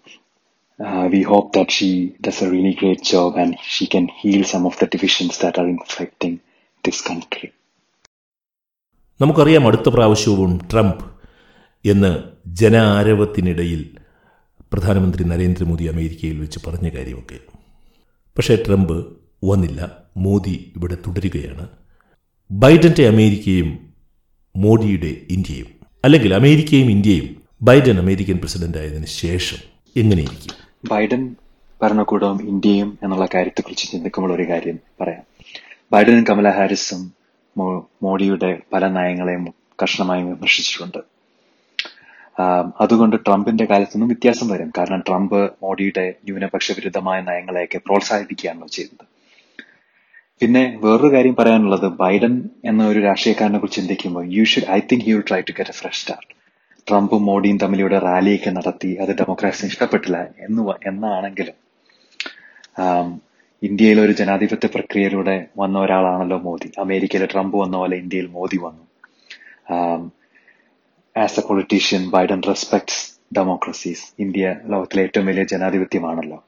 V 1.11 1.20
hope 1.22 1.50
that 1.59 1.70
she 1.70 1.90
does 2.26 2.44
a 2.44 2.48
really 2.50 2.72
great 2.80 3.07
job 3.11 3.38
and 3.40 3.57
she 3.70 3.84
can 3.84 4.07
heal 4.20 4.44
some 4.44 4.64
of 4.66 4.78
the 4.84 4.88
divisions 4.94 5.38
that 5.42 5.61
are 5.61 5.68
infecting 5.68 6.38
this 6.84 7.02
country 7.09 7.48
നമുക്കറിയാം 9.20 9.66
അടുത്ത 9.66 9.88
പ്രാവശ്യവും 9.88 10.52
ട്രംപ് 10.70 11.05
എന്ന് 11.84 12.11
ജനാരവത്തിനിടയിൽ 12.61 13.82
പ്രധാനമന്ത്രി 14.72 15.24
നരേന്ദ്രമോദി 15.24 15.84
അമേരിക്കയിൽ 15.84 16.36
വെച്ച് 16.40 16.59
പറഞ്ഞ 16.66 16.88
കാര്യമൊക്കെ 16.88 17.38
പക്ഷേ 18.36 18.55
ട്രംപ് 18.57 18.96
വന്നില്ല 19.44 19.80
മോദി 20.16 20.55
ഇവിടെ 20.76 20.94
തുടരുകയാണ് 21.07 21.64
ബൈഡൻ്റെ 22.50 23.05
അമേരിക്കയും 23.09 23.68
മോഡിയുടെ 24.55 25.12
ഇന്ത്യയും 25.30 25.68
അല്ലെങ്കിൽ 26.05 26.34
അമേരിക്കയും 26.34 26.88
ഇന്ത്യയും 26.90 27.28
ബൈഡൻ 27.62 27.98
അമേരിക്കൻ 27.98 28.38
പ്രസിഡന്റ് 28.38 28.78
ആയതിനു 28.78 29.09
ശേഷം 29.16 29.61
എങ്ങനെയിരിക്കും 29.96 30.55
ബൈഡൻ 30.90 31.22
ഭരണകൂടവും 31.80 32.40
ഇന്ത്യയും 32.48 32.98
എന്നുള്ള 33.02 33.26
കാര്യത്തെക്കുറിച്ച് 33.34 33.86
ചിന്തിക്കുമ്പോൾ 33.90 34.32
ഒരു 34.34 34.42
കാര്യം 34.42 34.76
പറയാം 35.00 35.24
ബൈഡനും 35.92 36.24
കമല 36.24 36.48
ഹാരിസും 36.50 37.00
മോഡിയുടെ 38.02 38.50
പല 38.72 38.88
നയങ്ങളെയും 38.88 39.44
കർശനമായി 39.82 40.22
വിമർശിച്ചിട്ടുണ്ട് 40.22 41.00
അതുകൊണ്ട് 42.80 43.16
ട്രംപിന്റെ 43.26 43.64
കാലത്ത് 43.64 43.94
നിന്നും 43.94 44.09
വ്യത്യാസം 44.09 44.48
വരും 44.48 44.70
കാരണം 44.78 45.00
ട്രംപ് 45.00 45.40
മോഡിയുടെ 45.62 46.05
ന്യൂനപക്ഷ 46.24 46.72
വിരുദ്ധമായ 46.72 47.20
നയങ്ങളെയൊക്കെ 47.20 47.78
പ്രോത്സാഹിപ്പിക്കുകയാണല്ലോ 47.78 48.68
ചെയ്തത് 48.68 49.05
പിന്നെ 50.40 50.62
വേറൊരു 50.80 51.12
കാര്യം 51.12 51.34
പറയാനുള്ളത് 51.34 51.88
ബൈഡൻ 51.98 52.32
എന്ന 52.64 52.86
ഒരു 52.86 53.00
രാഷ്ട്രീയക്കാരനെ 53.00 53.59
കുറിച്ച് 53.59 53.80
ചിന്തിക്കുമ്പോൾ 53.80 54.24
you 54.28 54.44
should 54.44 54.70
I 54.70 54.80
think 54.92 55.07
you 55.09 55.18
try 55.28 55.40
to 55.40 55.52
get 55.52 55.70
a 55.70 55.72
fresh 55.72 56.00
start 56.00 56.30
ട്രംപും 56.86 57.22
മോഡിയും 57.24 57.59
തമ്മിൽ 57.59 57.80
ഇവിടെ 57.80 57.98
റാലിയൊക്കെ 57.98 58.50
നടത്തി 58.50 58.90
അത് 59.00 59.12
ഡെമോക്രാറ്റ്സിന് 59.16 59.70
ഇഷ്ടപ്പെട്ടില്ല 59.70 60.18
എന്ന് 60.38 60.62
എന്നാണെങ്കിലും 60.86 61.57
ഇന്ത്യയിലെ 63.64 64.00
ഒരു 64.02 64.12
ജനാധിപത്യ 64.12 64.68
പ്രക്രിയയിലൂടെ 64.68 65.34
വന്ന 65.57 65.76
ഒരാളാണല്ലോ 65.78 66.38
മോദി 66.38 66.68
അമേരിക്കയിലെ 66.78 67.26
ട്രംപ് 67.26 67.57
വന്ന 67.57 67.76
പോലെ 67.76 67.96
ഇന്ത്യയിൽ 67.96 68.26
മോദി 68.28 68.59
വന്നു 68.59 68.84
as 71.16 71.38
a 71.40 71.44
politician 71.48 72.02
Biden 72.11 72.40
respects 72.42 73.02
democracies 73.36 74.05
India 74.20 74.46
ലോകത്തിലെ 74.64 75.02
ഏറ്റവും 75.02 75.26
വലിയ 75.26 75.44
ജനാധിപത്യമാണല്ലോ 75.44 76.38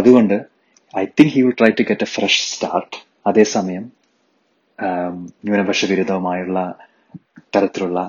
അതുകൊണ്ട് 0.00 0.36
I 0.94 1.04
think 1.18 1.32
he 1.34 1.42
will 1.42 1.54
try 1.58 1.70
to 1.70 1.84
get 1.88 2.06
a 2.06 2.10
fresh 2.14 2.42
start 2.46 2.96
അതേസമയം 3.26 3.84
ന്യൂനപക്ഷ 5.44 5.84
വിരുദ്ധവുമായുള്ള 5.84 6.58
തരത്തിലുള്ള 7.56 8.00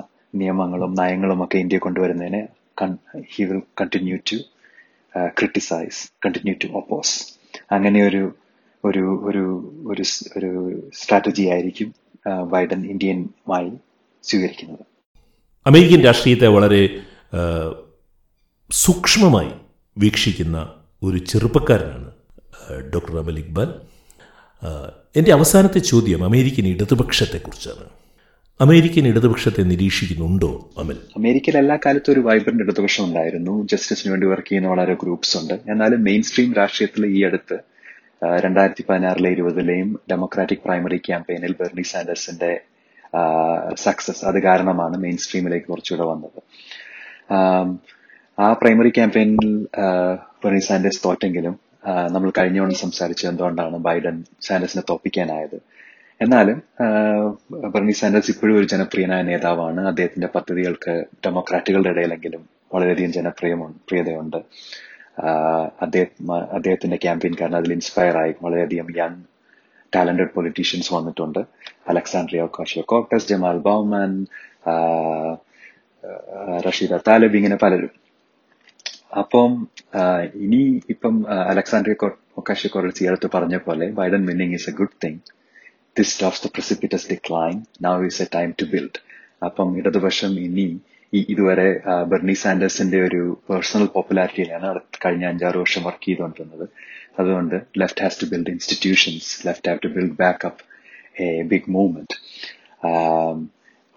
നിയമങ്ങളും 0.36 0.94
നയങ്ങളും 0.94 1.42
ഒക്കെ 1.44 1.58
ഇന്ത്യ 1.58 1.80
കൊണ്ടുവരുന്നതിന് 1.80 2.42
he 3.32 3.44
will 3.44 3.62
continue 3.82 4.18
to 4.32 4.38
criticise 5.34 6.02
continue 6.26 6.56
to 6.62 6.68
oppose 6.74 7.14
അങ്ങനെ 7.72 8.00
ഒരു 8.04 8.22
ഒരു 8.84 9.04
ഒരു 9.24 9.44
ഒരു 9.84 10.14
ഒരു 10.38 10.50
സ്ട്രാറ്റജി 10.94 11.46
ആയിരിക്കും 11.46 11.90
ബൈഡൻ 12.50 12.82
ഇന്ത്യനുമായി 12.86 13.72
സ്വീകരിക്കുന്നത് 14.24 14.86
അമേരിക്കൻ 15.66 16.02
രാഷ്ട്രീയത്തെ 16.06 16.48
വളരെ 16.48 16.82
സൂക്ഷ്മമായി 18.72 19.52
വീക്ഷിക്കുന്ന 19.98 20.58
ഒരു 21.04 21.18
ചെറുപ്പക്കാരനാണ് 21.26 22.10
ഡോക്ടർ 22.94 23.16
അമൽ 23.18 23.38
ഇക്ബാൽ 23.40 23.70
എൻ്റെ 25.16 25.32
അവസാനത്തെ 25.32 25.80
ചോദ്യം 25.80 26.24
അമേരിക്കൻ 26.26 26.66
ഇടതുപക്ഷത്തെക്കുറിച്ചാണ് 26.68 27.86
അമേരിക്കൻ 28.60 29.06
ഇടതുപക്ഷത്തെ 29.08 29.64
നിരീക്ഷിക്കുന്നുണ്ടോ 29.64 30.50
അമൽ 30.78 30.98
അമേരിക്കയിൽ 31.16 31.58
എല്ലാ 31.58 31.76
കാലത്തും 31.76 32.12
ഒരു 32.12 32.22
വൈബ്രന്റ് 32.26 32.64
ഇടതുപക്ഷം 32.64 33.04
ഉണ്ടായിരുന്നു 33.06 33.54
ജസ്റ്റിസിന് 33.72 34.10
വേണ്ടി 34.12 34.28
വർക്ക് 34.28 34.48
ചെയ്യുന്ന 34.48 34.70
വളരെ 34.70 34.94
ഗ്രൂപ്പ്സ് 34.94 35.36
ഉണ്ട് 35.38 35.54
എന്നാലും 35.70 36.02
മെയിൻ 36.04 36.24
സ്ട്രീം 36.24 36.50
രാഷ്ട്രീയത്തിൽ 36.54 37.06
ഈ 37.10 37.22
അടുത്ത് 37.24 37.58
രണ്ടായിരത്തി 38.46 38.84
പതിനാറിലെ 38.90 39.30
ഇരുപതിലെയും 39.30 39.90
ഡെമോക്രാറ്റിക് 40.12 40.64
പ്രൈമറി 40.66 41.00
ക്യാമ്പയിനിൽ 41.06 41.54
ബെർണി 41.60 41.86
സാൻഡേഴ്സിന്റെ 41.92 42.52
സക്സസ് 43.78 44.24
അത് 44.26 44.40
കാരണമാണ് 44.44 44.98
മെയിൻ 44.98 45.18
സ്ട്രീമിലേക്ക് 45.18 45.68
കുറച്ചുകൂടെ 45.68 46.08
വന്നത് 46.10 46.42
ആ 48.38 48.50
പ്രൈമറി 48.62 48.94
ക്യാമ്പയിനിൽ 48.96 49.50
ബെർണി 50.44 50.64
സാൻഡേഴ്സ് 50.66 51.04
തോറ്റെങ്കിലും 51.06 51.56
നമ്മൾ 52.12 52.30
കഴിഞ്ഞ 52.38 52.58
തവണ 52.58 52.76
സംസാരിച്ചു 52.82 53.26
എന്തുകൊണ്ടാണ് 53.28 53.78
ബൈഡൻ 53.84 54.18
സാൻഡേഴ്സിനെ 54.42 54.84
തോപ്പിക്കാനായത് 54.90 55.60
എന്നാലും 56.22 56.58
ബർണി 57.74 57.92
സാൻഡേഴ്സ് 57.92 58.32
ഇപ്പോഴും 58.32 58.56
ഒരു 58.58 58.66
ജനപ്രിയനായ 58.66 59.22
നേതാവാണ് 59.22 59.82
അദ്ദേഹത്തിന്റെ 59.88 60.28
പദ്ധതികൾക്ക് 60.28 60.94
ഡെമോക്രാറ്റുകളുടെ 61.26 61.90
ഇടയിലെങ്കിലും 61.90 62.42
വളരെയധികം 62.74 63.12
ജനപ്രിയമുണ്ട് 63.12 63.78
പ്രിയതയുണ്ട് 63.88 64.40
അദ്ദേഹം 65.82 66.32
അദ്ദേഹത്തിന്റെ 66.54 66.98
ക്യാമ്പയിൻ 66.98 67.34
കാരണം 67.42 67.58
അതിൽ 67.58 67.74
ഇൻസ്പയർ 67.74 68.18
ആയി 68.18 68.34
വളരെയധികം 68.42 68.90
യങ് 68.98 69.24
ടാലന്റഡ് 69.96 70.34
പൊളിറ്റീഷ്യൻസ് 70.34 70.94
വന്നിട്ടുണ്ട് 70.94 71.40
Alexandria 71.88 72.42
Ocasio 72.42 72.84
Cortez 72.88 73.30
Jamaal 73.30 73.58
Bowman 73.60 74.12
Rashida 76.68 76.96
Tlaib 77.08 77.36
ഇങ്ങനെ 77.36 77.56
പലരും 77.56 77.94
അപ്പം 79.20 79.52
ഇനി 80.36 80.62
ഇപ്പം 80.90 81.16
അലക്സാണ്ട്രിയ 81.50 81.96
ഒക്കാഷിയോ 82.38 82.70
കോർട്ടസ് 82.74 83.04
ഈ 83.04 83.08
അടുത്ത് 83.08 83.30
പറഞ്ഞ 83.34 83.58
പോലെ 83.58 83.86
Biden 83.92 84.26
winning 84.26 84.54
is 84.54 84.70
a 84.70 84.74
good 84.74 84.98
thing 85.04 85.20
this 85.96 86.14
stops 86.14 86.40
the 86.40 86.50
precipitous 86.50 87.06
decline. 87.06 87.66
Now 87.80 88.02
is 88.02 88.20
a 88.20 88.28
time 88.30 88.54
to 88.56 88.68
build. 88.68 88.96
അപ്പം 89.42 89.68
ഇടതുപക്ഷം 89.80 90.32
ഇനി 90.46 90.66
ഈ 91.14 91.20
ഇതുവരെ 91.30 91.68
ബെർണി 92.12 92.34
സാൻഡേഴ്സിന്റെ 92.42 92.98
ഒരു 93.06 93.20
പേഴ്സണൽ 93.48 93.88
പോപ്പുലാരിറ്റിയിലാണ് 93.94 94.70
കഴിഞ്ഞ 95.04 95.26
അഞ്ചാറ് 95.30 95.58
വർഷം 95.62 95.84
വർക്ക് 95.88 96.06
ചെയ്തുകൊണ്ടിരുന്നത് 96.06 96.66
അതുകൊണ്ട് 97.20 97.56
left 97.82 98.04
has 98.04 98.20
to 98.22 98.28
build 98.32 98.52
institutions 98.56 99.30
left 99.48 99.70
have 99.70 99.80
to 99.86 99.92
build 99.96 100.18
backup 100.22 100.62
a 101.22 101.30
big 101.54 101.72
movement 101.78 102.18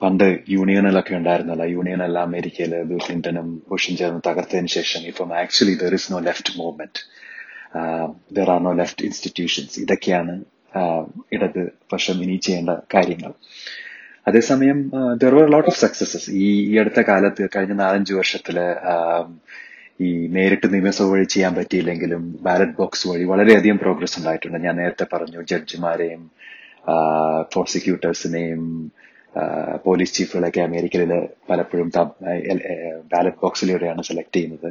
പണ്ട് 0.01 0.25
യൂണിയനിലൊക്കെ 0.55 1.13
ഉണ്ടായിരുന്നല്ലോ 1.19 1.67
യൂണിയനല്ല 1.75 2.19
അമേരിക്കയിൽ 2.29 2.73
ബിൽ 2.89 3.03
ക്ലിന്റണും 3.07 3.49
ബുഷും 3.69 3.97
ചേർന്ന് 4.01 4.23
തകർത്തതിന് 4.29 4.73
ശേഷം 4.79 5.03
ഇപ്പം 5.11 5.33
actually 5.43 5.77
there 5.83 5.95
is 5.99 6.09
no 6.13 6.21
left 6.29 6.55
movement 6.61 7.03
there 8.39 8.49
are 8.55 8.61
no 8.69 8.73
left 8.81 9.05
institutions 9.09 9.77
ഇതൊക്കെയാണ് 9.85 10.35
ഇടത് 11.33 11.63
പക്ഷം 11.93 12.23
ഇനി 12.23 12.37
ചെയ്യേണ്ട 12.37 12.71
കാര്യങ്ങൾ 12.95 13.33
അതേസമയം 14.27 14.79
there 15.15 15.35
were 15.35 15.47
lot 15.51 15.69
of 15.69 15.79
successes 15.79 16.31
ഈ 16.31 16.49
ഈ 16.71 16.79
അടുത്ത 16.79 17.01
കാലത്ത് 17.01 17.49
കഴിഞ്ഞ 17.57 17.73
നാലഞ്ച് 17.73 18.15
വർഷത്തില് 18.15 18.67
ഈ 20.01 20.11
നേരിട്ട് 20.27 20.73
നിയമസഭ 20.73 21.07
വഴി 21.07 21.25
ചെയ്യാൻ 21.25 21.55
പറ്റിയില്ലെങ്കിലും 21.55 22.23
ബാലറ്റ് 22.43 22.73
ബോക്സ് 22.73 23.09
വഴി 23.09 23.25
വളരെയധികം 23.25 23.77
പ്രോഗ്രസ് 23.77 24.19
ഉണ്ടായിട്ടുണ്ട് 24.19 24.59
ഞാൻ 24.59 24.77
നേരത്തെ 24.77 25.07
പറഞ്ഞു 25.15 25.43
ജഡ്ജിമാരെയും 25.43 26.23
പ്രോസിക്യൂട്ടേഴ്സിനെയും 27.53 28.63
പോലീസ് 29.85 30.15
ചീഫുകളൊക്കെ 30.15 30.61
അമേരിക്കയിൽ 30.61 31.13
പലപ്പോഴും 31.51 31.89
ബാലറ്റ് 33.13 33.41
ബോക്സിലൂടെയാണ് 33.41 34.03
സെലക്ട് 34.03 34.37
ചെയ്യുന്നത് 34.37 34.69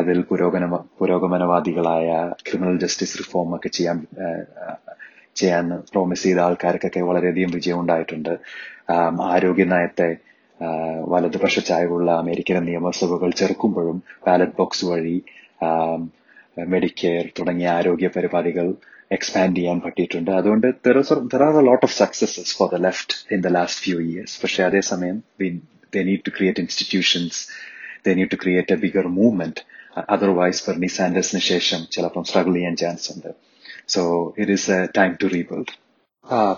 അതിൽ 0.00 0.20
പുരോഗമന 0.22 0.66
പുരോഗമനവാദികളായ 0.98 2.08
ക്രിമിനൽ 2.48 2.78
ജസ്റ്റിസ് 2.78 3.18
റിഫോം 3.18 3.56
ഒക്കെ 3.56 3.68
ചെയ്യാൻ 3.68 3.98
ചെയ്യാൻ 5.38 5.64
പ്രോമിസ് 5.92 6.22
ചെയ്ത 6.22 6.40
ആൾക്കാർക്കൊക്കെ 6.40 7.00
വളരെയധികം 7.00 7.50
വിജയം 7.50 7.78
ഉണ്ടായിട്ടുണ്ട് 7.80 8.32
ആരോഗ്യ 9.30 9.64
നയത്തെ 9.64 10.08
വലതുപക്ഷ 11.08 11.58
ചായവുള്ള 11.60 12.10
അമേരിക്കൻ 12.18 12.64
നിയമസഭകൾ 12.64 13.30
ചെറുക്കുമ്പോഴും 13.32 13.98
ബാലറ്റ് 14.26 14.56
ബോക്സ് 14.56 14.86
വഴി 14.86 15.16
മെഡിക്കെയർ 16.68 17.24
തുടങ്ങിയ 17.38 17.68
ആരോഗ്യ 17.70 18.08
പരിപാടികൾ 18.08 18.68
എക്സ്പാൻഡ് 19.10 19.56
ചെയ്യാൻ 19.56 19.78
പറ്റിയിട്ടുണ്ട് 19.80 20.30
അതുകൊണ്ട് 20.30 20.66
there 20.86 20.96
are 21.42 21.56
a 21.60 21.62
lot 21.62 21.84
of 21.84 21.94
successes 21.94 22.52
for 22.58 22.68
the 22.74 22.80
left 22.80 23.16
in 23.34 23.40
the 23.40 23.50
last 23.50 23.82
few 23.84 23.98
years 24.00 24.36
പക്ഷെ 24.42 24.62
അതേസമയം 24.64 25.18
they 25.92 26.00
need 26.02 26.22
to 26.26 26.32
create 26.36 26.60
institutions 26.60 27.38
they 28.06 28.14
need 28.14 28.30
to 28.30 28.40
create 28.42 28.72
a 28.72 28.80
bigger 28.86 29.06
movement 29.20 29.62
otherwise 30.08 30.62
Bernie 30.66 30.90
സാൻഡേഴ്സിന് 30.96 31.42
ശേഷം 31.44 31.80
ചിലപ്പം 31.90 32.24
സ്ട്രഗിൾ 32.24 32.54
ചെയ്യാൻ 32.54 32.76
ചാൻസ് 32.76 33.08
ഉണ്ട് 33.12 33.30
so 33.88 34.02
it 34.38 34.52
is 34.52 34.68
a 34.70 34.80
time 34.98 35.12
to 35.20 35.28
rebuild 35.34 35.72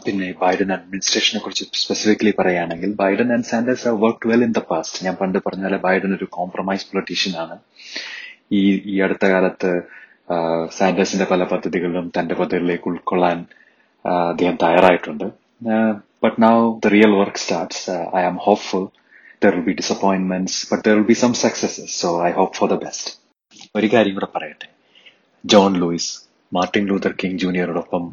പിന്നെ 0.05 0.29
Biden 0.41 0.71
അഡ്മിനിസ്ട്രേഷനെ 0.73 1.41
കുറിച്ച് 1.41 1.65
സ്പെസിഫിക്കലി 1.81 2.33
പറയുകയാണെങ്കിൽ 2.39 2.91
Biden 2.95 3.29
and 3.33 3.45
Sanders 3.45 3.85
have 3.89 3.99
work 4.03 4.29
well 4.29 4.43
in 4.43 4.53
the 4.53 4.63
past 4.71 5.05
ഞാൻ 5.07 5.15
പണ്ട് 5.15 5.39
പറഞ്ഞ 5.39 5.65
പോലെ 5.65 5.79
ബൈഡൻ 5.79 6.13
ഒരു 6.15 6.27
കോംപ്രമൈസ് 6.31 6.87
പൊളിറ്റീഷ്യൻ 6.91 7.35
ആണ് 7.37 7.57
ഈ 8.53 8.63
ഈ 8.85 8.97
അടുത്ത 9.01 9.25
കാലത്ത് 9.27 9.71
സാൻഡേഴ്സിന്റെ 10.71 11.27
പല 11.31 11.45
പദ്ധതികളിലും 11.45 12.07
തന്റെ 12.19 12.35
പദ്ധതികളിലേക്ക് 12.35 12.89
ഉൾക്കൊള്ളാൻ 12.91 13.39
അദ്ദേഹം 14.31 14.57
തയ്യാറായിട്ടുണ്ട് 14.57 15.27
but 16.23 16.39
now 16.43 16.55
the 16.81 16.89
real 16.89 17.13
work 17.13 17.39
starts 17.39 17.95
I 18.17 18.23
am 18.23 18.37
hope 18.39 18.65
full 18.69 18.87
there 19.43 19.55
will 19.55 19.65
be 19.65 19.73
disappointments 19.73 20.59
but 20.73 20.83
there 20.89 20.95
will 20.95 21.07
be 21.07 21.17
some 21.21 21.35
successes 21.43 21.95
so 22.01 22.11
I 22.27 22.33
hope 22.33 22.55
for 22.57 22.69
the 22.69 22.79
best 22.85 23.11
ഒരു 23.75 23.89
കാര്യം 23.93 24.15
കൂടെ 24.15 24.31
പറയട്ടെ 24.35 24.69
John 25.45 25.73
Lewis 25.75 26.11
Martin 26.53 26.85
Luther 26.87 27.13
King 27.13 27.39
ജൂനിയറോടൊപ്പം 27.39 28.05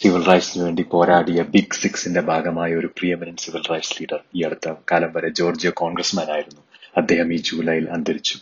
civil 0.00 0.22
റൈറ്റ്സിന് 0.22 0.62
വേണ്ടി 0.64 0.82
പോരാടിയ 0.90 1.42
big 1.50 1.74
സിക്സിന്റെ 1.74 2.20
ഭാഗമായ 2.20 2.74
ഒരു 2.74 2.88
പ്രിയമിനൻ 2.96 3.36
civil 3.36 3.62
rights 3.70 3.94
leader 3.98 4.20
ഈ 4.36 4.42
അടുത്ത 4.42 4.74
കാലം 4.92 5.10
വരെ 5.14 5.28
ജോർജിയ 5.30 5.70
കോൺഗ്രസ്മാൻ 5.76 6.28
ആയിരുന്നു 6.30 6.62
അദ്ദേഹം 6.96 7.32
ഈ 7.32 7.38
ജൂലൈയിൽ 7.42 7.86
അന്തരിച്ചു 7.90 8.36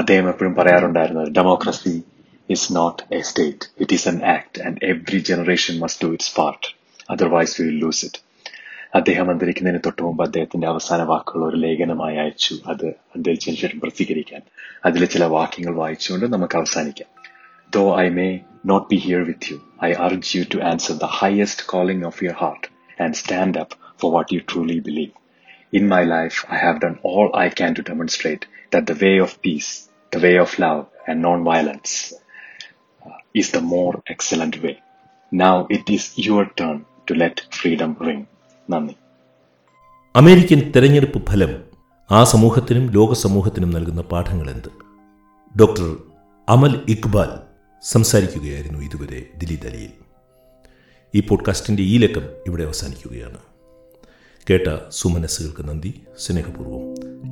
അദ്ദേഹം 0.00 0.28
എപ്പോഴും 0.28 0.54
പറയാറുണ്ടായിരുന്നത് 0.54 1.30
democracy 1.30 1.94
is 2.48 2.68
not 2.72 3.02
a 3.14 3.20
state 3.20 3.66
it 3.80 3.94
is 3.94 4.08
an 4.08 4.18
act 4.26 4.60
and 4.62 4.78
every 4.84 5.18
generation 5.22 5.74
must 5.78 6.04
do 6.04 6.12
its 6.12 6.32
part 6.38 6.68
otherwise 7.10 7.62
will 7.62 7.78
lose 7.78 8.04
it 8.04 8.20
അദ്ദേഹം 8.94 9.30
അന്തരിക്കുന്നതിന് 9.30 9.80
തൊട്ടു 9.86 10.02
മുമ്പ് 10.02 10.22
അദ്ദേഹത്തിന്റെ 10.24 10.66
അവസാന 10.68 11.02
വാക്കുകൾ 11.02 11.42
ഒരു 11.44 11.56
ലേഖനമായി 11.56 12.16
അയച്ചു 12.16 12.54
അത് 12.66 12.86
അന്തരിച്ചതിന് 13.16 13.56
ശേഷം 13.56 13.78
പ്രസിദ്ധീകരിക്കാൻ 13.78 14.42
അതിലെ 14.86 15.06
ചില 15.06 15.24
വാക്യങ്ങൾ 15.32 15.74
വായിച്ചുകൊണ്ട് 15.74 16.26
നമുക്ക് 16.32 16.56
അവസാനിക്കാം 16.56 17.10
Though 17.72 17.92
I 17.94 18.08
may 18.10 18.32
not 18.64 18.88
be 18.88 18.98
here 18.98 19.24
with 19.24 19.50
you, 19.50 19.56
I 19.80 19.94
urge 20.06 20.34
you 20.34 20.44
to 20.46 20.60
answer 20.62 20.94
the 20.94 21.12
highest 21.20 21.66
calling 21.66 22.04
of 22.04 22.20
your 22.22 22.34
heart 22.34 22.64
and 22.98 23.16
stand 23.16 23.56
up 23.56 23.70
for 23.98 24.10
what 24.12 24.32
you 24.32 24.40
truly 24.42 24.80
believe. 24.80 25.12
In 25.72 25.88
my 25.88 26.02
life, 26.06 26.44
I 26.48 26.56
have 26.56 26.80
done 26.80 26.98
all 27.02 27.30
I 27.34 27.48
can 27.50 27.74
to 27.74 27.82
demonstrate 27.82 28.42
that 28.70 28.86
the 28.86 28.98
way 29.04 29.18
of 29.18 29.40
peace, 29.42 29.70
the 30.12 30.20
way 30.20 30.36
of 30.38 30.58
love, 30.58 30.82
and 31.06 31.24
nonviolence 31.24 31.94
is 33.34 33.50
the 33.50 33.64
more 33.66 33.94
excellent 34.06 34.62
way. 34.62 34.76
Now 35.32 35.66
it 35.70 35.88
is 35.88 36.18
your 36.18 36.44
turn 36.60 36.78
to 37.06 37.14
let 37.14 37.36
freedom 37.52 37.92
ring. 38.00 38.20
നന്ദി 38.68 38.94
American 40.14 40.60
തെരഞ്ഞെടുപ്പ് 40.74 41.20
ഫലം 41.30 41.52
ആ 42.10 42.20
സമൂഹത്തിനും 42.32 42.84
ലോക 42.96 43.12
സമൂഹത്തിനും 43.24 43.70
നൽകുന്ന 43.76 44.02
പാഠങ്ങൾ 44.12 44.48
എന്ത് 44.54 44.68
ഡോക്ടർ 45.54 45.86
അമൽ 46.48 46.74
ഇക്ബാൽ 46.94 47.30
സംസാരിക്കുകയായിരുന്നു 47.84 48.80
ഇതുവരെ 48.80 49.30
ദിലി 49.36 49.66
അലിയിൽ 49.66 49.90
ഈ 51.14 51.20
പോഡ്കാസ്റ്റിൻ്റെ 51.20 51.82
ഈ 51.82 51.98
ലക്കം 51.98 52.22
ഇവിടെ 52.46 52.64
അവസാനിക്കുകയാണ് 52.64 53.38
കേട്ട 54.50 54.90
സുമനസ്സുകൾക്ക് 54.90 55.68
നന്ദി 55.68 56.02
സ്നേഹപൂർവ്വം 56.18 56.94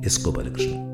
എസ് 0.05 0.21
ഗോപാലകൃഷ്ണൻ 0.23 0.90